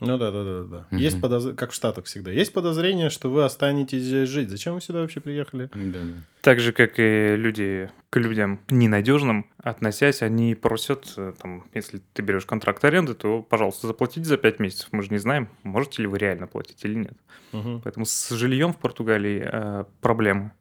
Ну 0.05 0.17
да, 0.17 0.31
да, 0.31 0.43
да, 0.43 0.63
да. 0.63 0.87
Мгм. 0.91 0.99
Есть 0.99 1.19
подозрение, 1.19 1.57
как 1.57 1.71
в 1.71 1.73
Штатах 1.73 2.05
всегда, 2.05 2.31
есть 2.31 2.53
подозрение, 2.53 3.09
что 3.09 3.29
вы 3.29 3.43
останетесь 3.43 4.03
здесь 4.03 4.29
жить. 4.29 4.49
Зачем 4.49 4.75
вы 4.75 4.81
сюда 4.81 5.01
вообще 5.01 5.19
приехали? 5.19 5.69
Да, 5.73 5.99
да. 5.99 6.13
Так 6.41 6.59
же, 6.59 6.73
как 6.73 6.93
и 6.97 7.35
люди 7.35 7.89
к 8.11 8.17
людям 8.17 8.59
ненадежным, 8.69 9.47
относясь, 9.57 10.21
они 10.21 10.53
просят, 10.53 11.13
э, 11.17 11.33
там, 11.41 11.65
если 11.73 12.01
ты 12.13 12.21
берешь 12.21 12.45
контракт 12.45 12.85
аренды, 12.85 13.15
то, 13.15 13.41
пожалуйста, 13.41 13.87
заплатите 13.87 14.25
за 14.25 14.37
5 14.37 14.59
месяцев. 14.59 14.89
Мы 14.91 15.01
же 15.01 15.09
не 15.09 15.17
знаем, 15.17 15.49
можете 15.63 16.03
ли 16.03 16.07
вы 16.07 16.19
реально 16.19 16.47
платить 16.47 16.85
или 16.85 16.95
нет. 16.95 17.17
Мгм. 17.51 17.81
Поэтому 17.81 18.05
с 18.05 18.29
жильем 18.29 18.73
в 18.73 18.77
Португалии 18.77 19.43
э, 19.43 19.85
проблемы. 20.01 20.51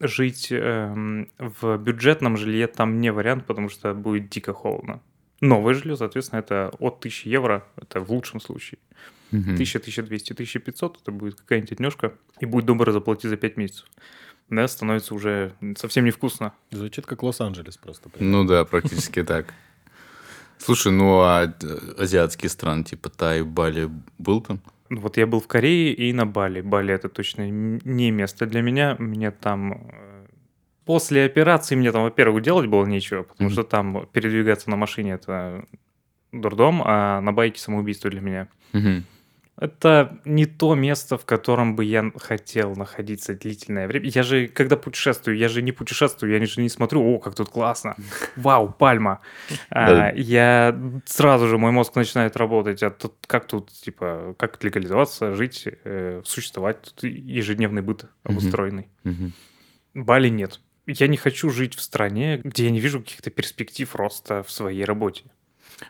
Жить 0.00 0.48
эм, 0.50 1.28
в 1.38 1.76
бюджетном 1.76 2.36
жилье 2.36 2.66
там 2.66 3.00
не 3.00 3.12
вариант, 3.12 3.46
потому 3.46 3.68
что 3.68 3.94
будет 3.94 4.30
дико 4.30 4.52
холодно. 4.52 5.00
Новое 5.42 5.74
жилье, 5.74 5.96
соответственно, 5.96 6.38
это 6.38 6.72
от 6.78 6.98
1000 7.00 7.28
евро, 7.28 7.64
это 7.76 8.00
в 8.00 8.10
лучшем 8.12 8.40
случае. 8.40 8.78
Мгм. 9.32 9.54
1000, 9.54 9.80
1200, 9.80 10.32
1500, 10.34 11.00
это 11.02 11.10
будет 11.10 11.34
какая-нибудь 11.34 11.78
днешка, 11.78 12.12
и 12.40 12.46
будет 12.46 12.64
добро 12.64 12.92
заплати 12.92 13.28
за 13.28 13.36
5 13.36 13.56
месяцев. 13.56 13.86
Да, 14.50 14.68
становится 14.68 15.14
уже 15.14 15.52
совсем 15.76 16.04
невкусно. 16.04 16.52
Звучит 16.70 17.06
как 17.06 17.22
Лос-Анджелес 17.22 17.76
просто. 17.76 18.08
Ну 18.20 18.44
да, 18.44 18.64
практически 18.64 19.22
так. 19.24 19.52
Слушай, 20.58 20.92
ну 20.92 21.22
а 21.22 21.52
азиатские 21.98 22.48
страны, 22.48 22.84
типа 22.84 23.10
Тай, 23.10 23.42
Бали, 23.42 23.90
был 24.18 24.42
там? 24.42 24.60
Вот 24.90 25.16
я 25.16 25.26
был 25.26 25.40
в 25.40 25.48
Корее 25.48 25.92
и 25.92 26.12
на 26.12 26.24
Бали. 26.24 26.60
Бали 26.60 26.94
это 26.94 27.08
точно 27.08 27.50
не 27.50 28.12
место 28.12 28.46
для 28.46 28.62
меня. 28.62 28.94
Мне 28.98 29.32
там 29.32 29.72
э, 29.72 30.11
после 30.84 31.24
операции 31.24 31.74
мне 31.76 31.92
там, 31.92 32.02
во-первых, 32.04 32.42
делать 32.42 32.66
было 32.66 32.84
нечего, 32.86 33.22
потому 33.22 33.48
Мгм. 33.48 33.52
что 33.52 33.62
там 33.64 34.06
передвигаться 34.12 34.70
на 34.70 34.76
машине 34.76 35.12
это 35.12 35.64
дурдом, 36.32 36.82
а 36.84 37.20
на 37.20 37.32
байке 37.32 37.60
самоубийство 37.60 38.10
для 38.10 38.20
меня. 38.20 38.48
Мгм. 38.72 39.04
Это 39.58 40.18
не 40.24 40.46
то 40.46 40.74
место, 40.74 41.18
в 41.18 41.26
котором 41.26 41.76
бы 41.76 41.84
я 41.84 42.10
хотел 42.16 42.74
находиться 42.74 43.34
длительное 43.34 43.86
время. 43.86 44.08
Я 44.08 44.22
же, 44.22 44.48
когда 44.48 44.76
путешествую, 44.76 45.36
я 45.36 45.48
же 45.48 45.60
не 45.60 45.72
путешествую, 45.72 46.32
я 46.32 46.44
же 46.44 46.60
не 46.62 46.70
смотрю, 46.70 47.02
о, 47.04 47.18
как 47.18 47.34
тут 47.34 47.50
классно, 47.50 47.94
вау, 48.34 48.72
пальма. 48.72 49.20
А, 49.70 50.10
я 50.14 50.76
сразу 51.04 51.46
же, 51.48 51.58
мой 51.58 51.70
мозг 51.70 51.94
начинает 51.94 52.36
работать, 52.36 52.82
а 52.82 52.90
тут 52.90 53.12
как 53.26 53.46
тут, 53.46 53.70
типа, 53.70 54.34
как 54.38 54.64
легализоваться, 54.64 55.34
жить, 55.34 55.68
э, 55.84 56.22
существовать, 56.24 56.80
тут 56.82 57.04
ежедневный 57.04 57.82
быт 57.82 58.06
обустроенный. 58.24 58.88
Бали 59.94 60.28
нет. 60.28 60.60
Я 60.86 61.06
не 61.06 61.16
хочу 61.16 61.50
жить 61.50 61.74
в 61.74 61.80
стране, 61.80 62.40
где 62.42 62.64
я 62.64 62.70
не 62.70 62.80
вижу 62.80 63.00
каких-то 63.00 63.30
перспектив 63.30 63.94
роста 63.94 64.42
в 64.42 64.50
своей 64.50 64.84
работе. 64.84 65.24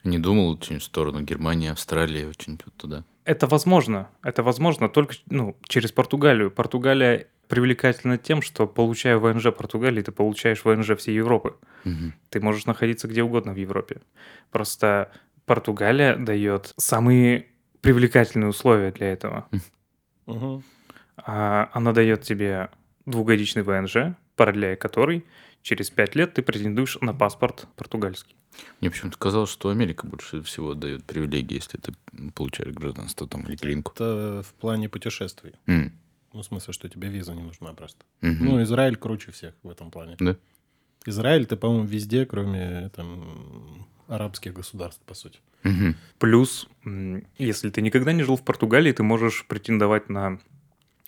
Не 0.04 0.18
думал 0.18 0.60
что-нибудь 0.60 0.82
в 0.82 0.86
сторону 0.86 1.22
Германии, 1.22 1.70
Австралии, 1.70 2.32
что-нибудь 2.32 2.66
вот 2.66 2.74
туда? 2.76 3.04
Это 3.24 3.46
возможно. 3.46 4.08
Это 4.22 4.42
возможно 4.42 4.88
только 4.88 5.14
ну, 5.30 5.56
через 5.68 5.92
Португалию. 5.92 6.50
Португалия 6.50 7.28
привлекательна 7.48 8.18
тем, 8.18 8.42
что 8.42 8.66
получая 8.66 9.18
ВНЖ 9.18 9.52
Португалии, 9.52 10.02
ты 10.02 10.12
получаешь 10.12 10.64
ВНЖ 10.64 10.96
всей 10.96 11.14
Европы. 11.14 11.56
Мгм. 11.84 12.14
Ты 12.30 12.40
можешь 12.40 12.66
находиться 12.66 13.08
где 13.08 13.22
угодно 13.22 13.52
в 13.52 13.56
Европе. 13.56 14.00
Просто 14.50 15.12
Португалия 15.46 16.16
дает 16.16 16.72
самые 16.76 17.46
привлекательные 17.80 18.48
условия 18.48 18.90
для 18.92 19.12
этого. 19.12 19.48
А, 21.16 21.70
Она 21.72 21.92
дает 21.92 22.22
тебе 22.22 22.70
двухгодичный 23.04 23.62
ВНЖ, 23.62 24.16
продляя 24.42 24.74
который 24.74 25.24
через 25.62 25.90
пять 25.90 26.16
лет 26.16 26.34
ты 26.34 26.42
претендуешь 26.42 26.98
на 27.00 27.14
паспорт 27.14 27.68
португальский. 27.76 28.34
Мне 28.80 28.90
почему-то 28.90 29.16
казалось, 29.16 29.50
что 29.50 29.68
Америка 29.68 30.04
больше 30.04 30.42
всего 30.42 30.74
дает 30.74 31.04
привилегии, 31.04 31.54
если 31.54 31.78
ты 31.78 31.92
получаешь 32.34 32.74
гражданство 32.74 33.28
там 33.28 33.42
или 33.42 33.54
клинку. 33.54 33.92
Это 33.94 34.42
в 34.44 34.52
плане 34.54 34.88
путешествий. 34.88 35.54
М. 35.66 35.92
Ну, 36.32 36.40
в 36.40 36.44
смысле, 36.44 36.72
что 36.72 36.88
тебе 36.88 37.08
виза 37.08 37.34
не 37.34 37.42
нужна 37.42 37.72
просто. 37.72 38.04
Мгм. 38.20 38.44
Ну, 38.44 38.62
Израиль 38.64 38.96
круче 38.96 39.30
всех 39.30 39.54
в 39.62 39.70
этом 39.70 39.92
плане. 39.92 40.16
Да. 40.18 40.36
Израиль, 41.06 41.46
ты, 41.46 41.56
по-моему, 41.56 41.84
везде, 41.84 42.26
кроме 42.26 42.90
там 42.96 43.86
арабских 44.08 44.54
государств, 44.54 45.02
по 45.06 45.14
сути. 45.14 45.38
Мгм. 45.62 45.94
Плюс, 46.18 46.68
если 47.38 47.70
ты 47.70 47.80
никогда 47.80 48.12
не 48.12 48.24
жил 48.24 48.36
в 48.36 48.42
Португалии, 48.42 48.92
ты 48.92 49.04
можешь 49.04 49.46
претендовать 49.46 50.08
на 50.08 50.40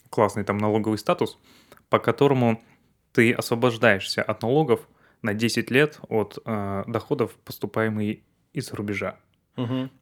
классный 0.09 0.45
там 0.45 0.59
налоговый 0.59 0.99
статус, 0.99 1.37
по 1.89 1.99
которому 1.99 2.62
ты 3.15 3.33
освобождаешься 3.33 4.23
от 4.23 4.43
налогов 4.43 4.81
на 5.23 5.33
10 5.35 5.71
лет 5.71 6.01
от 6.09 6.39
э, 6.45 6.85
доходов, 6.87 7.33
поступаемых 7.45 8.19
из-за 8.53 8.77
рубежа. 8.77 9.17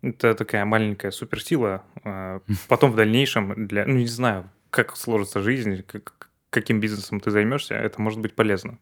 Это 0.00 0.34
такая 0.34 0.64
маленькая 0.64 1.10
суперсила. 1.12 1.84
э, 2.04 2.40
Потом 2.68 2.90
в 2.92 2.96
дальнейшем, 2.96 3.66
для, 3.68 3.84
ну 3.86 3.98
не 3.98 4.06
знаю, 4.06 4.50
как 4.70 4.96
сложится 4.96 5.40
жизнь, 5.42 5.82
как- 5.82 6.30
каким 6.50 6.80
бизнесом 6.80 7.20
ты 7.20 7.30
займешься, 7.30 7.74
это 7.74 8.00
может 8.00 8.18
быть 8.20 8.34
полезно. 8.34 8.78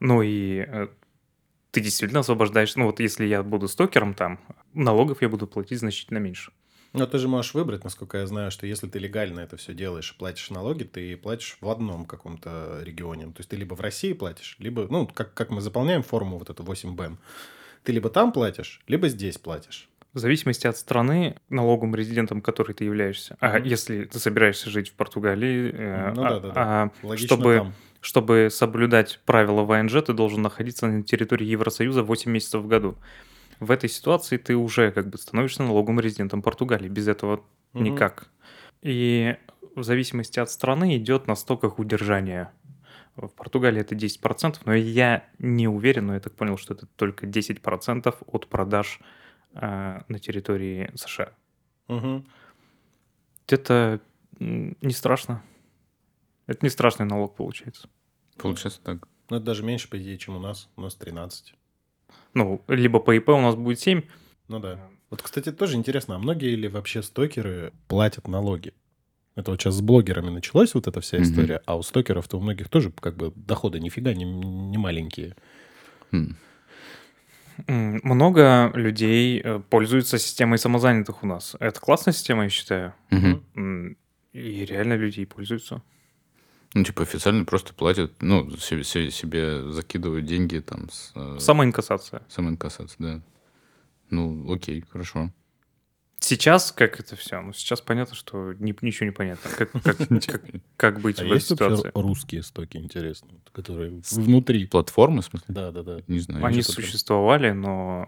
Ну 0.00 0.22
и 0.22 0.64
э, 0.68 0.88
ты 1.70 1.80
действительно 1.80 2.20
освобождаешь, 2.20 2.76
ну 2.76 2.84
вот 2.86 3.00
если 3.00 3.24
я 3.24 3.42
буду 3.42 3.66
стокером 3.68 4.12
там, 4.14 4.38
налогов 4.74 5.22
я 5.22 5.28
буду 5.28 5.46
платить 5.46 5.78
значительно 5.80 6.18
меньше. 6.18 6.52
Но 6.96 7.06
ты 7.06 7.18
же 7.18 7.28
можешь 7.28 7.54
выбрать, 7.54 7.84
насколько 7.84 8.18
я 8.18 8.26
знаю, 8.26 8.50
что 8.50 8.66
если 8.66 8.88
ты 8.88 8.98
легально 8.98 9.40
это 9.40 9.56
все 9.56 9.74
делаешь 9.74 10.12
и 10.12 10.18
платишь 10.18 10.50
налоги, 10.50 10.84
ты 10.84 11.16
платишь 11.16 11.58
в 11.60 11.68
одном 11.68 12.06
каком-то 12.06 12.80
регионе. 12.82 13.26
То 13.26 13.38
есть 13.38 13.50
ты 13.50 13.56
либо 13.56 13.74
в 13.74 13.80
России 13.80 14.12
платишь, 14.12 14.56
либо, 14.58 14.86
ну, 14.88 15.06
как, 15.06 15.34
как 15.34 15.50
мы 15.50 15.60
заполняем 15.60 16.02
форму 16.02 16.38
вот 16.38 16.50
эту 16.50 16.62
8БМ, 16.62 17.16
ты 17.82 17.92
либо 17.92 18.08
там 18.08 18.32
платишь, 18.32 18.80
либо 18.88 19.08
здесь 19.08 19.38
платишь. 19.38 19.88
В 20.12 20.18
зависимости 20.18 20.66
от 20.66 20.78
страны, 20.78 21.36
налоговым 21.50 21.94
резидентом, 21.94 22.40
который 22.40 22.74
ты 22.74 22.84
являешься. 22.84 23.36
А 23.38 23.58
если 23.58 24.04
ты 24.04 24.18
собираешься 24.18 24.70
жить 24.70 24.88
в 24.88 24.94
Португалии, 24.94 25.70
э, 25.74 26.12
Ну 26.16 26.24
а- 26.24 26.30
да-да-да. 26.30 26.52
а 26.56 26.90
Логично 27.02 27.26
чтобы, 27.36 27.56
там. 27.58 27.74
чтобы 28.00 28.48
соблюдать 28.50 29.20
правила 29.26 29.62
ВНЖ, 29.64 30.02
ты 30.06 30.14
должен 30.14 30.40
находиться 30.40 30.86
на 30.86 31.02
территории 31.02 31.46
Евросоюза 31.46 32.02
8 32.02 32.30
месяцев 32.30 32.62
в 32.62 32.66
году. 32.66 32.96
В 33.60 33.70
этой 33.70 33.88
ситуации 33.88 34.36
ты 34.36 34.56
уже 34.56 34.90
как 34.92 35.08
бы 35.08 35.18
становишься 35.18 35.62
налоговым 35.62 36.00
резидентом 36.00 36.42
Португалии. 36.42 36.88
Без 36.88 37.08
этого 37.08 37.42
Мгм. 37.72 37.84
никак. 37.84 38.30
И 38.82 39.36
в 39.74 39.82
зависимости 39.82 40.38
от 40.38 40.50
страны 40.50 40.96
идет 40.96 41.26
на 41.26 41.34
стоках 41.34 41.78
удержания. 41.78 42.52
В 43.16 43.28
Португалии 43.28 43.80
это 43.80 43.94
10%, 43.94 44.60
но 44.66 44.74
я 44.74 45.24
не 45.38 45.68
уверен, 45.68 46.06
но 46.06 46.14
я 46.14 46.20
так 46.20 46.34
понял, 46.34 46.58
что 46.58 46.74
это 46.74 46.86
только 46.96 47.26
10% 47.26 48.22
от 48.26 48.46
продаж 48.46 49.00
э, 49.54 50.00
на 50.08 50.18
территории 50.18 50.90
США. 50.94 51.32
Мгм. 51.88 52.26
Это 53.48 54.00
не 54.38 54.92
страшно. 54.92 55.42
Это 56.46 56.58
не 56.62 56.68
страшный 56.68 57.06
налог 57.06 57.34
получается. 57.36 57.88
Получается 58.36 58.80
так. 58.82 59.08
Ну, 59.30 59.36
это 59.38 59.46
даже 59.46 59.62
меньше, 59.64 59.88
по 59.88 59.98
идее, 59.98 60.18
чем 60.18 60.36
у 60.36 60.40
нас. 60.40 60.68
У 60.76 60.82
нас 60.82 60.94
13. 60.94 61.54
Ну, 62.36 62.62
либо 62.68 63.00
по 63.00 63.16
ИП 63.16 63.30
у 63.30 63.40
нас 63.40 63.54
будет 63.54 63.80
7. 63.80 64.02
Ну 64.48 64.60
да. 64.60 64.78
Вот, 65.08 65.22
кстати, 65.22 65.50
тоже 65.50 65.76
интересно, 65.76 66.16
а 66.16 66.18
многие 66.18 66.54
ли 66.54 66.68
вообще 66.68 67.02
стокеры 67.02 67.72
платят 67.88 68.28
налоги? 68.28 68.74
Это 69.36 69.52
вот 69.52 69.60
сейчас 69.60 69.76
с 69.76 69.80
блогерами 69.80 70.28
началась 70.28 70.74
вот 70.74 70.86
эта 70.86 71.00
вся 71.00 71.22
история, 71.22 71.56
mm-hmm. 71.56 71.62
а 71.64 71.76
у 71.78 71.82
стокеров-то 71.82 72.36
у 72.36 72.40
многих 72.42 72.68
тоже 72.68 72.92
как 73.00 73.16
бы 73.16 73.32
доходы 73.34 73.80
нифига 73.80 74.12
не, 74.12 74.24
не 74.24 74.76
маленькие. 74.76 75.34
Mm. 76.12 76.34
Много 77.68 78.70
людей 78.74 79.40
э, 79.42 79.60
пользуются 79.70 80.18
системой 80.18 80.58
самозанятых 80.58 81.22
у 81.22 81.26
нас. 81.26 81.56
Это 81.58 81.80
классная 81.80 82.12
система, 82.12 82.44
я 82.44 82.50
считаю. 82.50 82.92
Mm-hmm. 83.10 83.96
И 84.34 84.64
реально 84.66 84.96
людей 84.96 85.26
пользуются. 85.26 85.82
Ну, 86.76 86.84
типа 86.84 87.04
официально 87.04 87.46
просто 87.46 87.72
платят, 87.72 88.12
ну, 88.20 88.50
себе, 88.58 88.84
себе, 88.84 89.10
себе 89.10 89.72
закидывают 89.72 90.26
деньги 90.26 90.58
там. 90.58 90.90
С, 90.90 91.10
э, 91.14 91.38
Самоинкассация. 91.40 92.20
Самоинкассация, 92.28 92.96
да. 92.98 93.22
Ну, 94.10 94.52
окей, 94.52 94.84
хорошо. 94.86 95.32
Сейчас 96.18 96.72
как 96.72 97.00
это 97.00 97.16
все? 97.16 97.40
Ну, 97.40 97.54
сейчас 97.54 97.80
понятно, 97.80 98.14
что 98.14 98.52
ни, 98.52 98.76
ничего 98.82 99.06
не 99.06 99.12
понятно. 99.12 99.50
Как, 99.56 99.72
как, 99.72 99.96
как, 100.26 100.42
как 100.76 101.00
быть 101.00 101.18
а 101.18 101.24
в 101.24 101.28
этой 101.28 101.40
ситуации? 101.40 101.90
русские 101.94 102.42
стоки, 102.42 102.76
интересно, 102.76 103.30
которые 103.52 104.02
внутри. 104.10 104.66
Платформы, 104.66 105.22
в 105.22 105.24
смысле? 105.24 105.46
Да, 105.48 105.72
да, 105.72 105.82
да. 105.82 106.00
Не 106.08 106.18
знаю. 106.18 106.44
Они 106.44 106.60
существовали, 106.60 107.52
но 107.52 108.06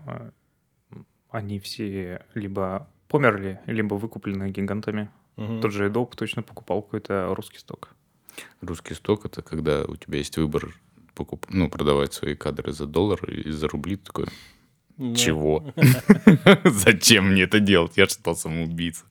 э, 0.92 0.98
они 1.30 1.58
все 1.58 2.26
либо 2.34 2.86
померли, 3.08 3.60
либо 3.64 3.94
выкуплены 3.94 4.50
гигантами. 4.50 5.08
Угу. 5.38 5.60
Тот 5.62 5.72
же 5.72 5.88
Adobe 5.88 6.14
точно 6.14 6.42
покупал 6.42 6.82
какой-то 6.82 7.34
русский 7.34 7.60
сток. 7.60 7.94
Русский 8.60 8.94
сток— 8.94 9.24
это 9.24 9.42
когда 9.42 9.84
у 9.84 9.96
тебя 9.96 10.18
есть 10.18 10.36
выбор 10.36 10.74
покуп... 11.14 11.46
ну, 11.48 11.68
продавать 11.68 12.14
свои 12.14 12.34
кадры 12.34 12.72
за 12.72 12.86
доллар 12.86 13.24
и 13.24 13.50
за 13.50 13.68
рубли. 13.68 13.96
Такой, 13.96 14.26
чего? 14.98 15.72
Зачем 16.64 17.32
мне 17.32 17.42
это 17.42 17.60
делать? 17.60 17.92
Я 17.96 18.06
же 18.06 18.12
стал 18.12 18.36
самоубийцей. 18.36 19.06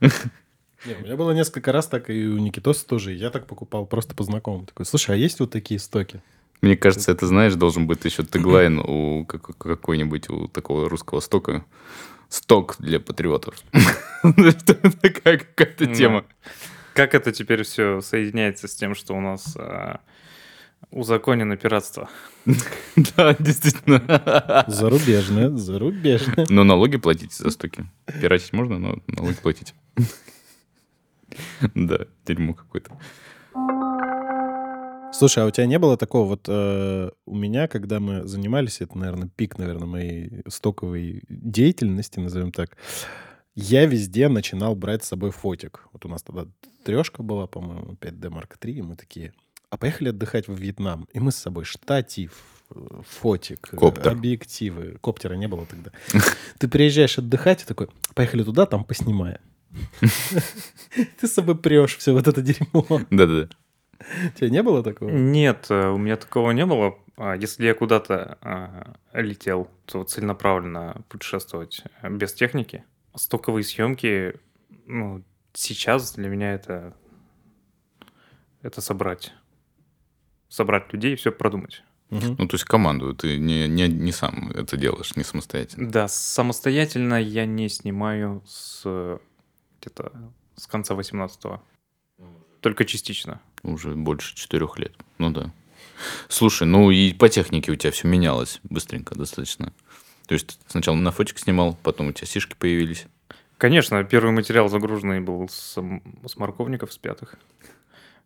Не, 0.00 0.94
у 0.94 1.00
меня 1.00 1.16
было 1.16 1.32
несколько 1.32 1.72
раз 1.72 1.88
так, 1.88 2.08
и 2.08 2.26
у 2.26 2.38
Никитоса 2.38 2.86
тоже. 2.86 3.12
Я 3.12 3.30
так 3.30 3.46
покупал 3.46 3.84
просто 3.86 4.14
по 4.14 4.22
знакомым. 4.22 4.66
Такой, 4.66 4.86
слушай, 4.86 5.14
а 5.14 5.18
есть 5.18 5.40
вот 5.40 5.50
такие 5.50 5.80
стоки? 5.80 6.22
Мне 6.60 6.76
кажется, 6.76 7.12
это, 7.12 7.26
знаешь, 7.26 7.54
должен 7.54 7.86
быть 7.86 8.04
еще 8.04 8.24
теглайн 8.24 8.78
у 8.78 9.24
какой-нибудь 9.26 10.28
у 10.28 10.48
такого 10.48 10.88
русского 10.88 11.20
стока. 11.20 11.64
Сток 12.28 12.76
для 12.78 13.00
патриотов. 13.00 13.56
Это 14.22 14.74
какая-то 14.74 15.86
тема. 15.94 16.24
Как 16.98 17.14
это 17.14 17.30
теперь 17.30 17.62
все 17.62 18.00
соединяется 18.00 18.66
с 18.66 18.74
тем, 18.74 18.96
что 18.96 19.14
у 19.14 19.20
нас 19.20 19.54
а, 19.56 20.00
узаконено 20.90 21.56
пиратство? 21.56 22.10
Да, 23.16 23.36
действительно. 23.38 24.64
Зарубежное, 24.66 25.50
зарубежное. 25.50 26.46
Но 26.48 26.64
налоги 26.64 26.96
платите 26.96 27.36
за 27.36 27.50
стоки. 27.50 27.84
Пиратить 28.20 28.52
можно, 28.52 28.80
но 28.80 28.98
налоги 29.06 29.36
платите. 29.36 29.74
Да, 31.76 32.06
дерьмо 32.26 32.54
какое-то. 32.54 32.98
Слушай, 35.12 35.44
а 35.44 35.46
у 35.46 35.52
тебя 35.52 35.66
не 35.66 35.78
было 35.78 35.96
такого 35.96 36.26
вот 36.30 36.46
э, 36.48 37.10
у 37.26 37.36
меня, 37.36 37.68
когда 37.68 38.00
мы 38.00 38.26
занимались, 38.26 38.80
это, 38.80 38.98
наверное, 38.98 39.28
пик, 39.28 39.56
наверное, 39.56 39.86
моей 39.86 40.42
стоковой 40.48 41.22
деятельности, 41.28 42.18
назовем 42.18 42.50
так, 42.50 42.76
я 43.54 43.86
везде 43.86 44.28
начинал 44.28 44.74
брать 44.76 45.04
с 45.04 45.08
собой 45.08 45.30
фотик. 45.30 45.88
Вот 45.92 46.04
у 46.04 46.08
нас 46.08 46.22
тогда 46.22 46.46
трешка 46.88 47.22
была, 47.22 47.46
по-моему, 47.46 47.98
5D 48.00 48.30
Mark 48.30 48.58
III, 48.58 48.72
и 48.72 48.82
мы 48.82 48.96
такие, 48.96 49.34
а 49.68 49.76
поехали 49.76 50.08
отдыхать 50.08 50.48
в 50.48 50.54
Вьетнам. 50.54 51.06
И 51.12 51.20
мы 51.20 51.32
с 51.32 51.36
собой 51.36 51.64
штатив, 51.64 52.32
фотик, 53.06 53.60
Коптер. 53.60 54.12
объективы. 54.12 54.96
Коптера 55.02 55.34
не 55.34 55.48
было 55.48 55.66
тогда. 55.66 55.90
Ты 56.58 56.66
приезжаешь 56.66 57.18
отдыхать 57.18 57.62
и 57.62 57.66
такой, 57.66 57.88
поехали 58.14 58.42
туда, 58.42 58.64
там 58.64 58.84
поснимаем. 58.84 59.36
Ты 61.20 61.26
с 61.28 61.34
собой 61.34 61.58
прешь 61.58 61.98
все 61.98 62.14
вот 62.14 62.26
это 62.26 62.40
дерьмо. 62.40 63.02
Да-да. 63.10 63.50
У 64.00 64.38
тебя 64.38 64.48
не 64.48 64.62
было 64.62 64.82
такого? 64.82 65.10
Нет, 65.10 65.66
э, 65.68 65.88
у 65.88 65.98
меня 65.98 66.16
такого 66.16 66.52
не 66.52 66.64
было. 66.64 66.96
А 67.18 67.34
если 67.34 67.66
я 67.66 67.74
куда-то 67.74 68.38
а, 68.40 68.94
летел, 69.12 69.68
то 69.84 70.04
целенаправленно 70.04 71.02
путешествовать 71.10 71.82
э, 72.00 72.08
без 72.08 72.32
техники. 72.32 72.84
Стоковые 73.14 73.64
съемки, 73.64 74.34
ну, 74.86 75.22
сейчас 75.58 76.12
для 76.12 76.28
меня 76.28 76.54
это 76.54 76.94
это 78.62 78.80
собрать 78.80 79.32
собрать 80.48 80.92
людей 80.92 81.12
и 81.12 81.16
все 81.16 81.30
продумать. 81.30 81.82
Угу. 82.10 82.36
Ну, 82.38 82.48
то 82.48 82.54
есть 82.54 82.64
команду 82.64 83.14
ты 83.14 83.36
не, 83.38 83.68
не, 83.68 83.86
не 83.86 84.12
сам 84.12 84.50
это 84.52 84.76
делаешь, 84.76 85.14
не 85.14 85.24
самостоятельно. 85.24 85.90
Да, 85.90 86.08
самостоятельно 86.08 87.20
я 87.20 87.44
не 87.44 87.68
снимаю 87.68 88.42
с 88.46 89.20
где-то 89.80 90.12
с 90.56 90.66
конца 90.66 90.94
18-го. 90.94 91.62
Только 92.60 92.84
частично. 92.84 93.40
Уже 93.62 93.94
больше 93.94 94.34
четырех 94.34 94.78
лет. 94.78 94.94
Ну 95.18 95.30
да. 95.30 95.52
Слушай, 96.28 96.66
ну 96.66 96.90
и 96.90 97.12
по 97.12 97.28
технике 97.28 97.72
у 97.72 97.76
тебя 97.76 97.92
все 97.92 98.08
менялось 98.08 98.60
быстренько 98.62 99.14
достаточно. 99.14 99.72
То 100.26 100.34
есть 100.34 100.58
сначала 100.66 100.96
на 100.96 101.10
фотик 101.10 101.38
снимал, 101.38 101.76
потом 101.82 102.08
у 102.08 102.12
тебя 102.12 102.26
сишки 102.26 102.56
появились. 102.58 103.06
Конечно, 103.58 104.04
первый 104.04 104.30
материал 104.30 104.68
загруженный 104.68 105.20
был 105.20 105.48
с, 105.48 105.76
с 106.26 106.36
морковников, 106.36 106.92
с 106.92 106.98
пятых. 106.98 107.34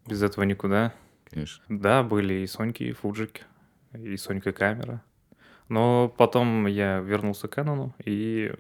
Без 0.06 0.22
этого 0.22 0.44
никуда. 0.44 0.92
Конечно. 1.30 1.64
Да, 1.68 2.02
были 2.02 2.34
и 2.34 2.46
Соньки, 2.46 2.82
и 2.82 2.92
Фуджики, 2.92 3.42
и 3.94 4.16
Сонька 4.18 4.52
камера. 4.52 5.02
Но 5.68 6.08
потом 6.08 6.66
я 6.66 6.98
вернулся 6.98 7.48
к 7.48 7.56
Canon 7.56 7.92
и 8.04 8.52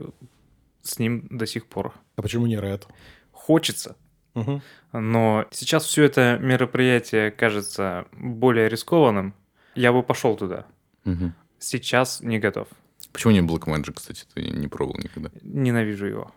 с 0.80 0.98
ним 0.98 1.26
до 1.30 1.46
сих 1.46 1.66
пор. 1.66 1.92
А 2.16 2.22
почему 2.22 2.46
не 2.46 2.56
Red? 2.56 2.84
Хочется. 3.32 3.96
Угу. 4.34 4.62
Но 4.92 5.46
сейчас 5.50 5.84
все 5.84 6.04
это 6.04 6.38
мероприятие 6.40 7.30
кажется 7.30 8.06
более 8.12 8.70
рискованным. 8.70 9.34
Я 9.74 9.92
бы 9.92 10.02
пошел 10.02 10.36
туда. 10.36 10.64
Угу. 11.04 11.32
Сейчас 11.58 12.22
не 12.22 12.38
готов. 12.38 12.68
Почему 13.12 13.32
не 13.32 13.40
Blackmagic, 13.40 13.92
кстати, 13.94 14.24
ты 14.34 14.42
не 14.42 14.68
пробовал 14.68 14.98
никогда? 15.02 15.30
Ненавижу 15.42 16.06
его. 16.06 16.32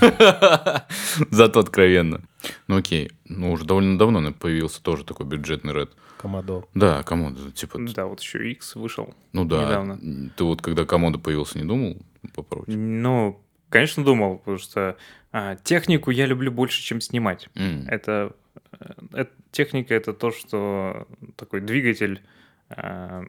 Зато 1.30 1.60
откровенно. 1.60 2.22
Ну 2.66 2.78
окей, 2.78 3.10
ну 3.26 3.52
уже 3.52 3.64
довольно 3.64 3.98
давно 3.98 4.32
появился 4.32 4.82
тоже 4.82 5.04
такой 5.04 5.26
бюджетный 5.26 5.74
ред. 5.74 5.90
Комодо. 6.18 6.64
Да, 6.74 7.02
комодо. 7.02 7.50
Типа... 7.52 7.78
Да, 7.94 8.06
вот 8.06 8.20
еще 8.20 8.50
X 8.52 8.74
вышел 8.74 9.14
Ну 9.32 9.44
да. 9.44 9.64
недавно. 9.64 10.30
Ты 10.36 10.44
вот 10.44 10.62
когда 10.62 10.84
комодо 10.84 11.18
появился, 11.18 11.58
не 11.58 11.64
думал 11.64 11.96
попробовать? 12.34 12.74
Ну, 12.74 13.40
конечно, 13.68 14.04
думал, 14.04 14.38
потому 14.38 14.58
что 14.58 14.96
а, 15.30 15.56
технику 15.56 16.10
я 16.10 16.26
люблю 16.26 16.50
больше, 16.50 16.82
чем 16.82 17.00
снимать. 17.00 17.48
Mm. 17.54 17.86
Это, 17.88 18.32
э, 18.72 18.92
это 19.12 19.30
техника 19.52 19.94
это 19.94 20.12
то, 20.12 20.32
что 20.32 21.06
такой 21.36 21.60
двигатель 21.60 22.22
а, 22.70 23.24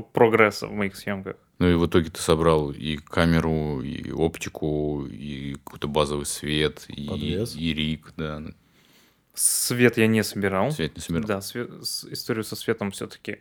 прогресса 0.00 0.66
в 0.66 0.72
моих 0.72 0.96
съемках. 0.96 1.36
Ну 1.58 1.68
и 1.68 1.74
в 1.74 1.86
итоге 1.86 2.10
ты 2.10 2.20
собрал 2.20 2.70
и 2.70 2.96
камеру, 2.96 3.82
и 3.82 4.10
оптику, 4.12 5.06
и 5.06 5.54
какой-то 5.64 5.88
базовый 5.88 6.26
свет, 6.26 6.84
и, 6.88 7.44
и 7.56 7.74
рик, 7.74 8.12
да. 8.16 8.42
Свет 9.34 9.96
я 9.98 10.06
не 10.06 10.22
собирал. 10.22 10.70
Свет 10.70 10.96
не 10.96 11.02
собирал. 11.02 11.26
Да, 11.26 11.40
свет, 11.40 11.70
историю 12.10 12.44
со 12.44 12.56
светом 12.56 12.90
все-таки 12.90 13.38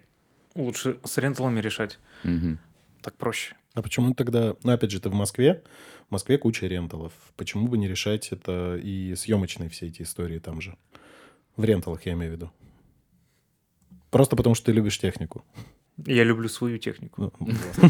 лучше 0.55 0.99
с 1.03 1.17
ренталами 1.17 1.59
решать. 1.59 1.99
Угу. 2.23 2.57
Так 3.01 3.15
проще. 3.15 3.55
А 3.73 3.81
почему 3.81 4.13
тогда, 4.13 4.55
ну 4.63 4.71
опять 4.71 4.91
же, 4.91 4.99
ты 4.99 5.09
в 5.09 5.13
Москве, 5.13 5.63
в 6.07 6.11
Москве 6.11 6.37
куча 6.37 6.65
ренталов. 6.65 7.13
Почему 7.35 7.67
бы 7.67 7.77
не 7.77 7.87
решать 7.87 8.31
это 8.31 8.77
и 8.77 9.13
съемочные 9.15 9.69
все 9.69 9.87
эти 9.87 10.01
истории 10.01 10.39
там 10.39 10.61
же? 10.61 10.75
В 11.55 11.63
ренталах 11.63 12.05
я 12.05 12.13
имею 12.13 12.33
в 12.33 12.35
виду. 12.35 12.51
Просто 14.09 14.35
потому, 14.35 14.55
что 14.55 14.67
ты 14.67 14.71
любишь 14.71 14.97
технику. 14.99 15.45
Я 16.05 16.23
люблю 16.23 16.47
свою 16.49 16.77
технику. 16.77 17.31
Ну, 17.39 17.47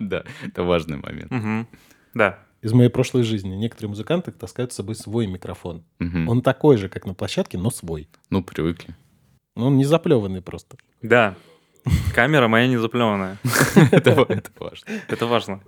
да, 0.00 0.24
это 0.44 0.62
важный 0.62 0.98
момент. 0.98 1.66
Да. 2.14 2.38
Из 2.62 2.72
моей 2.72 2.88
прошлой 2.88 3.22
жизни 3.22 3.54
некоторые 3.54 3.90
музыканты 3.90 4.32
таскают 4.32 4.72
с 4.72 4.76
собой 4.76 4.94
свой 4.94 5.26
микрофон. 5.26 5.84
Он 6.00 6.42
такой 6.42 6.76
же, 6.76 6.88
как 6.88 7.06
на 7.06 7.14
площадке, 7.14 7.58
но 7.58 7.70
свой. 7.70 8.08
Ну, 8.30 8.42
привыкли. 8.42 8.94
Ну, 9.54 9.66
он 9.66 9.76
не 9.78 9.84
заплеванный 9.84 10.42
просто. 10.42 10.76
Да. 11.02 11.34
Камера 12.14 12.48
моя 12.48 12.66
не 12.66 12.76
заплеванная. 12.76 13.38
Это 13.92 14.14
важно. 14.58 14.84
Это 15.08 15.26
важно. 15.26 15.60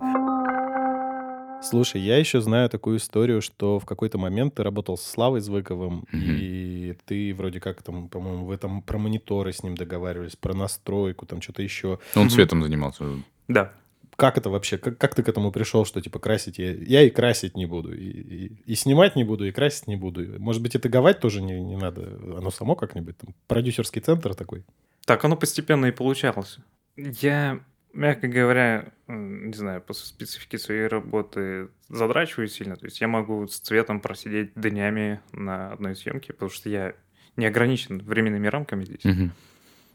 Слушай, 1.61 2.01
я 2.01 2.17
еще 2.19 2.41
знаю 2.41 2.69
такую 2.71 2.99
историю, 2.99 3.43
что 3.43 3.79
в 3.79 3.85
какой-то 3.85 4.17
момент 4.17 4.55
ты 4.55 4.63
работал 4.63 4.97
с 4.97 5.03
Славой 5.03 5.41
Звыковым, 5.41 6.05
Мгм. 6.13 6.37
и 6.39 6.97
ты 7.05 7.35
вроде 7.35 7.61
как 7.61 7.83
там, 7.83 8.09
по-моему, 8.09 8.45
в 8.47 8.51
этом 8.51 8.81
про 8.81 8.97
мониторы 8.99 9.53
с 9.53 9.63
ним 9.63 9.75
договаривались, 9.77 10.37
про 10.37 10.55
настройку, 10.55 11.27
там 11.27 11.43
что-то 11.43 11.63
еще. 11.63 11.99
Он 12.15 12.23
Мгм. 12.23 12.31
цветом 12.31 12.63
занимался. 12.63 13.05
Да. 13.49 13.73
Как 14.17 14.37
это 14.39 14.51
вообще? 14.51 14.79
Как, 14.79 14.99
как 14.99 15.15
ты 15.15 15.23
к 15.23 15.29
этому 15.29 15.53
пришел, 15.53 15.85
что 15.85 16.01
типа 16.01 16.19
красить 16.19 16.59
я, 16.59 16.73
я 16.73 17.03
и 17.03 17.11
красить 17.11 17.57
не 17.57 17.67
буду, 17.67 17.93
и, 17.95 18.05
и, 18.09 18.53
и 18.67 18.75
снимать 18.75 19.15
не 19.17 19.25
буду, 19.25 19.47
и 19.47 19.53
красить 19.53 19.87
не 19.89 19.97
буду? 19.97 20.41
Может 20.41 20.63
быть, 20.63 20.75
и 20.75 20.79
таговать 20.79 21.21
тоже 21.21 21.41
не, 21.43 21.61
не 21.61 21.77
надо? 21.77 22.19
Оно 22.37 22.51
само 22.51 22.75
как-нибудь 22.77 23.17
там? 23.19 23.35
Продюсерский 23.47 24.01
центр 24.01 24.35
такой? 24.35 24.65
Так 25.05 25.25
оно 25.25 25.37
постепенно 25.37 25.87
и 25.87 25.91
получалось. 25.93 26.59
Я, 26.97 27.61
мягко 27.93 28.29
говоря, 28.29 28.93
не 29.07 29.55
знаю, 29.55 29.81
по 29.81 29.93
специфике 29.93 30.59
своей 30.59 30.87
работы 30.87 31.69
задрачиваю 31.89 32.49
сильно. 32.49 32.77
То 32.77 32.87
есть 32.87 33.01
я 33.01 33.09
могу 33.09 33.47
с 33.47 33.59
цветом 33.59 34.01
просидеть 34.01 34.53
днями 34.55 35.21
на 35.33 35.73
одной 35.73 35.97
съемке, 35.97 36.33
потому 36.33 36.51
что 36.51 36.69
я 36.69 36.95
не 37.37 37.47
ограничен 37.47 37.99
временными 37.99 38.47
рамками 38.49 38.85
здесь. 38.85 39.05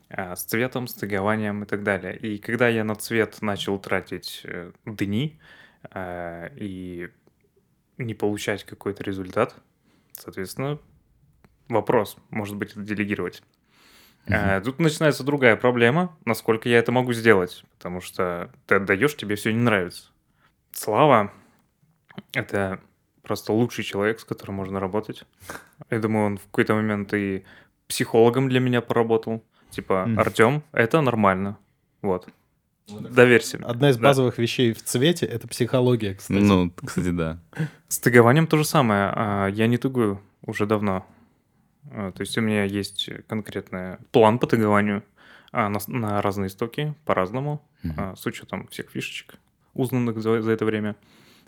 А, 0.10 0.36
с 0.36 0.44
цветом, 0.44 0.88
с 0.88 0.94
тегованием 0.94 1.64
и 1.64 1.66
так 1.66 1.84
далее. 1.84 2.16
И 2.18 2.38
когда 2.38 2.68
я 2.68 2.84
на 2.84 2.96
цвет 2.96 3.42
начал 3.42 3.80
тратить 3.80 4.42
э, 4.44 4.72
дни 4.86 5.40
а, 5.90 6.52
и 6.56 7.10
не 7.98 8.14
получать 8.14 8.64
какой-то 8.64 9.04
результат, 9.04 9.56
соответственно, 10.12 10.80
вопрос, 11.68 12.16
может 12.30 12.56
быть, 12.58 12.72
это 12.72 12.82
А, 14.30 14.62
тут 14.62 14.80
начинается 14.80 15.24
другая 15.24 15.56
проблема, 15.56 16.16
насколько 16.26 16.70
я 16.70 16.78
это 16.80 16.92
могу 16.92 17.12
сделать, 17.14 17.64
потому 17.78 18.00
что 18.02 18.50
ты 18.68 18.76
отдаешь, 18.76 19.16
тебе 19.16 19.36
все 19.36 19.52
не 19.52 19.60
нравится. 19.60 20.06
Слава— 20.72 21.32
это 22.34 22.80
просто 23.22 23.52
лучший 23.54 23.84
человек, 23.84 24.20
с 24.20 24.24
которым 24.24 24.56
можно 24.56 24.80
работать. 24.80 25.24
Я 25.90 26.00
думаю, 26.00 26.26
он 26.28 26.38
в 26.38 26.44
какой-то 26.46 26.74
момент 26.76 27.14
и 27.14 27.44
психологом 27.88 28.50
для 28.50 28.60
меня 28.60 28.82
поработал. 28.82 29.44
Типа. 29.72 30.04
Артем, 30.18 30.64
это 30.72 31.02
нормально. 31.02 31.58
Вот. 32.02 32.28
Доверься 32.88 33.58
мне. 33.58 33.66
Одна 33.68 33.90
из 33.90 33.98
Да. 33.98 34.04
базовых 34.10 34.38
вещей 34.38 34.74
в 34.74 34.84
цвете— 34.84 35.26
это 35.28 35.48
психология, 35.48 36.16
кстати. 36.16 36.38
Ну, 36.38 36.72
кстати, 36.86 37.12
да. 37.12 37.40
С 37.88 37.98
тегованием 38.00 38.46
то 38.46 38.58
же 38.58 38.66
самое. 38.66 39.12
А, 39.16 39.48
Я 39.48 39.68
не 39.68 39.78
тегую 39.78 40.22
уже 40.46 40.66
давно. 40.66 41.06
А, 41.92 42.12
То 42.12 42.22
есть 42.22 42.38
у 42.38 42.42
меня 42.42 42.64
есть 42.64 43.10
конкретный 43.28 43.98
план 44.12 44.40
по 44.40 44.48
тегованию 44.48 45.04
а, 45.52 45.70
на, 45.70 45.80
на 45.88 46.22
разные 46.22 46.50
стоки 46.50 46.96
по-разному, 47.06 47.68
а, 47.98 48.16
с 48.16 48.26
учетом 48.26 48.68
всех 48.68 48.90
фишечек, 48.90 49.36
узнанных 49.74 50.22
за, 50.22 50.42
за 50.42 50.52
это 50.52 50.66
время. 50.66 50.96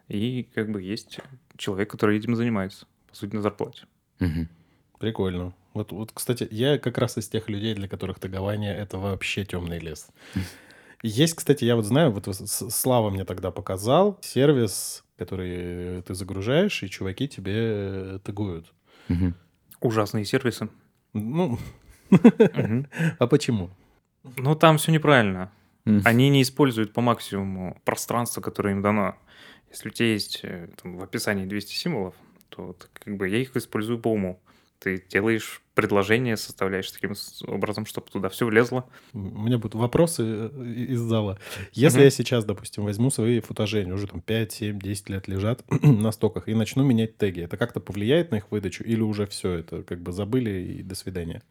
И 0.07 0.47
как 0.53 0.69
бы 0.71 0.81
есть 0.81 1.19
человек, 1.57 1.89
который 1.89 2.17
этим 2.17 2.35
занимается, 2.35 2.85
по 3.09 3.15
сути, 3.15 3.35
на 3.35 3.41
зарплате. 3.41 3.85
Мгм. 4.19 4.47
Прикольно. 4.99 5.53
Вот, 5.73 5.91
вот, 5.91 6.11
кстати, 6.13 6.47
я 6.51 6.77
как 6.77 6.97
раз 6.97 7.17
из 7.17 7.27
тех 7.27 7.49
людей, 7.49 7.73
для 7.73 7.87
которых 7.87 8.19
тагование— 8.19 8.75
это 8.77 8.97
вообще 8.97 9.43
темный 9.43 9.79
лес. 9.79 10.07
Есть, 11.03 11.35
кстати, 11.35 11.65
я 11.65 11.75
вот 11.75 11.85
знаю, 11.85 12.11
вот 12.11 12.27
Слава 12.33 13.09
мне 13.09 13.25
тогда 13.25 13.51
показал 13.51 14.17
сервис, 14.21 15.03
который 15.17 16.01
ты 16.01 16.15
загружаешь, 16.15 16.81
и 16.81 16.89
чуваки 16.89 17.27
тебе 17.27 17.53
э, 17.55 18.19
тагуют. 18.23 18.73
Мгм. 19.07 19.35
Ужасные 19.85 20.25
сервисы. 20.25 20.67
Ну, 21.13 21.59
а 23.19 23.27
почему? 23.27 23.69
Но 24.37 24.55
там 24.55 24.77
все 24.77 24.91
неправильно. 24.91 25.51
Они 26.03 26.29
не 26.29 26.41
используют 26.41 26.93
по 26.93 27.01
максимуму 27.01 27.79
пространство, 27.85 28.41
которое 28.41 28.71
им 28.71 28.81
дано. 28.81 29.15
Если 29.69 29.89
у 29.89 29.91
тебя 29.91 30.13
есть 30.13 30.39
э, 30.41 30.69
там, 30.81 30.97
в 30.97 31.03
описании 31.03 31.45
200 31.45 31.73
символов, 31.73 32.15
то 32.49 32.75
как 32.93 33.15
бы 33.15 33.29
я 33.29 33.37
их 33.37 33.55
использую 33.55 33.99
по 33.99 34.11
уму. 34.11 34.39
Ты 34.79 35.03
делаешь 35.09 35.61
предложение, 35.73 36.37
составляешь 36.37 36.89
таким 36.91 37.13
образом, 37.47 37.85
чтобы 37.85 38.09
туда 38.09 38.29
все 38.29 38.45
влезло. 38.45 38.87
У 39.13 39.19
меня 39.19 39.57
будут 39.57 39.75
вопросы 39.75 40.23
э, 40.23 40.63
из 40.89 40.99
зала. 40.99 41.37
Если 41.73 41.97
Мгм. 41.97 42.05
я 42.05 42.09
сейчас, 42.09 42.45
допустим, 42.45 42.83
возьму 42.83 43.09
свои 43.09 43.39
футажи, 43.41 43.79
они 43.81 43.91
уже 43.91 44.07
там 44.07 44.21
5, 44.21 44.51
7, 44.51 44.79
10 44.79 45.09
лет 45.09 45.27
лежат 45.27 45.63
на 45.83 46.11
стоках, 46.11 46.47
и 46.47 46.53
начну 46.55 46.83
менять 46.83 47.17
теги, 47.17 47.41
это 47.41 47.57
как-то 47.57 47.79
повлияет 47.79 48.31
на 48.31 48.35
их 48.37 48.51
выдачу 48.51 48.83
или 48.83 49.01
уже 49.01 49.25
все 49.27 49.53
это 49.53 49.83
как 49.83 50.01
бы 50.01 50.11
забыли 50.11 50.51
и 50.51 50.83
до 50.83 50.95
свидания? 50.95 51.41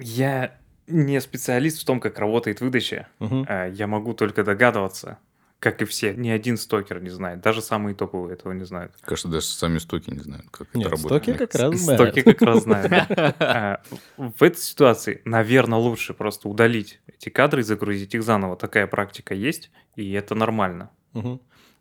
Я 0.00 0.58
не 0.86 1.20
специалист 1.20 1.80
в 1.80 1.84
том, 1.84 2.00
как 2.00 2.18
работает 2.18 2.60
выдача. 2.60 3.08
А, 3.20 3.66
Я 3.66 3.86
могу 3.86 4.14
только 4.14 4.44
догадываться, 4.44 5.18
как 5.58 5.82
и 5.82 5.84
все. 5.84 6.14
Ни 6.14 6.28
один 6.28 6.56
стокер 6.56 7.02
не 7.02 7.10
знает. 7.10 7.40
Даже 7.40 7.62
самые 7.62 7.94
топовые 7.94 8.34
этого 8.34 8.52
не 8.52 8.64
знают. 8.64 8.92
Кажется, 9.00 9.28
даже 9.28 9.46
сами 9.46 9.78
стоки 9.78 10.10
не 10.10 10.20
знают, 10.20 10.46
как 10.50 10.72
Нет, 10.74 10.86
это 10.86 10.96
работает. 10.96 11.22
стоки 11.24 11.38
как 11.38 11.54
раз 11.54 11.80
знают. 11.80 12.00
Стоки 12.02 12.22
как 12.22 12.42
раз 12.42 12.62
знают. 12.62 12.92
А, 13.40 13.82
В 14.16 14.42
этой 14.42 14.58
ситуации, 14.60 15.20
наверное, 15.24 15.78
лучше 15.78 16.14
просто 16.14 16.48
удалить 16.48 17.00
эти 17.06 17.28
кадры 17.28 17.60
и 17.60 17.64
загрузить 17.64 18.14
их 18.14 18.22
заново. 18.22 18.56
Такая 18.56 18.86
практика 18.86 19.34
есть, 19.34 19.70
и 19.96 20.12
это 20.12 20.34
нормально. 20.34 20.90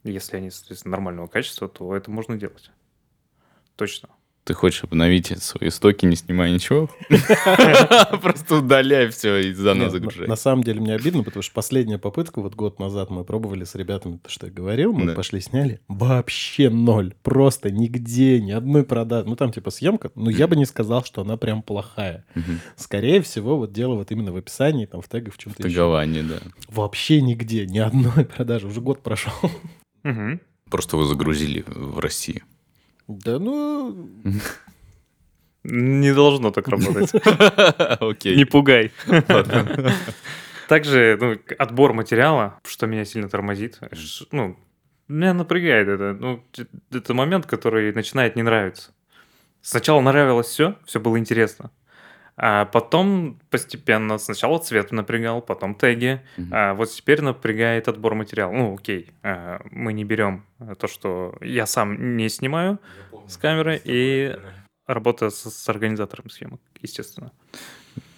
Если 0.04 0.38
они, 0.38 0.50
соответственно, 0.50 0.92
нормального 0.92 1.28
качества, 1.28 1.68
то 1.68 1.96
это 1.96 2.10
можно 2.10 2.38
делать. 2.38 2.72
Точно. 3.76 4.10
Ты 4.48 4.54
хочешь 4.54 4.86
обновить 4.86 5.28
свои 5.44 5.70
стоки, 5.70 6.06
не 6.06 6.16
снимая 6.16 6.52
ничего? 6.52 6.90
Просто 8.22 8.56
удаляй 8.56 9.10
все 9.10 9.36
и 9.40 9.52
заново 9.52 9.90
загружай. 9.90 10.26
На 10.26 10.38
самом 10.38 10.64
деле 10.64 10.80
мне 10.80 10.96
обидно, 10.96 11.24
потому 11.24 11.44
что 11.44 11.54
последняя 11.54 11.98
попытка, 11.98 12.40
вот 12.42 12.56
год 12.56 12.80
назад 12.80 13.10
мы 13.10 13.26
пробовали 13.26 13.66
с 13.66 13.76
ребятами, 13.76 14.22
то, 14.24 14.30
что 14.30 14.48
я 14.48 14.54
говорил, 14.54 14.94
мы 14.94 15.14
пошли, 15.14 15.42
сняли, 15.42 15.82
вообще 15.90 16.70
ноль, 16.70 17.14
просто 17.24 17.72
нигде, 17.72 18.40
ни 18.40 18.52
одной 18.52 18.86
продажи. 18.86 19.28
Ну, 19.28 19.36
там 19.36 19.52
типа 19.52 19.70
съемка, 19.70 20.12
но 20.16 20.30
я 20.30 20.48
бы 20.48 20.56
не 20.56 20.66
сказал, 20.66 21.04
что 21.04 21.24
она 21.24 21.36
прям 21.36 21.62
плохая. 21.62 22.26
Скорее 22.78 23.22
всего, 23.22 23.58
вот 23.58 23.74
дело 23.74 23.96
вот 23.96 24.12
именно 24.12 24.32
в 24.32 24.38
описании, 24.38 24.86
там, 24.86 25.02
в 25.02 25.10
тегах, 25.10 25.34
в 25.34 25.38
чем-то 25.38 25.68
еще. 25.68 25.76
Тагование, 25.76 26.24
да. 26.24 26.38
Вообще 26.70 27.20
нигде, 27.22 27.66
ни 27.66 27.80
одной 27.80 28.24
продажи. 28.38 28.68
Уже 28.68 28.80
год 28.80 29.04
прошел. 29.04 29.34
Просто 30.70 30.96
вы 30.96 31.06
загрузили 31.06 31.66
в 31.68 32.00
России. 32.00 32.44
Да 33.08 33.40
ну... 33.40 34.10
Не 35.64 36.14
должно 36.14 36.52
так 36.52 36.68
работать. 36.68 37.12
Окей. 38.00 38.38
Не 38.38 38.46
пугай. 38.46 38.92
Также 40.70 41.18
ну, 41.20 41.36
отбор 41.58 41.94
материала, 41.94 42.60
что 42.66 42.88
меня 42.88 43.06
сильно 43.06 43.28
тормозит. 43.28 43.80
Ну, 44.32 44.58
меня 45.08 45.34
напрягает 45.34 45.88
это. 45.88 46.14
Ну, 46.14 46.44
это 46.92 47.14
момент, 47.14 47.46
который 47.46 47.94
начинает 47.94 48.36
не 48.36 48.44
нравиться. 48.44 48.92
Сначала 49.62 50.00
нравилось 50.00 50.48
все, 50.48 50.76
все 50.86 51.00
было 51.00 51.20
интересно. 51.20 51.72
А 52.40 52.66
потом 52.66 53.40
постепенно 53.50 54.20
сначала 54.20 54.60
цвет 54.60 54.92
напрягал, 54.92 55.42
потом 55.42 55.74
теги. 55.74 56.22
Мгм. 56.38 56.50
А 56.54 56.74
вот 56.76 56.92
теперь 56.92 57.22
напрягает 57.22 57.88
отбор 57.88 58.14
материала. 58.14 58.52
Ну, 58.52 58.76
окей, 58.76 59.10
а, 59.24 59.60
мы 59.72 59.92
не 59.92 60.04
берем 60.04 60.46
то, 60.78 60.88
что 60.88 61.36
я 61.42 61.66
сам 61.66 62.16
не 62.16 62.30
снимаю 62.30 62.80
с 63.28 63.38
камеры, 63.38 63.82
и 63.84 64.38
работа 64.86 65.32
с, 65.32 65.50
с 65.50 65.70
организатором 65.70 66.30
съемок, 66.30 66.62
естественно. 66.82 67.32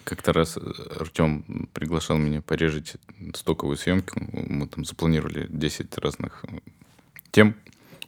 Как-то 0.04 0.32
раз 0.32 0.58
Артем 0.98 1.68
приглашал 1.72 2.18
меня 2.18 2.42
порежить 2.42 2.96
стоковую 3.34 3.76
съемку. 3.76 4.20
Мы 4.32 4.66
там 4.66 4.84
запланировали 4.84 5.46
10 5.48 5.96
разных 5.98 6.44
э, 6.44 6.58
тем 7.30 7.54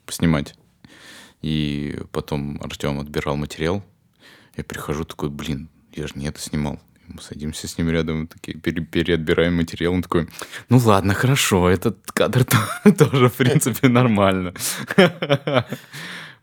поснимать. 0.04 0.56
И 1.42 1.98
потом 2.12 2.60
Артем 2.62 2.98
отбирал 3.00 3.36
материал. 3.36 3.82
Я 4.56 4.64
прихожу 4.64 5.04
такой, 5.04 5.30
блин, 5.30 5.68
я 5.94 6.06
же 6.06 6.12
не 6.16 6.26
это 6.26 6.40
снимал. 6.40 6.78
Мы 7.08 7.20
садимся 7.20 7.66
с 7.68 7.76
ним 7.78 7.90
рядом, 7.90 8.26
такие, 8.26 8.56
пере- 8.58 8.84
переотбираем 8.84 9.56
материал. 9.56 9.92
Он 9.92 10.02
такой, 10.02 10.28
ну 10.68 10.78
ладно, 10.78 11.14
хорошо, 11.14 11.68
этот 11.68 12.10
кадр 12.12 12.44
то- 12.44 12.92
тоже, 12.98 13.28
в 13.28 13.34
принципе, 13.34 13.88
нормально. 13.88 14.54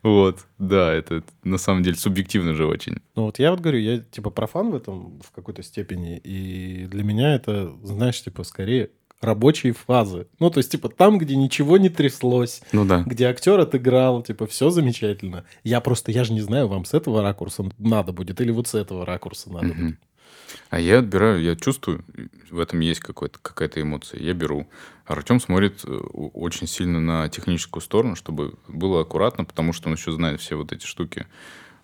Вот, 0.02 0.46
да, 0.58 0.94
это 0.94 1.22
на 1.44 1.58
самом 1.58 1.82
деле 1.82 1.94
субъективно 1.96 2.54
же 2.54 2.66
очень. 2.66 3.02
Ну 3.16 3.24
вот 3.24 3.38
я 3.38 3.50
вот 3.50 3.60
говорю, 3.60 3.78
я 3.80 3.98
типа 3.98 4.30
профан 4.30 4.70
в 4.70 4.74
этом 4.74 5.20
в 5.20 5.30
какой-то 5.30 5.62
степени, 5.62 6.16
и 6.16 6.86
для 6.86 7.04
меня 7.04 7.34
это, 7.34 7.76
знаешь, 7.82 8.22
типа 8.22 8.44
скорее 8.44 8.88
рабочие 9.20 9.72
фазы. 9.72 10.26
Ну, 10.38 10.50
то 10.50 10.58
есть, 10.58 10.70
типа, 10.72 10.88
там, 10.88 11.18
где 11.18 11.36
ничего 11.36 11.76
не 11.78 11.88
тряслось, 11.90 12.62
Ну 12.72 12.84
да. 12.84 13.02
где 13.06 13.26
актер 13.26 13.60
отыграл, 13.60 14.22
типа, 14.22 14.46
все 14.46 14.70
замечательно. 14.70 15.44
Я 15.62 15.80
просто, 15.80 16.10
я 16.10 16.24
же 16.24 16.32
не 16.32 16.40
знаю, 16.40 16.68
вам 16.68 16.84
с 16.84 16.94
этого 16.94 17.22
ракурса 17.22 17.64
надо 17.78 18.12
будет, 18.12 18.40
или 18.40 18.50
вот 18.50 18.66
с 18.68 18.74
этого 18.74 19.04
ракурса 19.04 19.52
надо 19.52 19.66
Мгм. 19.66 19.86
будет. 19.86 19.98
А 20.68 20.80
я 20.80 20.98
отбираю, 20.98 21.40
я 21.42 21.54
чувствую, 21.54 22.04
в 22.50 22.58
этом 22.58 22.80
есть 22.80 23.00
какая-то 23.00 23.80
эмоция. 23.80 24.20
Я 24.20 24.32
беру. 24.34 24.66
Артем 25.06 25.38
смотрит 25.40 25.84
э, 25.84 25.90
очень 25.92 26.66
сильно 26.66 26.98
на 27.00 27.28
техническую 27.28 27.82
сторону, 27.82 28.16
чтобы 28.16 28.54
было 28.66 29.02
аккуратно, 29.02 29.44
потому 29.44 29.72
что 29.72 29.88
он 29.88 29.94
еще 29.94 30.10
знает 30.12 30.40
все 30.40 30.56
вот 30.56 30.72
эти 30.72 30.86
штуки, 30.86 31.26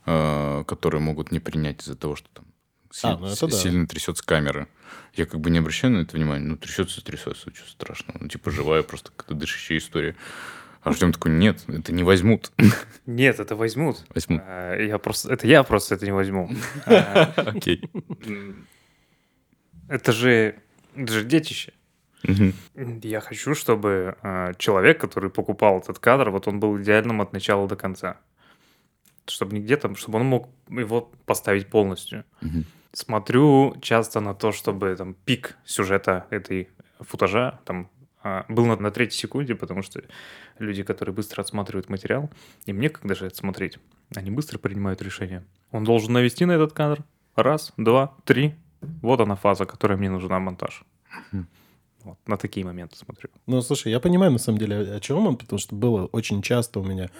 э, 0.06 0.64
которые 0.66 1.00
могут 1.00 1.30
не 1.32 1.38
принять 1.38 1.82
из-за 1.82 1.96
того, 1.96 2.16
что 2.16 2.28
там 2.32 2.44
си- 2.90 3.06
А, 3.06 3.16
ну 3.16 3.26
это 3.26 3.46
да. 3.48 3.56
сильно 3.56 3.86
трясется 3.86 4.24
камера. 4.24 4.68
Я 5.14 5.26
как 5.26 5.40
бы 5.40 5.50
не 5.50 5.58
обращаю 5.58 5.94
на 5.94 5.98
это 6.00 6.16
внимания. 6.16 6.44
Ну, 6.44 6.56
трясется, 6.56 7.02
трясется, 7.02 7.50
что 7.54 7.68
страшного. 7.70 8.18
Ну, 8.20 8.28
типа, 8.28 8.50
живая 8.50 8.82
просто 8.82 9.10
какая-то 9.16 9.34
дышащая 9.34 9.78
история. 9.78 10.14
Артем 10.82 11.12
такой, 11.12 11.32
нет, 11.32 11.64
это 11.68 11.92
не 11.92 12.04
возьмут. 12.04 12.52
Нет, 13.06 13.40
это 13.40 13.56
возьмут. 13.56 14.04
Возьмут. 14.14 14.40
А, 14.44 14.76
Я 14.80 14.98
просто, 14.98 15.32
это 15.32 15.46
я 15.48 15.64
просто 15.64 15.96
это 15.96 16.04
не 16.06 16.12
возьму. 16.12 16.48
А, 16.86 17.32
Окей. 17.36 17.82
Это 19.88 20.12
же, 20.12 20.56
это 20.94 21.12
же 21.12 21.24
детище. 21.24 21.72
Я 23.02 23.20
хочу, 23.20 23.54
чтобы 23.54 24.16
а, 24.22 24.54
человек, 24.54 25.00
который 25.00 25.30
покупал 25.30 25.78
этот 25.78 25.98
кадр, 25.98 26.30
вот 26.30 26.48
он 26.48 26.58
был 26.60 26.80
идеальным 26.80 27.20
от 27.20 27.32
начала 27.32 27.68
до 27.68 27.76
конца. 27.76 28.18
Чтобы 29.28 29.56
нигде 29.56 29.76
там, 29.76 29.96
чтобы 29.96 30.18
он 30.20 30.26
мог 30.26 30.48
его 30.68 31.02
поставить 31.24 31.68
полностью. 31.68 32.24
Мгм. 32.40 32.64
Смотрю 32.96 33.76
часто 33.82 34.20
на 34.20 34.32
то, 34.32 34.52
чтобы 34.52 34.96
там 34.96 35.12
пик 35.12 35.58
сюжета 35.66 36.26
этой 36.30 36.70
футажа 37.00 37.60
там 37.66 37.90
а, 38.22 38.46
был 38.48 38.64
на, 38.64 38.76
на 38.76 38.90
третьей 38.90 39.18
секунде, 39.18 39.54
потому 39.54 39.82
что 39.82 40.00
люди, 40.58 40.82
которые 40.82 41.14
быстро 41.14 41.42
отсматривают 41.42 41.90
материал, 41.90 42.30
им 42.64 42.80
некогда 42.80 43.14
же 43.14 43.26
это 43.26 43.36
смотреть. 43.36 43.78
Они 44.14 44.30
быстро 44.30 44.58
принимают 44.58 45.02
решение. 45.02 45.44
Он 45.72 45.84
должен 45.84 46.14
навести 46.14 46.46
на 46.46 46.52
этот 46.52 46.72
кадр. 46.72 47.04
Раз, 47.34 47.74
два, 47.76 48.14
три. 48.24 48.54
Вот 48.80 49.20
она 49.20 49.36
фаза, 49.36 49.66
которая 49.66 49.98
мне 49.98 50.08
нужна 50.08 50.38
монтаж. 50.38 50.82
Вот, 52.02 52.18
на 52.26 52.38
такие 52.38 52.64
моменты 52.64 52.96
смотрю. 52.96 53.28
Ну, 53.46 53.60
слушай, 53.60 53.92
я 53.92 54.00
понимаю, 54.00 54.32
на 54.32 54.38
самом 54.38 54.56
деле, 54.56 54.94
о 54.94 55.00
чем 55.00 55.26
он, 55.26 55.36
потому 55.36 55.58
что 55.58 55.74
было 55.74 56.06
очень 56.06 56.40
часто 56.40 56.80
у 56.80 56.82
меня... 56.82 57.10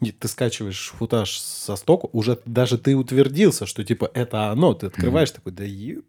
Ты 0.00 0.28
скачиваешь 0.28 0.92
футаж 0.96 1.38
со 1.38 1.76
стока, 1.76 2.08
уже 2.12 2.38
даже 2.46 2.78
ты 2.78 2.96
утвердился, 2.96 3.66
что 3.66 3.84
типа 3.84 4.10
это 4.14 4.50
оно, 4.50 4.74
ты 4.74 4.86
открываешь 4.86 5.30
mm-hmm. 5.30 5.34
такой, 5.34 5.52
да 5.52 5.64
еб 5.64 6.04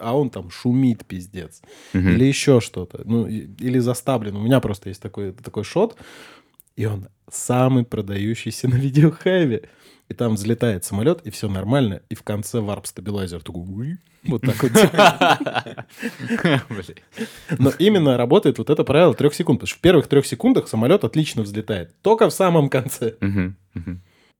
а 0.00 0.16
он 0.16 0.30
там 0.30 0.50
шумит 0.50 1.04
пиздец. 1.06 1.62
Угу. 1.94 2.02
Или 2.02 2.24
еще 2.24 2.60
что-то. 2.60 3.02
Ну, 3.04 3.28
или 3.28 3.78
заставлен. 3.78 4.34
У 4.34 4.40
меня 4.40 4.58
просто 4.58 4.88
есть 4.88 5.00
такой, 5.00 5.32
такой 5.32 5.62
шот, 5.62 5.96
и 6.76 6.86
он 6.86 7.08
самый 7.30 7.84
продающийся 7.84 8.68
на 8.68 8.74
VideoHive 8.76 9.51
е. 9.51 9.68
И 10.08 10.14
там 10.14 10.34
взлетает 10.36 10.84
самолет, 10.84 11.20
и 11.26 11.30
все 11.30 11.48
нормально. 11.48 12.00
И 12.08 12.14
в 12.14 12.22
конце 12.22 12.60
warp 12.60 12.83
stabilizer 12.83 13.42
такой... 13.42 13.98
Вот 14.24 14.42
так 14.42 14.62
вот. 14.62 14.72
Но 17.58 17.70
именно 17.78 18.16
работает 18.16 18.58
вот 18.58 18.70
это 18.70 18.84
правило 18.84 19.14
трех 19.14 19.34
секунд. 19.34 19.60
Потому 19.60 19.68
что 19.68 19.78
в 19.78 19.80
первых 19.82 20.08
трех 20.08 20.26
секундах 20.26 20.68
самолет 20.68 21.04
отлично 21.04 21.42
взлетает. 21.42 21.94
Только 22.02 22.28
в 22.28 22.32
самом 22.32 22.68
конце. 22.70 23.16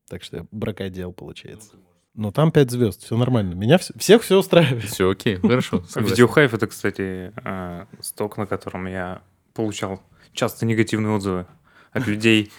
Так 0.09 0.23
что 0.23 0.47
бракодел 0.51 1.13
получается. 1.13 1.75
Но 2.15 2.31
там 2.31 2.51
5 2.51 2.71
звезд, 2.71 3.03
все 3.03 3.15
нормально. 3.15 3.53
Меня 3.53 3.77
вс- 3.77 3.97
всех 3.97 4.23
все 4.23 4.37
устраивает. 4.39 4.85
Все 4.85 5.09
окей, 5.11 5.35
хорошо. 5.35 5.83
VideoHive 5.95 6.53
это, 6.55 6.65
кстати, 6.67 7.31
а, 7.45 7.87
сток, 8.01 8.37
на 8.37 8.47
котором 8.47 8.87
я 8.87 9.21
получал 9.53 10.01
часто 10.33 10.65
негативные 10.65 11.15
отзывы 11.15 11.45
от 11.91 12.07
людей, 12.07 12.51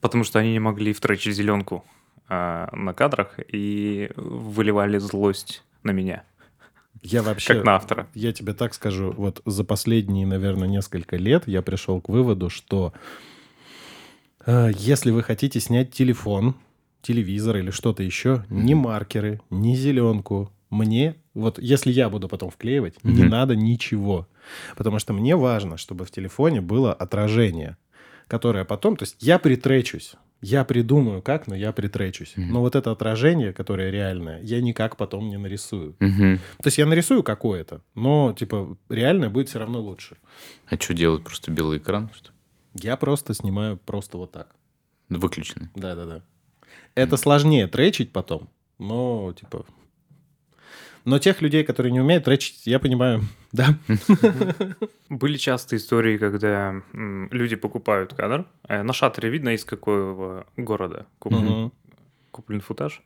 потому 0.00 0.24
что 0.24 0.40
они 0.40 0.52
не 0.52 0.58
могли 0.58 0.92
втрачить 0.92 1.36
зеленку 1.36 1.84
а, 2.28 2.68
на 2.72 2.92
кадрах 2.92 3.38
и 3.52 4.10
выливали 4.16 4.98
злость 4.98 5.62
на 5.82 5.92
меня. 5.92 6.24
Я 7.02 7.22
вообще... 7.22 7.54
Как 7.54 7.64
на 7.64 7.76
автора. 7.76 8.08
Я 8.14 8.32
тебе 8.32 8.52
так 8.52 8.74
скажу, 8.74 9.12
вот 9.12 9.40
за 9.44 9.64
последние, 9.64 10.26
наверное, 10.26 10.68
несколько 10.68 11.16
лет 11.16 11.46
я 11.46 11.62
пришел 11.62 12.00
к 12.00 12.08
выводу, 12.08 12.50
что 12.50 12.92
э, 14.44 14.70
если 14.76 15.10
вы 15.10 15.22
хотите 15.22 15.60
снять 15.60 15.92
телефон, 15.92 16.56
телевизор 17.02 17.58
или 17.58 17.70
что-то 17.70 18.02
еще, 18.02 18.44
ни 18.50 18.74
маркеры, 18.74 19.40
ни 19.50 19.74
зеленку. 19.74 20.50
Мне, 20.70 21.14
вот 21.34 21.60
если 21.60 21.92
я 21.92 22.08
буду 22.10 22.28
потом 22.28 22.50
вклеивать, 22.50 22.94
mm-hmm. 22.96 23.12
не 23.12 23.22
надо 23.22 23.54
ничего. 23.54 24.26
Потому 24.76 24.98
что 24.98 25.12
мне 25.12 25.36
важно, 25.36 25.76
чтобы 25.76 26.04
в 26.04 26.10
телефоне 26.10 26.60
было 26.60 26.92
отражение, 26.92 27.76
которое 28.26 28.64
потом... 28.64 28.96
То 28.96 29.04
есть 29.04 29.16
я 29.20 29.38
притречусь. 29.38 30.16
Я 30.48 30.64
придумаю 30.64 31.22
как, 31.22 31.48
но 31.48 31.56
я 31.56 31.72
притречусь. 31.72 32.34
Mm-hmm. 32.36 32.46
Но 32.50 32.60
вот 32.60 32.76
это 32.76 32.92
отражение, 32.92 33.52
которое 33.52 33.90
реальное, 33.90 34.40
я 34.42 34.62
никак 34.62 34.96
потом 34.96 35.28
не 35.28 35.38
нарисую. 35.38 35.96
Mm-hmm. 35.98 36.36
То 36.62 36.66
есть 36.66 36.78
я 36.78 36.86
нарисую 36.86 37.24
какое-то, 37.24 37.82
но 37.96 38.32
типа 38.32 38.78
реальное 38.88 39.28
будет 39.28 39.48
все 39.48 39.58
равно 39.58 39.80
лучше. 39.80 40.18
А 40.68 40.76
что 40.76 40.94
делать? 40.94 41.24
Просто 41.24 41.50
белый 41.50 41.78
экран? 41.78 42.10
Что? 42.14 42.30
Я 42.74 42.96
просто 42.96 43.34
снимаю 43.34 43.76
просто 43.76 44.18
вот 44.18 44.30
так. 44.30 44.54
Выключенный? 45.08 45.68
Да-да-да. 45.74 46.22
Это 46.94 47.16
сложнее 47.16 47.66
тречить 47.66 48.12
потом, 48.12 48.48
но 48.78 49.32
типа... 49.32 49.66
Но 51.06 51.20
тех 51.20 51.40
людей, 51.40 51.62
которые 51.62 51.92
не 51.92 52.00
умеют 52.00 52.24
тречить, 52.24 52.66
я 52.66 52.80
понимаю, 52.80 53.22
да. 53.52 53.78
Были 55.08 55.36
часто 55.36 55.76
истории, 55.76 56.18
когда 56.18 56.82
люди 56.92 57.54
покупают 57.54 58.12
кадр. 58.12 58.44
Э, 58.68 58.82
на 58.82 58.92
шаттере 58.92 59.30
видно, 59.30 59.50
из 59.50 59.64
какого 59.64 60.46
города 60.56 61.06
куплен, 61.20 61.70
куплен 62.32 62.60
футаж. 62.60 63.02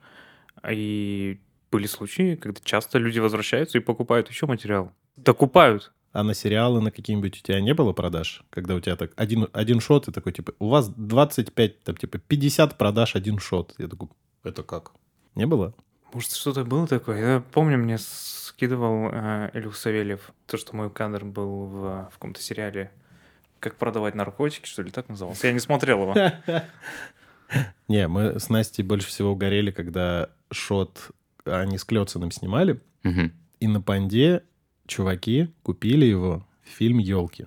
И 0.70 1.40
были 1.70 1.86
случаи, 1.86 2.36
когда 2.36 2.58
часто 2.64 2.98
люди 2.98 3.18
возвращаются 3.18 3.76
и 3.76 3.82
покупают 3.82 4.30
еще 4.30 4.46
материал. 4.46 4.92
Докупают. 5.16 5.92
А 6.12 6.22
на 6.22 6.32
сериалы 6.32 6.80
на 6.80 6.90
какие-нибудь 6.90 7.38
у 7.38 7.42
тебя 7.42 7.60
не 7.60 7.74
было 7.74 7.92
продаж? 7.92 8.44
Когда 8.48 8.76
у 8.76 8.80
тебя 8.80 8.96
так 8.96 9.12
один, 9.16 9.48
один 9.52 9.80
шот, 9.80 10.08
и 10.08 10.12
такой, 10.12 10.32
типа, 10.32 10.54
у 10.58 10.68
вас 10.68 10.88
25, 10.88 11.84
там, 11.84 11.96
типа, 11.96 12.18
50 12.18 12.78
продаж, 12.78 13.14
один 13.14 13.38
шот. 13.38 13.74
Я 13.76 13.88
такой, 13.88 14.08
это 14.42 14.62
как? 14.62 14.92
Не 15.34 15.46
было? 15.46 15.74
Может, 16.12 16.32
что-то 16.32 16.64
было 16.64 16.86
такое? 16.86 17.34
Я 17.34 17.42
помню, 17.52 17.78
мне 17.78 17.98
скидывал 17.98 19.10
э, 19.12 19.50
Илюх 19.54 19.76
Савельев, 19.76 20.32
то, 20.46 20.56
что 20.56 20.74
мой 20.74 20.90
кадр 20.90 21.24
был 21.24 21.66
в, 21.66 22.08
в 22.10 22.12
каком-то 22.14 22.40
сериале 22.42 22.90
«Как 23.60 23.76
продавать 23.76 24.14
наркотики», 24.14 24.66
что 24.66 24.82
ли, 24.82 24.90
так 24.90 25.08
назывался. 25.08 25.46
Я 25.46 25.52
не 25.52 25.60
смотрел 25.60 26.02
его. 26.02 26.14
Не, 27.88 28.06
мы 28.08 28.38
с 28.38 28.48
Настей 28.48 28.84
больше 28.84 29.08
всего 29.08 29.34
горели, 29.34 29.70
когда 29.70 30.30
шот 30.50 31.10
они 31.44 31.78
с 31.78 31.84
Клёциным 31.84 32.30
снимали, 32.30 32.80
и 33.60 33.66
на 33.66 33.80
панде 33.80 34.44
чуваки 34.86 35.52
купили 35.62 36.04
его 36.04 36.46
в 36.62 36.68
фильм 36.68 36.98
«Елки». 36.98 37.46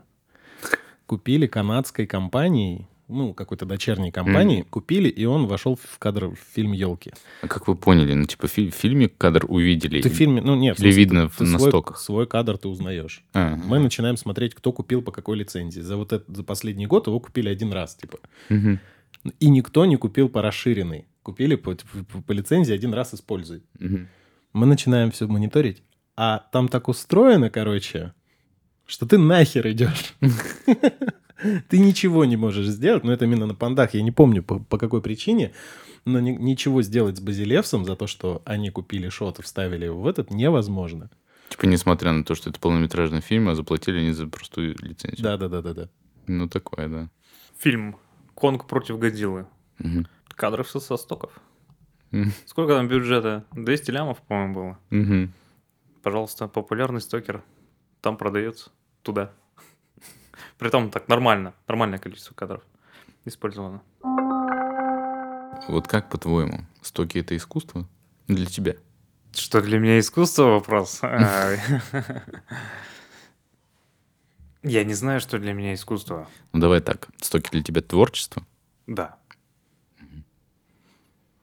Купили 1.06 1.48
канадской 1.48 2.08
компанией, 2.08 2.88
ну, 3.08 3.34
какой-то 3.34 3.66
дочерней 3.66 4.12
компании, 4.12 4.62
mm. 4.62 4.70
купили, 4.70 5.10
и 5.10 5.26
он 5.26 5.46
вошел 5.48 5.76
в 5.76 6.00
кадр 6.00 6.28
в 6.28 6.38
фильм 6.54 6.72
«Елки». 6.72 7.12
А 7.42 7.48
как 7.48 7.68
вы 7.68 7.76
поняли? 7.76 8.14
Ну, 8.14 8.26
типа, 8.26 8.48
в 8.48 8.52
фильме 8.52 9.10
кадр 9.10 9.46
увидели? 9.48 10.02
Ты 10.02 10.10
в 10.10 10.14
фильме, 10.14 10.42
ну, 10.42 10.56
нет. 10.56 10.80
Или 10.80 10.92
видно 10.92 11.30
ты, 11.30 11.44
на 11.44 11.58
свой, 11.58 11.70
стоках? 11.70 12.00
Свой 12.00 12.28
кадр 12.28 12.58
ты 12.58 12.68
узнаешь. 12.68 13.24
А-а-а. 13.34 13.56
Мы 13.56 13.80
начинаем 13.80 14.18
смотреть, 14.18 14.56
кто 14.56 14.72
купил 14.72 15.02
по 15.02 15.12
какой 15.12 15.38
лицензии. 15.38 15.82
За 15.82 15.98
вот 15.98 16.14
это, 16.14 16.32
за 16.34 16.44
последний 16.44 16.88
год 16.88 17.08
его 17.08 17.20
купили 17.20 17.50
один 17.50 17.74
раз, 17.74 17.96
типа. 17.96 18.20
Угу. 18.50 18.80
И 19.40 19.50
никто 19.50 19.86
не 19.86 19.98
купил 19.98 20.30
по 20.30 20.42
расширенной. 20.42 21.08
Купили 21.24 21.56
по, 21.56 21.76
по, 21.76 22.22
по 22.22 22.32
лицензии 22.32 22.74
один 22.74 22.94
раз 22.94 23.14
используй. 23.14 23.64
Угу. 23.80 24.00
Мы 24.54 24.66
начинаем 24.66 25.12
все 25.12 25.28
мониторить. 25.28 25.84
А 26.16 26.40
там 26.52 26.68
так 26.68 26.88
устроено, 26.88 27.50
короче, 27.50 28.14
что 28.86 29.06
ты 29.06 29.18
нахер 29.18 29.68
идешь. 29.68 30.14
Ты 31.70 31.80
ничего 31.80 32.26
не 32.26 32.38
можешь 32.38 32.68
сделать, 32.68 33.04
но 33.04 33.12
это 33.12 33.26
именно 33.26 33.46
на 33.46 33.56
пандах. 33.56 33.94
Я 33.94 34.02
не 34.02 34.12
помню 34.12 34.44
по, 34.44 34.60
по 34.60 34.78
какой 34.78 35.02
причине, 35.02 35.54
но 36.06 36.20
ни, 36.20 36.32
ничего 36.32 36.82
сделать 36.82 37.18
с 37.18 37.22
Базилевсом 37.22 37.86
за 37.86 37.96
то, 37.96 38.08
что 38.08 38.42
они 38.46 38.70
купили 38.70 39.10
шот 39.10 39.40
и 39.40 39.42
вставили 39.42 39.86
его 39.86 40.02
в 40.02 40.08
этот, 40.08 40.32
невозможно. 40.32 41.10
Типа, 41.50 41.66
несмотря 41.66 42.12
на 42.14 42.24
то, 42.24 42.36
что 42.36 42.50
это 42.50 42.60
полнометражный 42.60 43.22
фильм, 43.22 43.50
а 43.50 43.56
заплатили 43.56 44.00
они 44.00 44.12
за 44.12 44.28
простую 44.28 44.76
лицензию. 44.80 45.24
Да, 45.24 45.38
да, 45.38 45.48
да, 45.48 45.62
да, 45.62 45.74
да. 45.74 45.90
Ну, 46.28 46.48
такое, 46.48 46.88
да. 46.88 47.10
Фильм 47.60 47.98
Конг 48.34 48.68
против 48.68 48.98
Годзиллы. 48.98 49.46
Угу. 49.80 50.06
Кадров 50.30 50.70
со 50.70 50.98
стоков. 50.98 51.32
Угу. 52.12 52.32
Сколько 52.46 52.74
там 52.74 52.88
бюджета? 52.88 53.46
200 53.52 53.92
лямов, 53.92 54.22
по-моему, 54.22 54.54
было. 54.54 54.80
Угу 54.92 55.30
пожалуйста, 56.04 56.48
популярный 56.48 57.02
стокер 57.02 57.44
там 58.02 58.18
продается 58.18 58.70
туда. 59.02 59.32
Притом 60.58 60.90
так 60.92 61.08
нормально, 61.08 61.54
нормальное 61.68 62.00
количество 62.00 62.34
кадров 62.34 62.62
использовано. 63.26 63.82
Вот 65.68 65.88
как 65.88 66.10
по-твоему, 66.10 66.66
стоки 66.82 67.20
это 67.20 67.36
искусство 67.38 67.88
для 68.28 68.46
тебя? 68.46 68.76
Что 69.34 69.62
для 69.62 69.80
меня 69.80 70.00
искусство 70.00 70.44
вопрос? 70.46 71.02
А, 71.12 71.56
я 74.66 74.86
не 74.86 74.94
знаю, 74.94 75.20
что 75.20 75.40
для 75.40 75.52
меня 75.54 75.74
искусство. 75.74 76.30
Ну 76.54 76.60
давай 76.62 76.80
так, 76.80 77.10
стоки 77.22 77.50
для 77.52 77.62
тебя 77.62 77.82
творчество? 77.82 78.46
Да. 78.88 79.18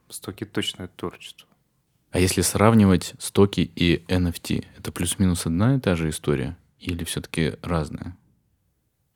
Стоки 0.09 0.43
точно 0.43 0.87
творчество. 0.87 1.47
А 2.11 2.19
если 2.19 2.41
сравнивать 2.41 3.13
стоки 3.19 3.61
и 3.61 4.03
NFT, 4.07 4.65
это 4.77 4.91
плюс-минус 4.91 5.45
одна 5.45 5.75
и 5.75 5.79
та 5.79 5.95
же 5.95 6.09
история? 6.09 6.57
Или 6.79 7.03
все-таки 7.03 7.53
разная? 7.61 8.17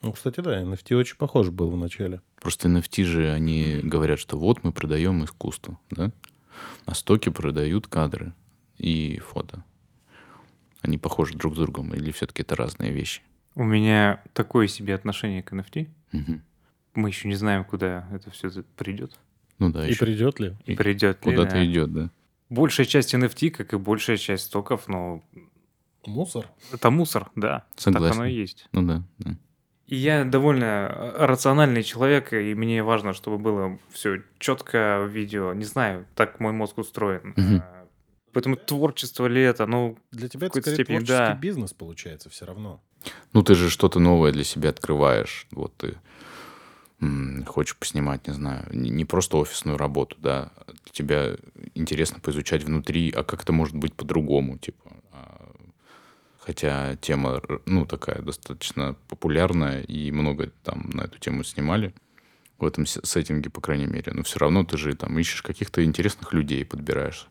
Ну, 0.06 0.12
кстати, 0.12 0.40
да, 0.40 0.62
NFT 0.62 0.96
очень 0.96 1.18
похож 1.18 1.50
был 1.50 1.72
в 1.72 1.78
начале. 1.78 2.22
Просто 2.40 2.70
NFT 2.70 3.06
же, 3.06 3.32
они 3.32 3.80
говорят, 3.82 4.20
что 4.20 4.38
вот 4.38 4.64
мы 4.64 4.72
продаем 4.72 5.26
искусство, 5.26 5.80
да? 5.90 6.12
А 6.86 6.94
стоки 6.94 7.30
продают 7.30 7.88
кадры 7.88 8.36
и 8.78 9.18
фото. 9.18 9.66
Они 10.84 11.00
похожи 11.00 11.36
друг 11.36 11.56
с 11.56 11.58
другом, 11.58 11.92
или 11.96 12.12
все-таки 12.12 12.44
это 12.44 12.56
разные 12.56 12.92
вещи? 12.92 13.24
У 13.56 13.64
меня 13.64 14.22
такое 14.34 14.68
себе 14.68 14.94
отношение 14.94 15.42
к 15.42 15.52
NFT. 15.52 15.90
Угу. 16.14 16.42
Мы 16.94 17.10
еще 17.10 17.28
не 17.28 17.36
знаем, 17.36 17.66
куда 17.66 18.08
это 18.12 18.30
все 18.30 18.52
придет. 18.78 19.18
Ну 19.58 19.72
да. 19.72 19.88
И 19.88 19.90
еще. 19.90 20.06
придет 20.06 20.40
ли? 20.40 20.56
И 20.68 20.76
придет 20.76 21.26
ли. 21.26 21.32
Куда-то 21.32 21.54
да. 21.56 21.66
идет, 21.66 21.92
да. 21.92 22.12
Большая 22.52 22.86
часть 22.86 23.16
NFT, 23.16 23.50
как 23.50 23.74
и 23.74 23.78
большая 23.78 24.18
часть 24.18 24.46
стоков, 24.46 24.88
ну... 24.88 25.24
Мусор? 26.06 26.48
Это 26.72 26.92
мусор, 26.92 27.32
да. 27.36 27.66
Согласен. 27.76 28.10
Так 28.10 28.18
оно 28.18 28.26
и 28.28 28.36
есть. 28.36 28.68
Ну 28.72 28.84
да, 28.84 29.04
да. 29.18 29.36
И 29.88 29.96
я 29.96 30.26
довольно 30.26 31.14
рациональный 31.16 31.84
человек, 31.84 32.34
и 32.34 32.56
мне 32.56 32.82
важно, 32.84 33.14
чтобы 33.14 33.38
было 33.38 33.78
все 33.92 34.24
четко 34.40 35.06
в 35.06 35.10
видео. 35.10 35.54
Не 35.54 35.66
знаю, 35.66 36.06
так 36.16 36.40
мой 36.40 36.54
мозг 36.54 36.78
устроен. 36.80 37.34
Угу. 37.38 37.64
Поэтому 38.34 38.56
творчество 38.56 39.28
ли 39.28 39.42
это? 39.42 39.66
Ну, 39.66 39.98
Для 40.12 40.28
тебя 40.28 40.48
это 40.48 40.60
скорее 40.60 40.76
степени, 40.76 40.98
творческий 40.98 41.18
да. 41.18 41.36
бизнес 41.36 41.74
получается 41.74 42.30
все 42.30 42.46
равно. 42.46 42.82
Ну, 43.34 43.44
ты 43.44 43.54
же 43.54 43.70
что-то 43.70 44.00
новое 44.00 44.32
для 44.32 44.44
себя 44.44 44.70
открываешь. 44.70 45.48
Вот 45.52 45.74
ты 45.78 45.98
хочешь 47.46 47.78
поснимать, 47.78 48.28
не 48.28 48.34
знаю, 48.34 48.66
не 48.72 49.06
просто 49.06 49.38
офисную 49.38 49.78
работу, 49.78 50.16
да, 50.20 50.52
тебя 50.92 51.36
интересно 51.76 52.20
поизучать 52.20 52.64
внутри, 52.64 53.12
а 53.12 53.24
как 53.24 53.44
это 53.44 53.54
может 53.54 53.76
быть 53.76 53.94
по-другому, 53.94 54.58
типа. 54.58 54.92
Хотя 56.46 56.96
тема, 56.98 57.42
ну, 57.66 57.86
такая 57.86 58.22
достаточно 58.22 58.96
популярная, 59.08 59.82
и 59.82 60.12
много 60.12 60.52
там 60.64 60.90
на 60.94 61.02
эту 61.02 61.18
тему 61.20 61.44
снимали 61.44 61.94
в 62.60 62.66
этом 62.66 62.86
сеттинге, 62.86 63.50
по 63.50 63.62
крайней 63.62 63.88
мере. 63.88 64.12
Но 64.14 64.24
все 64.24 64.40
равно 64.40 64.64
ты 64.64 64.78
же 64.78 64.96
там 64.96 65.18
ищешь 65.18 65.42
каких-то 65.42 65.84
интересных 65.84 66.34
людей, 66.34 66.64
подбираешь, 66.64 67.28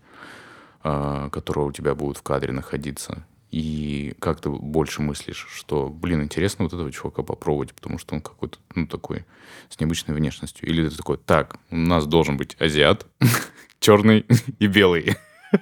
а, 0.82 1.30
которые 1.30 1.66
у 1.66 1.72
тебя 1.72 1.94
будут 1.94 2.18
в 2.18 2.22
кадре 2.22 2.52
находиться 2.52 3.24
и 3.54 4.14
как 4.18 4.40
ты 4.40 4.50
больше 4.50 5.00
мыслишь, 5.00 5.46
что, 5.48 5.88
блин, 5.88 6.24
интересно 6.24 6.64
вот 6.64 6.72
этого 6.72 6.90
чувака 6.90 7.22
попробовать, 7.22 7.72
потому 7.72 7.98
что 7.98 8.16
он 8.16 8.20
какой-то, 8.20 8.58
ну, 8.74 8.88
такой 8.88 9.24
с 9.68 9.78
необычной 9.78 10.12
внешностью. 10.16 10.68
Или 10.68 10.88
ты 10.88 10.96
такой, 10.96 11.18
так, 11.18 11.56
у 11.70 11.76
нас 11.76 12.04
должен 12.06 12.36
быть 12.36 12.56
азиат, 12.60 13.06
черный 13.78 14.26
и 14.58 14.66
белый. 14.66 15.14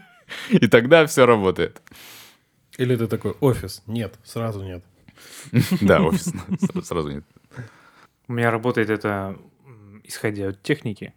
И 0.48 0.68
тогда 0.68 1.05
все 1.05 1.26
работает. 1.26 1.82
Или 2.83 2.97
ты 2.97 3.07
такой, 3.07 3.30
офис, 3.41 3.80
нет, 3.87 4.18
сразу 4.24 4.64
нет. 4.64 4.83
Да, 5.80 6.03
офис, 6.03 6.33
сразу 6.83 7.11
нет. 7.12 7.24
У 8.26 8.33
меня 8.33 8.51
работает 8.51 8.91
это, 8.91 9.39
исходя 10.03 10.49
от 10.49 10.62
техники. 10.62 11.14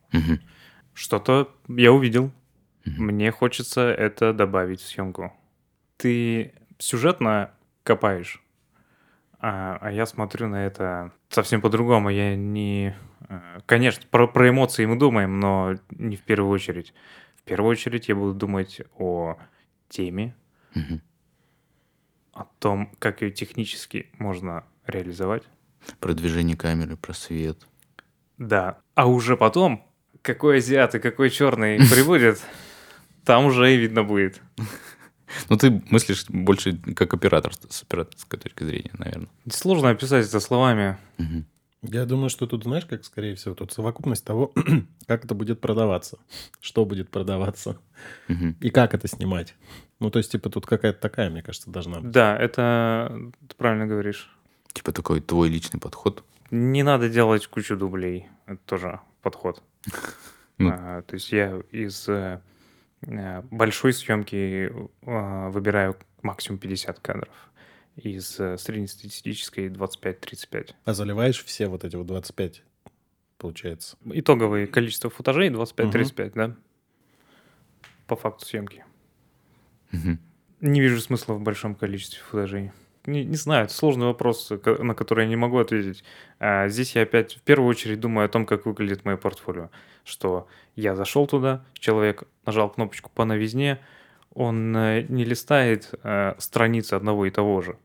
Что-то 0.94 1.52
я 1.68 1.92
увидел. 1.92 2.32
Мне 2.86 3.32
хочется 3.32 3.82
это 3.82 4.32
добавить 4.32 4.80
в 4.80 4.88
съемку. 4.88 5.34
Ты 5.98 6.54
сюжетно 6.78 7.52
копаешь, 7.84 8.44
а, 9.40 9.80
а 9.82 9.92
я 9.92 10.06
смотрю 10.06 10.48
на 10.48 10.68
это 10.68 11.12
совсем 11.30 11.62
по-другому. 11.62 12.10
Я 12.10 12.36
не... 12.36 12.96
Э, 13.28 13.60
конечно, 13.66 14.04
про, 14.12 14.28
про 14.28 14.50
эмоции 14.50 14.86
мы 14.86 14.98
думаем, 15.00 15.40
но 15.40 15.76
не 15.90 16.16
в 16.16 16.22
первую 16.22 16.52
очередь. 16.52 16.94
В 17.38 17.42
первую 17.42 17.72
очередь 17.72 18.08
я 18.08 18.16
буду 18.16 18.34
думать 18.36 18.82
о 19.00 19.38
теме, 19.90 20.36
угу. 20.76 21.00
О 22.36 22.44
том, 22.60 22.92
как 23.00 23.22
ее 23.22 23.32
технически 23.32 24.08
можно 24.20 24.66
реализовать. 24.86 25.44
Про 26.00 26.14
движение 26.14 26.58
камеры, 26.58 26.98
про 26.98 27.14
свет. 27.14 27.58
Да. 28.38 28.80
А 28.94 29.08
уже 29.08 29.38
потом, 29.38 29.84
какой 30.22 30.58
азиат 30.58 30.94
и 30.96 31.00
какой 31.00 31.30
черный 31.30 31.78
прибудет, 31.90 32.42
там 33.24 33.46
уже 33.46 33.74
и 33.74 33.78
видно 33.78 34.04
будет. 34.04 34.42
Ну, 35.50 35.58
ты 35.58 35.84
мыслишь 35.90 36.26
больше 36.30 36.78
как 36.96 37.14
оператор, 37.14 37.52
с 37.70 37.82
операторской 37.82 38.40
точки 38.40 38.64
зрения, 38.64 38.92
наверное. 38.94 39.28
Сложно 39.50 39.90
описать 39.90 40.28
это 40.28 40.40
словами. 40.40 40.98
Угу. 41.18 41.44
Я 41.92 42.06
думаю, 42.06 42.30
что 42.30 42.48
тут, 42.48 42.64
знаешь, 42.64 42.86
как, 42.86 43.04
скорее 43.06 43.36
всего, 43.36 43.56
тут 43.56 43.72
совокупность 43.72 44.26
того, 44.26 44.54
как 45.08 45.26
это 45.26 45.36
будет 45.36 45.62
продаваться, 45.62 46.20
что 46.60 46.86
будет 46.86 47.10
продаваться 47.10 47.78
угу. 48.30 48.56
и 48.60 48.70
как 48.70 48.94
это 48.94 49.08
снимать. 49.08 49.56
Ну, 50.00 50.10
то 50.10 50.20
есть, 50.20 50.32
типа, 50.32 50.50
тут 50.50 50.66
какая-то 50.66 51.00
такая, 51.00 51.30
мне 51.30 51.42
кажется, 51.42 51.70
должна 51.72 52.00
быть. 52.00 52.12
Да, 52.12 52.38
это 52.38 53.32
ты 53.48 53.56
правильно 53.56 53.88
говоришь. 53.88 54.30
Типа 54.74 54.92
такой 54.92 55.22
твой 55.22 55.50
личный 55.50 55.80
подход. 55.80 56.24
Не 56.52 56.84
надо 56.84 57.10
делать 57.10 57.48
кучу 57.48 57.78
дублей. 57.78 58.28
Это 58.46 58.60
тоже 58.66 59.00
подход. 59.22 59.62
Ну. 60.58 60.70
А, 60.74 61.02
то 61.02 61.16
есть 61.16 61.34
я 61.34 61.62
из 61.74 62.08
э, 62.08 62.40
Э, 63.08 63.42
большой 63.52 63.94
съемки 63.94 64.72
а, 65.06 65.50
выбираю 65.50 65.96
максимум 66.22 66.60
50 66.60 67.00
кадров. 67.00 67.34
Из 67.96 68.40
э, 68.40 68.58
среднестатистической 68.58 69.70
25-35. 69.70 70.74
А 70.84 70.94
заливаешь 70.94 71.44
все 71.44 71.68
вот 71.68 71.84
эти 71.84 71.96
вот 71.96 72.08
25, 72.08 72.64
получается? 73.38 73.98
Итоговое 74.06 74.68
количество 74.68 75.10
футажей 75.10 75.50
25-35, 75.50 76.26
угу. 76.28 76.32
да? 76.36 76.56
По 78.08 78.16
факту 78.16 78.46
съемки. 78.46 78.84
Угу. 79.94 80.18
Не 80.62 80.82
вижу 80.82 81.00
смысла 81.00 81.34
в 81.34 81.42
большом 81.42 81.76
количестве 81.76 82.20
футажей 82.20 82.72
не, 83.08 83.24
не 83.24 83.36
знаю, 83.36 83.66
это 83.66 83.74
сложный 83.74 84.08
вопрос, 84.08 84.52
на 84.80 84.96
который 84.96 85.24
я 85.24 85.30
не 85.30 85.36
могу 85.36 85.58
ответить. 85.58 86.04
А 86.40 86.68
здесь 86.68 86.96
я 86.96 87.04
опять 87.04 87.36
в 87.36 87.42
первую 87.42 87.70
очередь 87.70 88.00
думаю 88.00 88.26
о 88.26 88.30
том, 88.30 88.46
как 88.46 88.66
выглядит 88.66 89.06
мое 89.06 89.18
портфолио. 89.18 89.70
Что 90.04 90.48
я 90.76 90.96
зашел 90.96 91.28
туда, 91.28 91.64
человек 91.74 92.24
нажал 92.46 92.70
кнопочку 92.70 93.12
по 93.14 93.26
новизне, 93.26 93.80
он 94.34 94.76
э, 94.76 95.06
не 95.08 95.24
листает 95.24 95.92
э, 96.04 96.36
страницы 96.38 96.94
одного 96.94 97.26
и 97.26 97.32
того 97.32 97.62
же. 97.62 97.78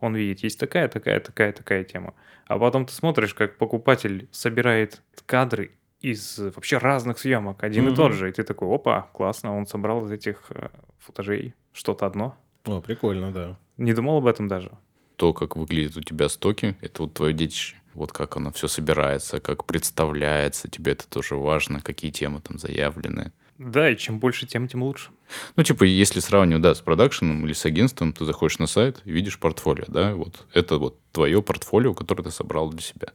Он 0.00 0.16
видит, 0.16 0.42
есть 0.42 0.58
такая, 0.58 0.88
такая, 0.88 1.20
такая, 1.20 1.52
такая 1.52 1.84
тема. 1.84 2.14
А 2.46 2.58
потом 2.58 2.86
ты 2.86 2.92
смотришь, 2.92 3.34
как 3.34 3.58
покупатель 3.58 4.28
собирает 4.32 5.02
кадры 5.26 5.72
из 6.00 6.38
вообще 6.38 6.78
разных 6.78 7.18
съемок, 7.18 7.62
один 7.62 7.88
mm-hmm. 7.88 7.92
и 7.92 7.96
тот 7.96 8.12
же. 8.12 8.28
И 8.28 8.32
ты 8.32 8.42
такой, 8.42 8.74
опа, 8.74 9.02
классно, 9.12 9.56
он 9.56 9.66
собрал 9.66 10.06
из 10.06 10.10
этих 10.10 10.46
э, 10.50 10.68
футажей 10.98 11.54
что-то 11.72 12.06
одно. 12.06 12.36
О, 12.64 12.80
прикольно, 12.80 13.30
да. 13.30 13.58
Не 13.76 13.92
думал 13.92 14.18
об 14.18 14.26
этом 14.26 14.48
даже. 14.48 14.72
То, 15.16 15.34
как 15.34 15.56
выглядят 15.56 15.96
у 15.96 16.00
тебя 16.00 16.28
стоки, 16.28 16.76
это 16.80 17.02
вот 17.02 17.14
твое 17.14 17.34
детище. 17.34 17.76
Вот 17.94 18.12
как 18.12 18.36
оно 18.36 18.52
все 18.52 18.68
собирается, 18.68 19.40
как 19.40 19.64
представляется, 19.64 20.70
тебе 20.70 20.92
это 20.92 21.08
тоже 21.08 21.34
важно, 21.34 21.80
какие 21.80 22.10
темы 22.10 22.40
там 22.40 22.58
заявлены. 22.58 23.32
Да, 23.60 23.90
и 23.90 23.96
чем 23.96 24.20
больше 24.20 24.46
тем, 24.46 24.68
тем 24.68 24.82
лучше. 24.82 25.10
Ну, 25.54 25.62
типа, 25.62 25.84
если 25.84 26.20
сравнивать, 26.20 26.62
да, 26.62 26.74
с 26.74 26.80
продакшеном 26.80 27.44
или 27.44 27.52
с 27.52 27.66
агентством, 27.66 28.14
ты 28.14 28.24
заходишь 28.24 28.58
на 28.58 28.66
сайт 28.66 29.02
и 29.04 29.12
видишь 29.12 29.38
портфолио, 29.38 29.84
да, 29.86 30.14
вот 30.14 30.46
это 30.54 30.78
вот 30.78 30.98
твое 31.12 31.42
портфолио, 31.42 31.92
которое 31.92 32.22
ты 32.22 32.30
собрал 32.30 32.70
для 32.70 32.80
себя. 32.80 33.08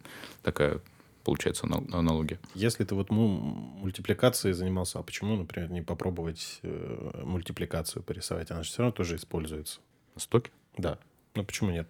Такая 0.43 0.81
получается 1.23 1.65
аналогия. 1.91 2.37
Если 2.53 2.83
ты 2.83 2.93
вот 2.93 3.09
ну, 3.09 3.27
мультипликацией 3.27 4.53
занимался, 4.53 4.99
а 4.99 5.03
почему, 5.03 5.35
например, 5.35 5.71
не 5.71 5.81
попробовать 5.81 6.59
э, 6.61 7.21
мультипликацию 7.23 8.03
порисовать? 8.03 8.51
Она 8.51 8.61
же 8.61 8.69
все 8.69 8.83
равно 8.83 8.91
тоже 8.91 9.15
используется. 9.15 9.79
На 10.13 10.21
стоке? 10.21 10.51
Да. 10.77 10.99
Ну 11.33 11.43
почему 11.43 11.71
нет? 11.71 11.89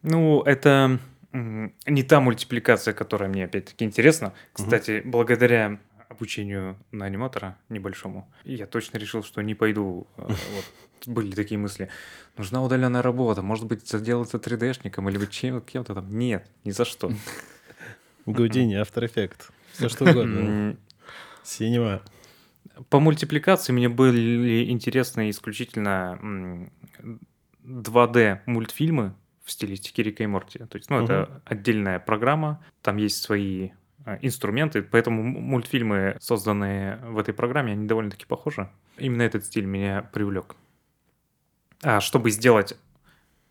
Ну, 0.00 0.40
это 0.40 0.98
не 1.32 2.02
та 2.02 2.20
мультипликация, 2.20 2.94
которая 2.94 3.28
мне 3.28 3.44
опять-таки 3.44 3.84
интересна. 3.84 4.32
Кстати, 4.54 5.02
угу. 5.02 5.10
благодаря 5.10 5.78
обучению 6.18 6.76
на 6.90 7.06
аниматора 7.06 7.56
небольшому, 7.68 8.30
я 8.44 8.66
точно 8.66 8.98
решил, 8.98 9.22
что 9.22 9.40
не 9.40 9.54
пойду. 9.54 10.06
Э, 10.16 10.26
вот, 10.26 11.06
были 11.06 11.30
такие 11.30 11.58
мысли. 11.58 11.88
Нужна 12.36 12.62
удаленная 12.62 13.02
работа, 13.02 13.40
может 13.42 13.66
быть, 13.66 13.88
сделаться 13.88 14.38
3D-шником 14.38 15.08
или 15.08 15.18
быть 15.18 15.30
чем- 15.30 15.60
кем-то 15.60 15.94
там. 15.94 16.18
Нет, 16.18 16.50
ни 16.64 16.70
за 16.72 16.84
что. 16.84 17.12
Гудини, 18.26 18.80
After 18.80 19.04
Effects, 19.04 19.50
все 19.72 19.88
что 19.88 20.04
угодно. 20.10 20.76
Синема. 21.44 22.02
По 22.90 23.00
мультипликации 23.00 23.72
мне 23.72 23.88
были 23.88 24.70
интересны 24.70 25.30
исключительно 25.30 26.68
2D 27.64 28.40
мультфильмы 28.46 29.14
в 29.44 29.50
стилистике 29.50 30.02
Рика 30.02 30.22
и 30.24 30.26
Морти. 30.26 30.58
То 30.58 30.76
есть, 30.76 30.90
ну, 30.90 30.96
угу. 30.96 31.04
это 31.04 31.42
отдельная 31.44 31.98
программа, 31.98 32.62
там 32.82 32.98
есть 32.98 33.22
свои 33.22 33.70
инструменты, 34.22 34.82
поэтому 34.82 35.22
мультфильмы, 35.22 36.16
созданные 36.20 36.96
в 36.96 37.18
этой 37.18 37.34
программе, 37.34 37.72
они 37.72 37.86
довольно-таки 37.86 38.26
похожи. 38.26 38.68
Именно 38.96 39.22
этот 39.22 39.44
стиль 39.44 39.66
меня 39.66 40.08
привлек. 40.12 40.56
А 41.82 42.00
чтобы 42.00 42.30
сделать 42.30 42.76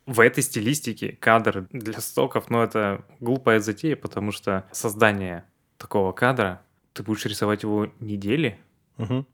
в 0.06 0.22
этой 0.22 0.42
стилистике 0.42 1.18
кадр 1.20 1.68
для 1.72 2.00
стоков, 2.00 2.50
но 2.50 2.58
ну, 2.60 2.64
это 2.64 3.06
глупая 3.20 3.60
затея, 3.60 3.96
потому 3.96 4.32
что 4.32 4.66
создание 4.72 5.44
такого 5.78 6.14
кадра, 6.14 6.62
ты 6.94 7.04
будешь 7.04 7.26
рисовать 7.26 7.64
его 7.64 7.92
недели, 8.00 8.58
угу. 8.98 9.26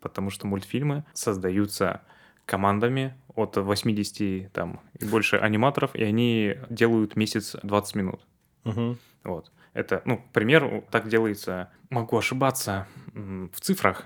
потому 0.00 0.30
что 0.30 0.46
мультфильмы 0.46 1.04
создаются 1.12 2.00
командами 2.46 3.14
от 3.34 3.56
80 3.56 4.52
там, 4.52 4.80
и 4.98 5.04
больше 5.04 5.36
аниматоров, 5.36 5.94
и 5.94 6.02
они 6.02 6.56
делают 6.70 7.14
месяц 7.14 7.54
20 7.62 7.94
минут. 7.94 8.20
Угу. 8.64 8.96
Вот. 9.24 9.52
Это, 9.72 10.02
ну, 10.04 10.18
к 10.18 10.32
примеру, 10.32 10.84
так 10.90 11.08
делается, 11.08 11.70
могу 11.88 12.18
ошибаться 12.18 12.86
в 13.14 13.60
цифрах, 13.60 14.04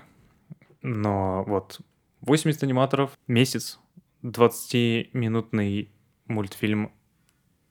но 0.81 1.43
вот 1.43 1.81
80 2.21 2.63
аниматоров, 2.63 3.17
месяц, 3.27 3.79
20-минутный 4.23 5.91
мультфильм, 6.27 6.91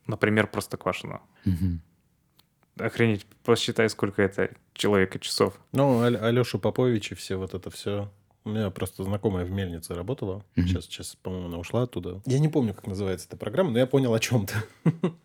например, 0.06 0.46
Простоквашино. 0.46 1.22
Угу. 1.44 2.84
Охренеть, 2.84 3.26
посчитай, 3.42 3.88
сколько 3.88 4.22
это 4.22 4.50
человека 4.74 5.18
часов. 5.18 5.58
Ну, 5.72 6.02
Аль- 6.02 6.16
Алеша 6.16 6.58
Попович 6.58 7.12
и 7.12 7.14
все 7.14 7.36
вот 7.36 7.54
это 7.54 7.70
все. 7.70 8.12
У 8.44 8.50
меня 8.50 8.70
просто 8.70 9.02
знакомая 9.02 9.44
в 9.44 9.50
мельнице 9.50 9.94
работала. 9.94 10.44
Mm-hmm. 10.54 10.62
Сейчас, 10.62 10.84
сейчас, 10.84 11.16
по-моему, 11.16 11.48
она 11.48 11.58
ушла 11.58 11.82
оттуда. 11.82 12.22
Я 12.26 12.38
не 12.38 12.48
помню, 12.48 12.74
как 12.74 12.86
называется 12.86 13.26
эта 13.26 13.36
программа, 13.36 13.70
но 13.70 13.78
я 13.78 13.86
понял 13.86 14.14
о 14.14 14.20
чем-то. 14.20 14.54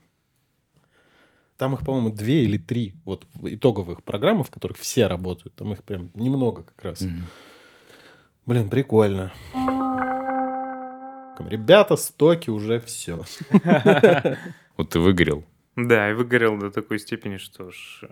Там 1.62 1.76
их, 1.76 1.82
по-моему, 1.86 2.10
две 2.10 2.44
или 2.44 2.58
три 2.58 2.96
вот 3.06 3.28
итоговых 3.44 4.04
программы, 4.04 4.44
в 4.44 4.50
которых 4.50 4.80
все 4.80 5.06
работают. 5.06 5.54
Там 5.54 5.74
их 5.74 5.84
прям 5.84 6.10
немного 6.16 6.64
как 6.64 6.84
раз. 6.84 7.04
Mm-hmm. 7.04 7.22
Блин, 8.48 8.68
прикольно. 8.68 9.32
Ребята, 11.38 11.98
стоки 11.98 12.50
уже 12.50 12.80
все. 12.80 13.24
Вот 14.76 14.90
ты 14.90 15.00
выгорел. 15.00 15.44
Да, 15.76 16.10
и 16.10 16.16
выгорел 16.16 16.58
до 16.58 16.72
такой 16.72 16.98
степени, 16.98 17.38
что 17.38 17.70
ж 17.70 18.06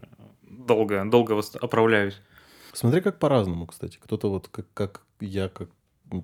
долго, 0.43 1.03
долго 1.05 1.41
оправляюсь. 1.59 2.21
Смотри, 2.73 3.01
как 3.01 3.17
по-разному, 3.17 3.65
кстати. 3.65 3.97
Кто-то 3.99 4.29
вот 4.29 4.47
как, 4.49 4.67
как 4.75 5.01
я, 5.19 5.49
как 5.49 5.69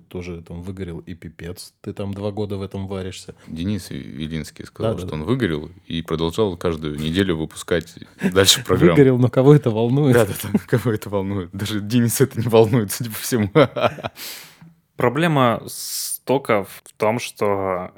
тоже 0.08 0.42
там 0.42 0.62
выгорел 0.62 0.98
и 1.00 1.14
пипец. 1.14 1.74
Ты 1.80 1.92
там 1.92 2.12
два 2.14 2.30
года 2.30 2.56
в 2.56 2.62
этом 2.62 2.86
варишься. 2.86 3.34
Денис 3.46 3.90
Велинский 3.90 4.64
сказал, 4.64 4.94
Да, 4.94 4.98
что 4.98 5.08
да. 5.08 5.14
он 5.14 5.24
выгорел 5.24 5.70
и 5.86 6.02
продолжал 6.02 6.56
каждую 6.56 6.98
неделю 6.98 7.36
выпускать 7.36 7.94
дальше 8.32 8.64
программу. 8.64 8.92
Выгорел, 8.92 9.18
но 9.18 9.28
кого 9.28 9.54
это 9.54 9.70
волнует? 9.70 10.14
Да, 10.14 10.26
да, 10.26 10.32
да, 10.42 10.58
кого 10.66 10.92
это 10.92 11.10
волнует. 11.10 11.50
Даже 11.52 11.80
Денис 11.80 12.20
это 12.20 12.40
не 12.40 12.48
волнует, 12.48 12.92
судя 12.92 13.10
по 13.10 13.16
всему. 13.16 13.50
Проблема 14.96 15.62
стоков 15.66 16.82
в 16.84 16.92
том, 16.96 17.18
что 17.18 17.92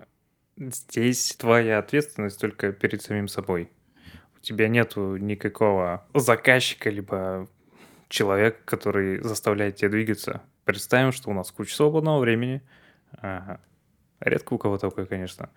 здесь 0.56 1.36
твоя 1.38 1.78
ответственность 1.78 2.40
только 2.40 2.72
перед 2.72 3.02
самим 3.02 3.28
собой. 3.28 3.70
У 4.36 4.40
тебя 4.40 4.68
нету 4.68 5.16
никакого 5.16 6.06
заказчика, 6.14 6.90
либо 6.90 7.48
человека, 8.08 8.58
который 8.64 9.22
заставляет 9.22 9.76
тебя 9.76 9.90
двигаться. 9.90 10.42
Представим, 10.68 11.12
что 11.12 11.30
у 11.30 11.32
нас 11.32 11.50
куча 11.50 11.74
свободного 11.74 12.18
времени. 12.18 12.60
Ага. 13.22 13.58
Редко 14.20 14.52
у 14.52 14.58
кого 14.58 14.76
такое, 14.76 15.06
конечно. 15.06 15.48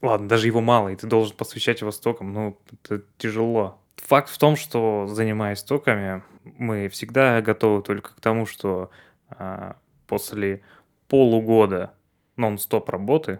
Ладно, 0.00 0.26
даже 0.26 0.46
его 0.46 0.62
мало, 0.62 0.88
и 0.88 0.96
ты 0.96 1.06
должен 1.06 1.36
посвящать 1.36 1.82
его 1.82 1.90
стокам, 1.90 2.32
ну, 2.32 2.58
это 2.72 3.02
тяжело. 3.18 3.78
Факт 3.96 4.30
в 4.30 4.38
том, 4.38 4.56
что 4.56 5.06
занимаясь 5.06 5.58
стоками, 5.58 6.22
мы 6.44 6.88
всегда 6.88 7.42
готовы 7.42 7.82
только 7.82 8.14
к 8.14 8.20
тому, 8.22 8.46
что 8.46 8.90
а, 9.28 9.76
после 10.06 10.62
полугода 11.08 11.92
нон-стоп 12.36 12.88
работы 12.88 13.38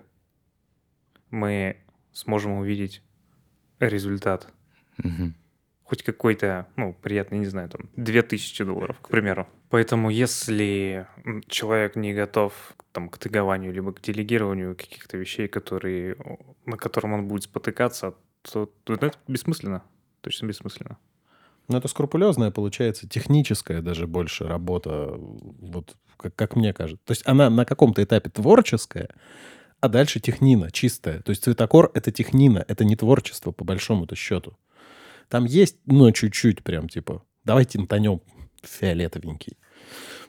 мы 1.30 1.78
сможем 2.12 2.52
увидеть 2.58 3.02
результат. 3.80 4.46
Мгм. 4.98 5.36
Хоть 5.84 6.02
какой-то, 6.02 6.66
ну, 6.76 6.92
приятный, 6.92 7.38
не 7.38 7.46
знаю, 7.46 7.70
там, 7.70 7.88
2000 7.96 8.64
долларов, 8.64 9.00
к 9.00 9.08
примеру. 9.08 9.48
Поэтому 9.72 10.10
если 10.10 11.06
человек 11.48 11.96
не 11.96 12.12
готов 12.12 12.74
там, 12.92 13.08
к 13.08 13.16
тегованию, 13.16 13.72
либо 13.72 13.94
к 13.94 14.02
делегированию 14.02 14.76
каких-то 14.76 15.16
вещей, 15.16 15.48
которые, 15.48 16.14
на 16.66 16.76
котором 16.76 17.14
он 17.14 17.26
будет 17.26 17.44
спотыкаться, 17.44 18.14
то, 18.42 18.66
то 18.84 18.92
это 18.92 19.12
бессмысленно. 19.26 19.82
Точно 20.20 20.44
бессмысленно. 20.44 20.98
Ну, 21.68 21.78
это 21.78 21.88
скрупулезная, 21.88 22.50
получается, 22.50 23.08
техническая 23.08 23.80
даже 23.80 24.06
больше 24.06 24.46
работа, 24.46 25.14
вот 25.16 25.96
как, 26.18 26.34
как 26.34 26.54
мне 26.54 26.74
кажется. 26.74 27.02
То 27.06 27.12
есть 27.12 27.22
она 27.24 27.48
на 27.48 27.64
каком-то 27.64 28.04
этапе 28.04 28.28
творческая, 28.28 29.08
а 29.80 29.88
дальше 29.88 30.20
технина, 30.20 30.70
чистая. 30.70 31.22
То 31.22 31.30
есть 31.30 31.44
цветокор— 31.44 31.90
это 31.94 32.12
технина, 32.12 32.62
это 32.68 32.84
не 32.84 32.94
творчество, 32.94 33.52
по 33.52 33.64
большому-то 33.64 34.16
счету. 34.16 34.54
Там 35.30 35.46
есть, 35.46 35.78
ну, 35.86 36.12
чуть-чуть 36.12 36.62
прям, 36.62 36.90
типа, 36.90 37.24
давайте 37.44 37.80
натонем 37.80 38.20
фиолетовенький. 38.62 39.56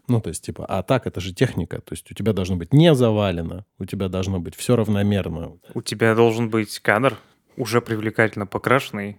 Ну, 0.08 0.20
то 0.20 0.30
есть, 0.30 0.44
типа, 0.44 0.66
а 0.68 0.84
так 0.84 1.08
это 1.08 1.22
же 1.22 1.34
техника. 1.34 1.78
То 1.80 1.94
есть 1.94 2.12
у 2.12 2.14
тебя 2.14 2.34
должно 2.34 2.58
быть 2.58 2.74
не 2.74 2.94
завалено, 2.94 3.66
у 3.80 3.86
тебя 3.86 4.10
должно 4.10 4.40
быть 4.40 4.56
все 4.56 4.76
равномерно. 4.76 5.58
У 5.74 5.82
тебя 5.82 6.14
должен 6.16 6.50
быть 6.50 6.80
кадр, 6.80 7.18
уже 7.56 7.80
привлекательно 7.82 8.46
покрашенный, 8.46 9.18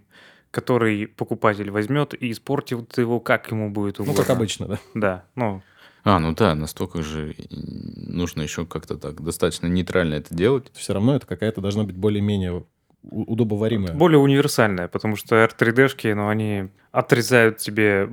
который 0.51 1.07
покупатель 1.07 1.71
возьмет 1.71 2.13
и 2.21 2.31
испортит 2.31 2.97
его, 2.97 3.19
как 3.19 3.49
ему 3.51 3.71
будет 3.71 3.97
Ну, 3.97 4.03
угодно. 4.05 4.21
как 4.23 4.29
обычно, 4.35 4.67
да. 4.67 4.79
Да, 4.93 5.25
ну, 5.35 5.61
А, 6.03 6.19
ну 6.19 6.35
да, 6.35 6.53
настолько 6.53 7.01
же 7.01 7.35
нужно 7.49 8.43
еще 8.43 8.65
как-то 8.67 8.97
так 8.97 9.21
достаточно 9.23 9.65
нейтрально 9.67 10.13
это 10.15 10.35
делать. 10.35 10.71
Все 10.75 10.93
равно 10.93 11.15
это 11.15 11.25
какая-то 11.25 11.61
должна 11.61 11.83
быть 11.83 11.95
более-менее 11.97 12.63
удобоваримая. 13.01 13.93
более 13.93 14.19
универсальная, 14.19 14.87
потому 14.87 15.15
что 15.15 15.35
R3D-шки, 15.43 16.13
ну, 16.13 16.27
они 16.27 16.69
отрезают 16.91 17.57
тебе 17.57 18.09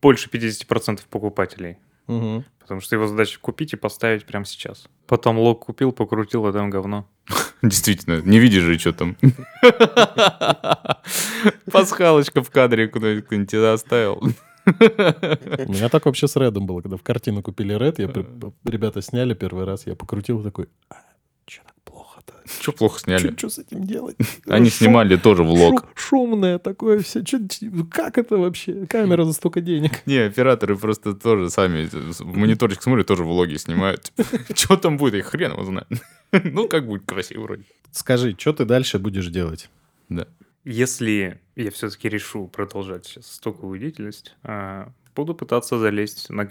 больше 0.00 0.28
50% 0.28 1.00
покупателей. 1.08 1.78
Мгм. 2.06 2.44
Потому 2.58 2.80
что 2.80 2.96
его 2.96 3.06
задача 3.06 3.38
купить 3.40 3.72
и 3.72 3.76
поставить 3.76 4.24
прямо 4.24 4.44
сейчас. 4.44 4.88
Потом 5.06 5.38
лог 5.38 5.66
купил, 5.66 5.92
покрутил, 5.92 6.46
а 6.46 6.52
там 6.52 6.70
говно. 6.70 7.08
Действительно, 7.62 8.20
не 8.22 8.38
видишь 8.38 8.62
же, 8.62 8.78
что 8.78 8.92
там. 8.92 9.16
Пасхалочка 11.72 12.42
в 12.42 12.50
кадре 12.50 12.88
куда-нибудь 12.88 13.54
оставил. 13.54 14.22
У 14.66 15.72
меня 15.72 15.88
так 15.88 16.06
вообще 16.06 16.28
с 16.28 16.36
Редом 16.36 16.66
было, 16.66 16.80
когда 16.80 16.96
в 16.96 17.02
картину 17.02 17.42
купили 17.42 17.74
Ред, 17.74 17.98
я, 17.98 18.06
ребята 18.64 19.02
сняли 19.02 19.34
первый 19.34 19.64
раз, 19.64 19.86
я 19.86 19.96
покрутил 19.96 20.42
такой, 20.42 20.68
а? 20.90 20.96
Че 22.60 22.72
плохо 22.72 22.98
сняли? 23.00 23.34
Что 23.36 23.48
с 23.48 23.58
этим 23.58 23.84
делать? 23.84 24.16
Они 24.46 24.68
Шум- 24.68 24.72
снимали 24.78 25.16
тоже 25.16 25.42
влог. 25.44 25.84
шум- 25.84 25.88
шумное 25.94 26.58
такое 26.58 26.98
все. 27.00 27.22
Чё- 27.22 27.38
как 27.90 28.18
это 28.18 28.36
вообще? 28.36 28.86
Камера 28.86 29.24
за 29.24 29.32
столько 29.32 29.60
денег. 29.60 30.04
Не, 30.06 30.18
операторы 30.26 30.76
просто 30.76 31.14
тоже 31.14 31.50
сами 31.50 31.88
мониторчик 32.24 32.82
смотрят, 32.82 33.06
тоже 33.06 33.24
влоги 33.24 33.56
снимают. 33.56 34.12
Что 34.54 34.76
там 34.76 34.96
будет, 34.96 35.14
их 35.14 35.26
хрен 35.26 35.52
его 35.52 35.64
знает. 35.64 35.88
Ну, 36.32 36.68
как 36.68 36.86
будет 36.86 37.04
красиво 37.06 37.42
вроде. 37.42 37.64
Скажи, 37.92 38.34
что 38.38 38.52
ты 38.52 38.64
дальше 38.64 38.98
будешь 38.98 39.26
делать? 39.28 39.68
Да. 40.08 40.26
Если 40.64 41.40
я 41.56 41.70
все-таки 41.70 42.08
решу 42.08 42.46
продолжать 42.46 43.06
сейчас 43.06 43.26
стоковую 43.32 43.78
деятельность, 43.80 44.36
а, 44.42 44.92
буду 45.16 45.34
пытаться 45.34 45.78
залезть 45.78 46.28
на 46.30 46.44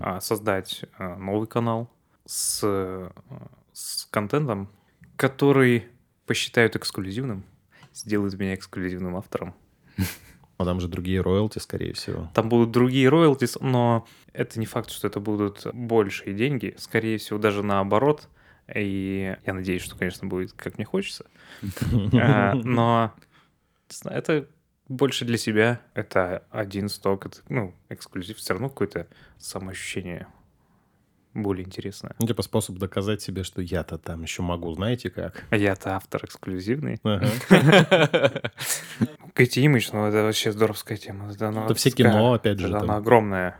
а, 0.00 0.20
создать 0.20 0.84
а, 0.98 1.16
новый 1.16 1.46
канал 1.46 1.90
с, 2.24 2.60
а, 2.64 3.12
с 3.76 4.06
контентом, 4.06 4.70
который 5.16 5.86
посчитают 6.24 6.76
эксклюзивным, 6.76 7.44
сделают 7.92 8.32
меня 8.38 8.54
эксклюзивным 8.54 9.16
автором. 9.16 9.54
А 10.56 10.64
там 10.64 10.80
же 10.80 10.88
другие 10.88 11.20
роялти, 11.20 11.58
скорее 11.58 11.92
всего. 11.92 12.30
Там 12.32 12.48
будут 12.48 12.70
другие 12.70 13.10
роялтис, 13.10 13.58
но 13.60 14.06
это 14.32 14.58
не 14.58 14.64
факт, 14.64 14.90
что 14.90 15.06
это 15.06 15.20
будут 15.20 15.66
большие 15.74 16.34
деньги. 16.34 16.74
Скорее 16.78 17.18
всего, 17.18 17.38
даже 17.38 17.62
наоборот. 17.62 18.30
И 18.74 19.36
я 19.44 19.52
надеюсь, 19.52 19.82
что, 19.82 19.98
конечно, 19.98 20.26
будет 20.26 20.54
как 20.54 20.78
мне 20.78 20.86
хочется. 20.86 21.26
А, 22.14 22.54
Но 22.54 23.12
это 24.04 24.48
больше 24.88 25.26
для 25.26 25.36
себя. 25.36 25.82
Это 25.92 26.44
один 26.50 26.88
сток, 26.88 27.26
это, 27.26 27.40
ну, 27.50 27.74
эксклюзив. 27.90 28.38
Все 28.38 28.54
равно 28.54 28.70
какое-то 28.70 29.06
самоощущение 29.36 30.26
более 31.42 31.66
интересное. 31.66 32.14
Ну, 32.18 32.26
типа 32.26 32.42
способ 32.42 32.76
доказать 32.76 33.22
себе, 33.22 33.42
что 33.44 33.62
я-то 33.62 33.98
там 33.98 34.22
еще 34.22 34.42
могу, 34.42 34.72
знаете 34.72 35.10
как? 35.10 35.44
А 35.50 35.56
я-то 35.56 35.96
автор 35.96 36.24
эксклюзивный. 36.24 36.98
Кэти 39.34 39.60
Имидж, 39.60 39.90
ну 39.92 40.06
это 40.06 40.22
вообще 40.22 40.52
здоровская 40.52 40.96
тема. 40.96 41.30
Это, 41.32 41.74
все 41.74 41.90
кино, 41.90 42.32
опять 42.32 42.58
же. 42.58 42.74
она 42.74 42.96
огромная. 42.96 43.58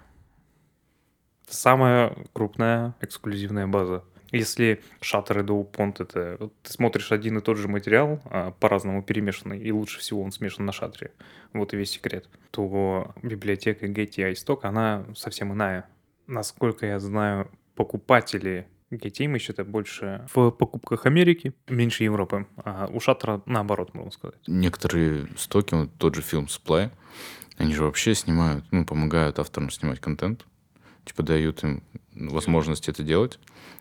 Самая 1.49 2.17
крупная 2.33 2.95
эксклюзивная 3.01 3.67
база. 3.67 4.03
Если 4.33 4.83
Shutter 5.01 5.41
и 5.41 5.45
DuPont 5.45 6.03
это... 6.03 6.37
вот 6.41 6.53
Ты 6.63 6.73
смотришь 6.73 7.13
один 7.13 7.39
и 7.39 7.41
тот 7.41 7.57
же 7.57 7.69
материал, 7.69 8.21
а, 8.25 8.51
по-разному 8.51 9.03
перемешанный, 9.03 9.59
и 9.59 9.71
лучше 9.71 10.01
всего 10.01 10.23
он 10.23 10.33
смешан 10.33 10.67
на 10.67 10.73
шатре. 10.73 11.13
Вот 11.53 11.73
и 11.73 11.77
весь 11.77 11.91
секрет. 11.91 12.29
То 12.51 13.15
библиотека 13.23 13.87
Getty 13.87 14.33
iStock, 14.33 14.61
она 14.63 15.05
совсем 15.15 15.53
иная. 15.53 15.89
Насколько 16.27 16.87
я 16.87 16.99
знаю, 16.99 17.49
покупатели 17.77 18.67
Getty 18.91 19.27
Image 19.27 19.47
это 19.49 19.65
больше 19.65 20.27
в 20.35 20.51
покупках 20.51 21.07
Америки, 21.07 21.55
меньше 21.69 22.05
Европы. 22.05 22.47
А 22.57 22.89
у 22.93 23.01
Шаттера 23.01 23.43
наоборот, 23.47 23.95
можно 23.95 24.11
сказать. 24.11 24.41
Некоторые 24.47 25.29
стоки, 25.37 25.75
вот 25.75 25.91
тот 25.99 26.15
же 26.15 26.23
фильм 26.23 26.45
Supply, 26.45 26.91
они 27.59 27.75
же 27.75 27.85
вообще 27.85 28.15
снимают, 28.15 28.65
ну, 28.71 28.85
помогают 28.85 29.39
авторам 29.39 29.71
снимать 29.71 30.01
контент. 30.01 30.47
Типа 31.05 31.23
дают 31.23 31.63
им 31.63 31.83
возможность 32.15 32.89
это 32.89 33.03
делать, 33.03 33.39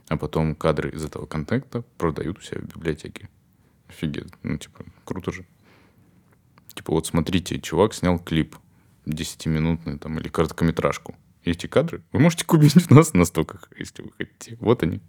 а 0.09 0.17
потом 0.17 0.55
кадры 0.55 0.91
из 0.91 1.03
этого 1.03 1.25
контента 1.25 1.83
продают 1.97 2.37
у 2.37 2.41
себя 2.41 2.61
в 2.61 2.65
библиотеке. 2.65 3.29
Офигеть. 3.87 4.31
Ну, 4.43 4.57
типа, 4.57 4.85
круто 5.03 5.31
же. 5.31 5.45
Типа, 6.73 6.91
вот 6.91 7.07
смотрите, 7.07 7.59
чувак 7.59 7.93
снял 7.93 8.19
клип 8.19 8.57
10-минутный 9.05 9.97
там 9.97 10.19
или 10.19 10.27
короткометражку. 10.27 11.15
Эти 11.45 11.67
кадры 11.67 12.01
вы 12.11 12.19
можете 12.19 12.43
купить 12.45 12.75
у 12.89 12.93
нас 12.95 13.13
на 13.13 13.23
стоках, 13.23 13.69
если 13.77 14.01
вы 14.01 14.11
хотите. 14.17 14.57
Вот 14.59 14.81
они. 14.83 14.99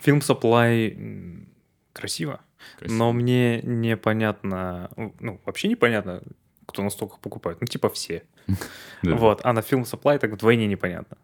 Фильм 0.00 0.18
Supply 0.18 1.46
красиво, 1.92 2.40
Красиво. 2.78 2.98
но 2.98 3.12
мне 3.12 3.62
непонятно, 3.62 4.90
ну, 5.20 5.40
вообще 5.44 5.68
непонятно, 5.68 6.22
кто 6.66 6.82
на 6.82 6.90
стоках 6.90 7.20
покупает. 7.20 7.60
Ну, 7.60 7.66
типа 7.66 7.88
все. 7.90 8.24
Вот. 9.02 9.40
А 9.44 9.52
на 9.52 9.62
фильм 9.62 9.82
Supply 9.82 10.18
так 10.18 10.32
вдвойне 10.32 10.66
непонятно. 10.66 11.16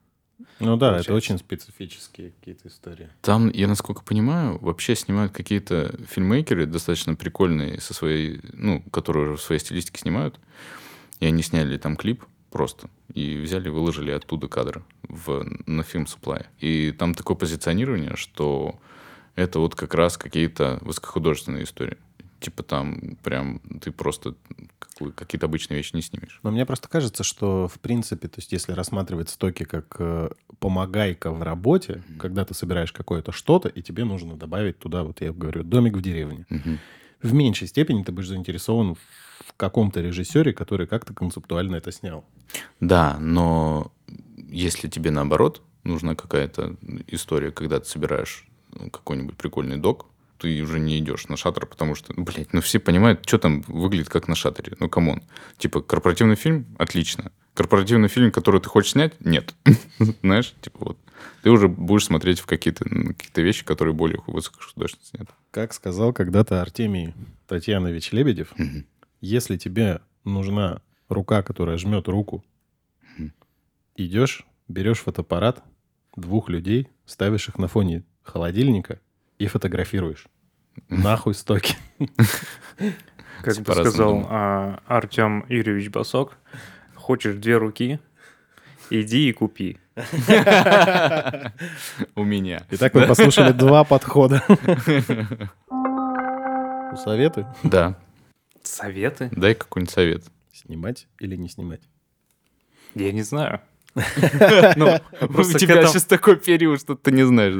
Ну 0.60 0.76
да, 0.76 0.88
Получается. 0.88 1.10
это 1.10 1.14
очень 1.16 1.38
специфические 1.38 2.30
какие-то 2.30 2.68
истории. 2.68 3.08
Там, 3.22 3.50
я 3.50 3.66
насколько 3.66 4.02
понимаю, 4.02 4.58
вообще 4.58 4.94
снимают 4.94 5.32
какие-то 5.32 5.94
фильммейкеры 6.08 6.66
достаточно 6.66 7.14
прикольные 7.14 7.80
со 7.80 7.92
своей, 7.92 8.40
ну, 8.52 8.82
которые 8.90 9.24
уже 9.24 9.36
в 9.36 9.42
своей 9.42 9.60
стилистике 9.60 10.00
снимают. 10.00 10.38
И 11.20 11.26
они 11.26 11.42
сняли 11.42 11.76
там 11.78 11.96
клип 11.96 12.24
просто. 12.50 12.88
И 13.12 13.36
взяли, 13.36 13.68
выложили 13.68 14.10
оттуда 14.10 14.48
кадры 14.48 14.82
в, 15.02 15.44
на 15.66 15.82
фильм 15.82 16.04
Supply. 16.04 16.46
И 16.58 16.92
там 16.92 17.14
такое 17.14 17.36
позиционирование, 17.36 18.16
что 18.16 18.78
это 19.34 19.58
вот 19.58 19.74
как 19.74 19.94
раз 19.94 20.16
какие-то 20.16 20.78
высокохудожественные 20.80 21.64
истории. 21.64 21.98
Типа 22.40 22.62
там 22.62 23.16
прям 23.22 23.60
ты 23.80 23.90
просто 23.90 24.34
какие-то 25.14 25.46
обычные 25.46 25.78
вещи 25.78 25.94
не 25.94 26.02
снимешь. 26.02 26.40
Но 26.42 26.50
мне 26.50 26.64
просто 26.66 26.88
кажется, 26.88 27.22
что 27.22 27.68
в 27.68 27.78
принципе, 27.80 28.28
то 28.28 28.38
есть 28.38 28.52
если 28.52 28.72
рассматривать 28.72 29.28
стоки 29.28 29.64
как 29.64 29.96
э, 29.98 30.30
помогайка 30.58 31.30
в 31.30 31.42
работе, 31.42 32.02
mm-hmm. 32.08 32.18
когда 32.18 32.44
ты 32.44 32.54
собираешь 32.54 32.92
какое-то 32.92 33.32
что-то, 33.32 33.68
и 33.68 33.82
тебе 33.82 34.04
нужно 34.04 34.36
добавить 34.36 34.78
туда, 34.78 35.02
вот 35.02 35.20
я 35.20 35.32
говорю, 35.32 35.64
домик 35.64 35.96
в 35.96 36.02
деревне. 36.02 36.46
Mm-hmm. 36.50 36.78
В 37.26 37.34
меньшей 37.34 37.66
степени 37.66 38.04
ты 38.04 38.12
будешь 38.12 38.28
заинтересован 38.28 38.94
в 38.94 39.52
каком-то 39.56 40.00
режиссере, 40.00 40.52
который 40.52 40.86
как-то 40.86 41.12
концептуально 41.12 41.76
это 41.76 41.90
снял. 41.90 42.24
Да, 42.78 43.16
но 43.18 43.90
если 44.36 44.86
тебе 44.86 45.10
наоборот 45.10 45.60
нужна 45.82 46.14
какая-то 46.14 46.76
история, 47.08 47.50
когда 47.50 47.80
ты 47.80 47.86
собираешь 47.86 48.46
ну, 48.70 48.90
какой-нибудь 48.90 49.36
прикольный 49.36 49.76
док, 49.76 50.06
ты 50.38 50.62
уже 50.62 50.78
не 50.78 50.98
идешь 50.98 51.28
на 51.28 51.36
шаттер, 51.36 51.66
потому 51.66 51.94
что, 51.94 52.12
ну, 52.16 52.24
блядь, 52.24 52.52
ну 52.52 52.60
все 52.60 52.78
понимают, 52.78 53.26
что 53.26 53.38
там 53.38 53.62
выглядит 53.62 54.08
как 54.08 54.28
на 54.28 54.34
шаттере. 54.34 54.76
Ну, 54.78 54.88
come 54.88 55.08
on. 55.08 55.22
Типа, 55.58 55.80
корпоративный 55.80 56.36
фильм? 56.36 56.66
Отлично. 56.78 57.32
Корпоративный 57.54 58.08
фильм, 58.08 58.30
который 58.30 58.60
ты 58.60 58.68
хочешь 58.68 58.92
снять? 58.92 59.14
Нет. 59.24 59.54
Знаешь, 60.22 60.54
типа 60.60 60.78
вот. 60.80 60.98
Ты 61.42 61.50
уже 61.50 61.68
будешь 61.68 62.04
смотреть 62.04 62.40
в 62.40 62.46
какие-то 62.46 62.84
какие 62.84 63.44
вещи, 63.44 63.64
которые 63.64 63.94
более 63.94 64.22
высокохудожественно 64.26 65.06
сняты. 65.06 65.32
Как 65.50 65.72
сказал 65.72 66.12
когда-то 66.12 66.60
Артемий 66.60 67.14
Татьянович 67.46 68.12
Лебедев, 68.12 68.52
если 69.20 69.56
тебе 69.56 70.00
нужна 70.24 70.82
рука, 71.08 71.42
которая 71.42 71.78
жмет 71.78 72.08
руку, 72.08 72.44
идешь, 73.96 74.44
берешь 74.68 74.98
фотоаппарат, 74.98 75.62
двух 76.16 76.48
людей, 76.48 76.88
ставишь 77.06 77.48
их 77.48 77.58
на 77.58 77.68
фоне 77.68 78.04
холодильника 78.22 79.00
и 79.38 79.46
фотографируешь. 79.46 80.26
Нахуй 80.88 81.34
стоки. 81.34 81.76
Как 83.42 83.56
бы 83.58 83.72
сказал 83.74 84.26
а, 84.28 84.80
Артем 84.86 85.44
Юрьевич 85.48 85.90
Басок, 85.90 86.38
хочешь 86.94 87.36
две 87.36 87.56
руки, 87.58 88.00
иди 88.90 89.28
и 89.28 89.32
купи. 89.32 89.78
У 92.14 92.24
меня. 92.24 92.66
Итак, 92.70 92.94
мы 92.94 93.06
послушали 93.06 93.52
два 93.56 93.84
подхода. 93.84 94.42
Советы? 96.96 97.46
Да. 97.62 97.98
Советы? 98.62 99.30
Дай 99.32 99.54
какой-нибудь 99.54 99.92
совет. 99.92 100.24
Снимать 100.52 101.06
или 101.18 101.36
не 101.36 101.48
снимать? 101.48 101.82
Я 102.94 103.12
не 103.12 103.22
знаю. 103.22 103.60
Ну, 104.76 105.00
у 105.20 105.42
тебя 105.42 105.86
сейчас 105.86 106.04
такой 106.04 106.36
период, 106.36 106.80
что 106.80 106.96
ты 106.96 107.12
не 107.12 107.24
знаешь, 107.24 107.54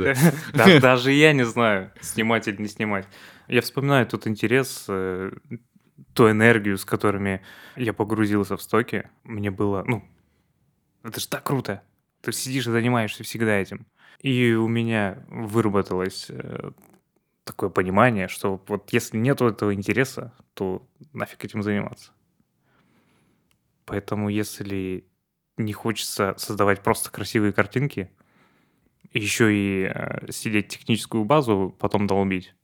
да? 0.53 0.81
Даже 0.81 1.13
я 1.13 1.33
не 1.33 1.45
знаю, 1.45 1.93
снимать 2.01 2.47
или 2.49 2.61
не 2.61 2.69
снимать. 2.69 3.07
Я 3.49 3.63
вспоминаю 3.63 4.07
тот 4.07 4.27
интерес, 4.27 4.85
э, 4.89 5.33
ту 6.13 6.31
энергию, 6.31 6.77
с 6.77 6.85
которыми 6.85 7.43
я 7.77 7.93
погрузился 7.93 8.57
в 8.57 8.63
стоки. 8.63 9.09
Мне 9.25 9.51
было, 9.51 9.83
ну, 9.87 10.05
это 11.03 11.21
же 11.21 11.29
так 11.29 11.43
круто. 11.45 11.83
Ты 12.21 12.33
сидишь 12.33 12.67
и 12.67 12.71
занимаешься 12.71 13.25
всегда 13.25 13.57
этим. 13.57 13.87
И 14.21 14.53
у 14.53 14.69
меня 14.69 15.25
выработалось 15.29 16.27
э, 16.29 16.71
такое 17.45 17.71
понимание, 17.71 18.29
что 18.29 18.61
вот 18.67 18.93
если 18.93 19.17
нет 19.17 19.41
этого 19.41 19.73
интереса, 19.73 20.35
то 20.55 20.87
нафиг 21.13 21.45
этим 21.45 21.63
заниматься. 21.63 22.11
Поэтому 23.85 24.29
если 24.29 25.05
не 25.57 25.73
хочется 25.73 26.35
создавать 26.39 26.83
просто 26.83 27.11
красивые 27.11 27.53
картинки, 27.53 28.11
еще 29.13 29.55
и 29.55 29.85
э, 29.85 30.31
сидеть 30.31 30.69
техническую 30.69 31.25
базу, 31.25 31.75
потом 31.79 32.07
долбить. 32.07 32.55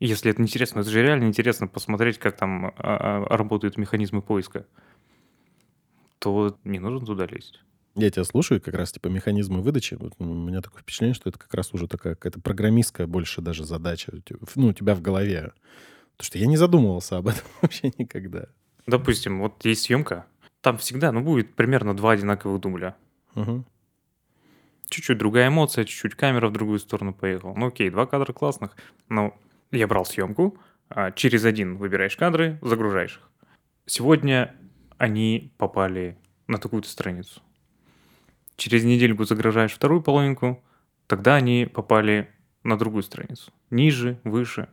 Если 0.00 0.30
это 0.30 0.42
интересно, 0.42 0.80
это 0.80 0.90
же 0.90 1.02
реально 1.02 1.24
интересно 1.24 1.68
посмотреть, 1.68 2.18
как 2.18 2.36
там 2.36 2.66
э, 2.66 2.72
работают 2.76 3.78
механизмы 3.78 4.20
поиска, 4.20 4.66
то 6.18 6.58
не 6.64 6.78
нужно 6.78 7.06
туда 7.06 7.26
лезть. 7.26 7.60
Я 7.94 8.10
тебя 8.10 8.24
слушаю, 8.24 8.60
как 8.60 8.74
раз 8.74 8.92
типа 8.92 9.08
механизмы 9.08 9.60
выдачи. 9.60 9.94
Вот, 9.94 10.14
у 10.18 10.24
меня 10.24 10.62
такое 10.62 10.82
впечатление, 10.82 11.14
что 11.14 11.28
это 11.28 11.38
как 11.38 11.52
раз 11.52 11.74
уже 11.74 11.86
такая 11.86 12.14
какая-то 12.14 12.40
программистская 12.40 13.06
больше 13.06 13.42
даже 13.42 13.64
задача. 13.64 14.12
Ну, 14.56 14.68
у 14.68 14.72
тебя 14.72 14.94
в 14.94 15.02
голове. 15.02 15.52
Потому 16.16 16.26
что 16.26 16.38
я 16.38 16.46
не 16.46 16.56
задумывался 16.56 17.18
об 17.18 17.28
этом 17.28 17.44
вообще 17.62 17.92
никогда. 17.98 18.46
Допустим, 18.86 19.40
вот 19.40 19.64
есть 19.64 19.82
съемка, 19.82 20.26
там 20.62 20.78
всегда, 20.78 21.12
ну, 21.12 21.20
будет 21.20 21.54
примерно 21.54 21.94
два 21.94 22.12
одинаковых 22.12 22.60
дубля. 22.60 22.96
Угу. 23.34 23.64
Чуть-чуть 24.88 25.18
другая 25.18 25.48
эмоция, 25.48 25.84
чуть-чуть 25.84 26.14
камера 26.14 26.48
в 26.48 26.52
другую 26.52 26.78
сторону 26.78 27.12
поехала. 27.12 27.54
Ну, 27.54 27.66
окей, 27.66 27.90
два 27.90 28.06
кадра 28.06 28.32
классных. 28.32 28.76
Но 29.08 29.36
я 29.72 29.86
брал 29.86 30.04
съемку, 30.04 30.56
а 30.88 31.10
через 31.10 31.44
один 31.44 31.76
выбираешь 31.76 32.16
кадры, 32.16 32.58
загружаешь 32.62 33.16
их. 33.16 33.30
Сегодня 33.86 34.54
они 34.98 35.52
попали 35.58 36.16
на 36.46 36.58
такую-то 36.58 36.88
страницу. 36.88 37.42
Через 38.56 38.84
недельку 38.84 39.24
загружаешь 39.24 39.72
вторую 39.72 40.02
половинку, 40.02 40.62
тогда 41.08 41.34
они 41.34 41.66
попали 41.66 42.30
на 42.62 42.78
другую 42.78 43.02
страницу. 43.02 43.50
Ниже, 43.70 44.20
выше. 44.22 44.68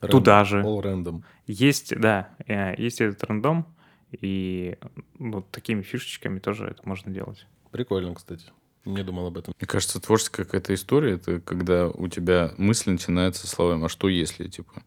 Random, 0.00 0.08
Туда 0.08 0.44
же. 0.44 0.62
All 0.62 0.82
random. 0.82 1.22
Есть, 1.46 1.96
да, 1.96 2.30
э, 2.46 2.74
есть 2.78 3.00
этот 3.00 3.22
рандом. 3.24 3.66
И 4.12 4.76
ну, 5.18 5.42
такими 5.50 5.82
фишечками 5.82 6.38
тоже 6.38 6.66
это 6.66 6.82
можно 6.84 7.12
делать. 7.12 7.46
Прикольно, 7.70 8.14
кстати. 8.14 8.46
Не 8.84 9.02
думал 9.04 9.26
об 9.26 9.38
этом. 9.38 9.54
Мне 9.58 9.66
кажется, 9.66 10.00
творческая 10.00 10.44
какая-то 10.44 10.74
история, 10.74 11.14
это 11.14 11.40
когда 11.40 11.88
у 11.88 12.08
тебя 12.08 12.52
мысль 12.56 12.90
начинается 12.90 13.46
словами 13.46 13.84
«а 13.84 13.88
что 13.88 14.08
если?» 14.08 14.48
Типа, 14.48 14.82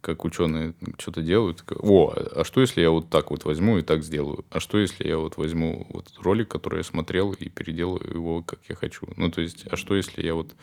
как 0.00 0.24
ученые 0.24 0.74
что-то 0.98 1.22
делают. 1.22 1.64
О, 1.68 2.12
а 2.14 2.44
что 2.44 2.60
если 2.60 2.80
я 2.80 2.90
вот 2.90 3.08
так 3.10 3.30
вот 3.30 3.44
возьму 3.44 3.78
и 3.78 3.82
так 3.82 4.04
сделаю? 4.04 4.44
А 4.50 4.60
что 4.60 4.78
если 4.78 5.06
я 5.06 5.18
вот 5.18 5.36
возьму 5.36 5.86
вот 5.90 6.12
ролик, 6.18 6.48
который 6.48 6.78
я 6.78 6.84
смотрел, 6.84 7.32
и 7.32 7.48
переделаю 7.48 8.08
его, 8.08 8.42
как 8.42 8.60
я 8.68 8.74
хочу? 8.74 9.08
Ну, 9.16 9.30
то 9.30 9.40
есть, 9.40 9.66
а 9.70 9.76
что 9.76 9.96
если 9.96 10.24
я 10.24 10.34
вот 10.34 10.54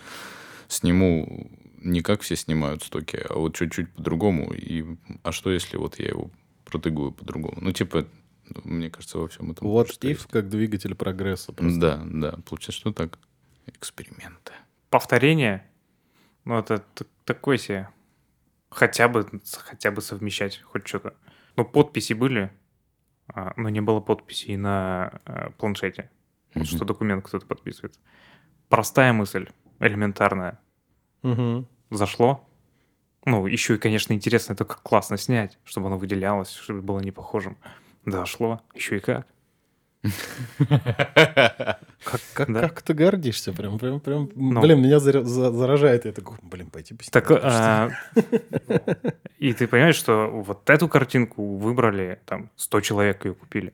сниму 0.68 1.52
не 1.82 2.02
как 2.02 2.22
все 2.22 2.36
снимают 2.36 2.84
стоки, 2.84 3.18
а 3.30 3.36
вот 3.36 3.56
чуть-чуть 3.56 3.92
по-другому? 3.92 4.54
И 4.54 4.86
а 5.24 5.32
что 5.32 5.52
если 5.52 5.78
вот 5.78 6.00
я 6.00 6.10
его 6.10 6.32
протыгую 6.66 7.12
по-другому. 7.12 7.58
Ну, 7.62 7.72
типа, 7.72 8.08
мне 8.64 8.90
кажется, 8.90 9.18
во 9.18 9.28
всем 9.28 9.52
этом... 9.52 9.68
Вот 9.68 9.90
if 10.04 10.28
как 10.30 10.50
двигатель 10.50 10.96
прогресса. 10.96 11.54
Просто. 11.54 11.80
Да, 11.80 12.02
да. 12.06 12.32
Получается, 12.44 12.72
что 12.72 12.92
так. 12.92 13.20
Эксперименты. 13.66 14.54
Повторение? 14.90 15.66
Ну, 16.46 16.58
это 16.58 16.84
такой 17.24 17.58
себе. 17.58 17.90
Хотя 18.70 19.08
бы, 19.08 19.30
хотя 19.58 19.92
бы 19.92 20.02
совмещать 20.02 20.62
хоть 20.62 20.88
что-то. 20.88 21.16
Ну, 21.56 21.64
подписи 21.64 22.14
были, 22.14 22.52
а, 23.28 23.54
но 23.56 23.70
не 23.70 23.82
было 23.82 24.00
подписей 24.00 24.58
на 24.58 25.22
а, 25.26 25.52
планшете. 25.52 26.10
Mm-hmm. 26.54 26.66
Что 26.66 26.86
документ 26.86 27.24
кто-то 27.26 27.46
подписывает. 27.46 28.00
Простая 28.70 29.14
мысль, 29.14 29.50
элементарная. 29.80 30.60
Mm-hmm. 31.22 31.66
Зашло, 31.92 32.48
ну, 33.26 33.48
еще 33.48 33.76
и, 33.76 33.78
конечно, 33.78 34.14
интересно 34.14 34.54
это 34.54 34.66
как 34.66 34.82
классно 34.82 35.18
снять, 35.18 35.58
чтобы 35.64 35.88
оно 35.88 35.98
выделялось, 35.98 36.52
чтобы 36.52 36.82
было 36.82 37.00
не 37.00 37.12
похожим. 37.12 37.58
Да, 38.06 38.26
шло. 38.26 38.62
Еще 38.76 38.98
и 38.98 39.00
как. 39.00 39.28
Как, 40.58 42.20
как, 42.34 42.52
да. 42.52 42.60
как 42.62 42.82
ты 42.82 42.94
гордишься, 42.94 43.54
прям, 43.54 43.80
прям, 43.80 44.02
прям. 44.02 44.30
Но. 44.36 44.52
Ну. 44.52 44.62
Блин, 44.62 44.82
меня 44.82 45.00
заражает. 45.00 46.04
Я 46.04 46.12
такой, 46.12 46.38
блин, 46.42 46.70
пойти 46.70 46.94
поснимать. 46.94 47.26
Так, 47.26 47.32
а, 47.42 47.92
и 49.38 49.54
ты 49.54 49.68
понимаешь, 49.68 49.96
что 49.96 50.30
вот 50.30 50.70
эту 50.70 50.90
картинку 50.90 51.56
выбрали, 51.56 52.20
там, 52.26 52.50
100 52.58 52.82
человек 52.82 53.24
ее 53.26 53.34
купили. 53.34 53.74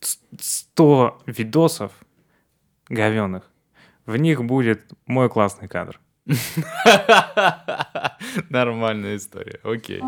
100 0.00 1.22
видосов 1.26 1.92
говеных. 2.88 3.50
В 4.06 4.16
них 4.16 4.44
будет 4.44 4.92
мой 5.06 5.28
классный 5.28 5.66
кадр. 5.66 6.00
Нормальная 8.48 9.16
история. 9.16 9.58
Окей. 9.64 10.00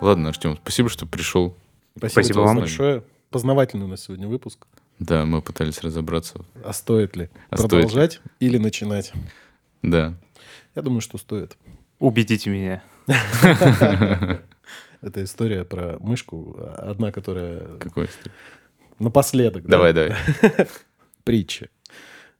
Ладно, 0.00 0.30
Артем, 0.30 0.58
спасибо, 0.62 0.88
что 0.88 1.04
пришел. 1.06 1.56
Спасибо, 1.96 2.22
спасибо 2.22 2.38
вам 2.40 2.58
большое. 2.60 3.04
Познавательный 3.30 3.84
у 3.84 3.88
нас 3.88 4.04
сегодня 4.04 4.26
выпуск. 4.26 4.66
Да, 4.98 5.26
мы 5.26 5.42
пытались 5.42 5.82
разобраться. 5.82 6.44
А 6.64 6.72
стоит 6.72 7.16
ли 7.16 7.28
а 7.50 7.56
продолжать 7.56 8.12
стоит 8.12 8.24
ли? 8.40 8.48
или 8.48 8.58
начинать? 8.58 9.12
Да. 9.82 10.14
Я 10.74 10.82
думаю, 10.82 11.00
что 11.00 11.18
стоит. 11.18 11.56
Убедите 11.98 12.50
меня. 12.50 12.82
Это 15.00 15.24
история 15.24 15.64
про 15.64 15.96
мышку, 16.00 16.56
одна, 16.78 17.12
которая... 17.12 17.78
Какой 17.78 18.06
история? 18.06 18.34
Напоследок. 18.98 19.66
Давай, 19.66 19.92
давай. 19.92 20.16
Притча. 21.24 21.68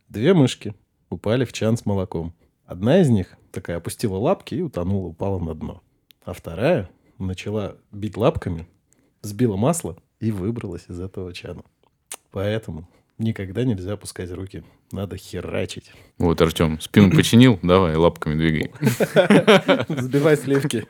Две 0.09 0.33
мышки 0.33 0.75
упали 1.15 1.45
в 1.45 1.53
чан 1.53 1.77
с 1.77 1.87
молоком. 1.87 2.35
Одна 2.67 3.01
из 3.01 3.09
них 3.09 3.37
такая 3.51 3.79
опустила 3.79 4.17
лапки 4.17 4.55
и 4.55 4.63
утонула, 4.63 5.09
упала 5.09 5.39
на 5.39 5.55
дно. 5.55 5.83
А 6.25 6.33
вторая 6.33 6.91
начала 7.19 7.77
бить 7.93 8.17
лапками, 8.17 8.67
сбила 9.23 9.57
масло 9.57 9.97
и 10.21 10.31
выбралась 10.31 10.87
из 10.89 11.01
этого 11.01 11.33
чана. 11.33 11.63
Поэтому 12.31 12.89
никогда 13.19 13.65
нельзя 13.65 13.93
опускать 13.93 14.31
руки. 14.31 14.65
Надо 14.91 15.17
херачить. 15.17 15.93
Вот, 16.19 16.41
Артем, 16.41 16.81
спину 16.81 17.11
починил, 17.17 17.59
давай, 17.63 17.97
лапками 17.97 18.35
двигай. 18.37 18.73
Сбивай 20.01 20.37
сливки. 20.37 20.87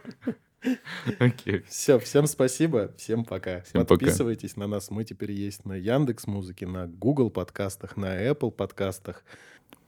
Окей. 1.19 1.63
Все, 1.69 1.99
всем 1.99 2.27
спасибо, 2.27 2.93
всем 2.97 3.25
пока. 3.25 3.61
Всем 3.63 3.83
пока. 3.83 3.97
Подписывайтесь 3.97 4.57
на 4.57 4.67
нас. 4.67 4.91
Мы 4.91 5.05
теперь 5.05 5.33
есть 5.33 5.65
на 5.65 5.75
Яндекс 5.75 6.27
Музыке, 6.27 6.67
на 6.67 6.87
Google 6.87 7.31
подкастах, 7.31 7.97
на 7.97 8.23
Apple 8.27 8.51
подкастах. 8.51 9.25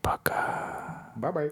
Пока. 0.06 1.10
Bye-bye. 1.16 1.50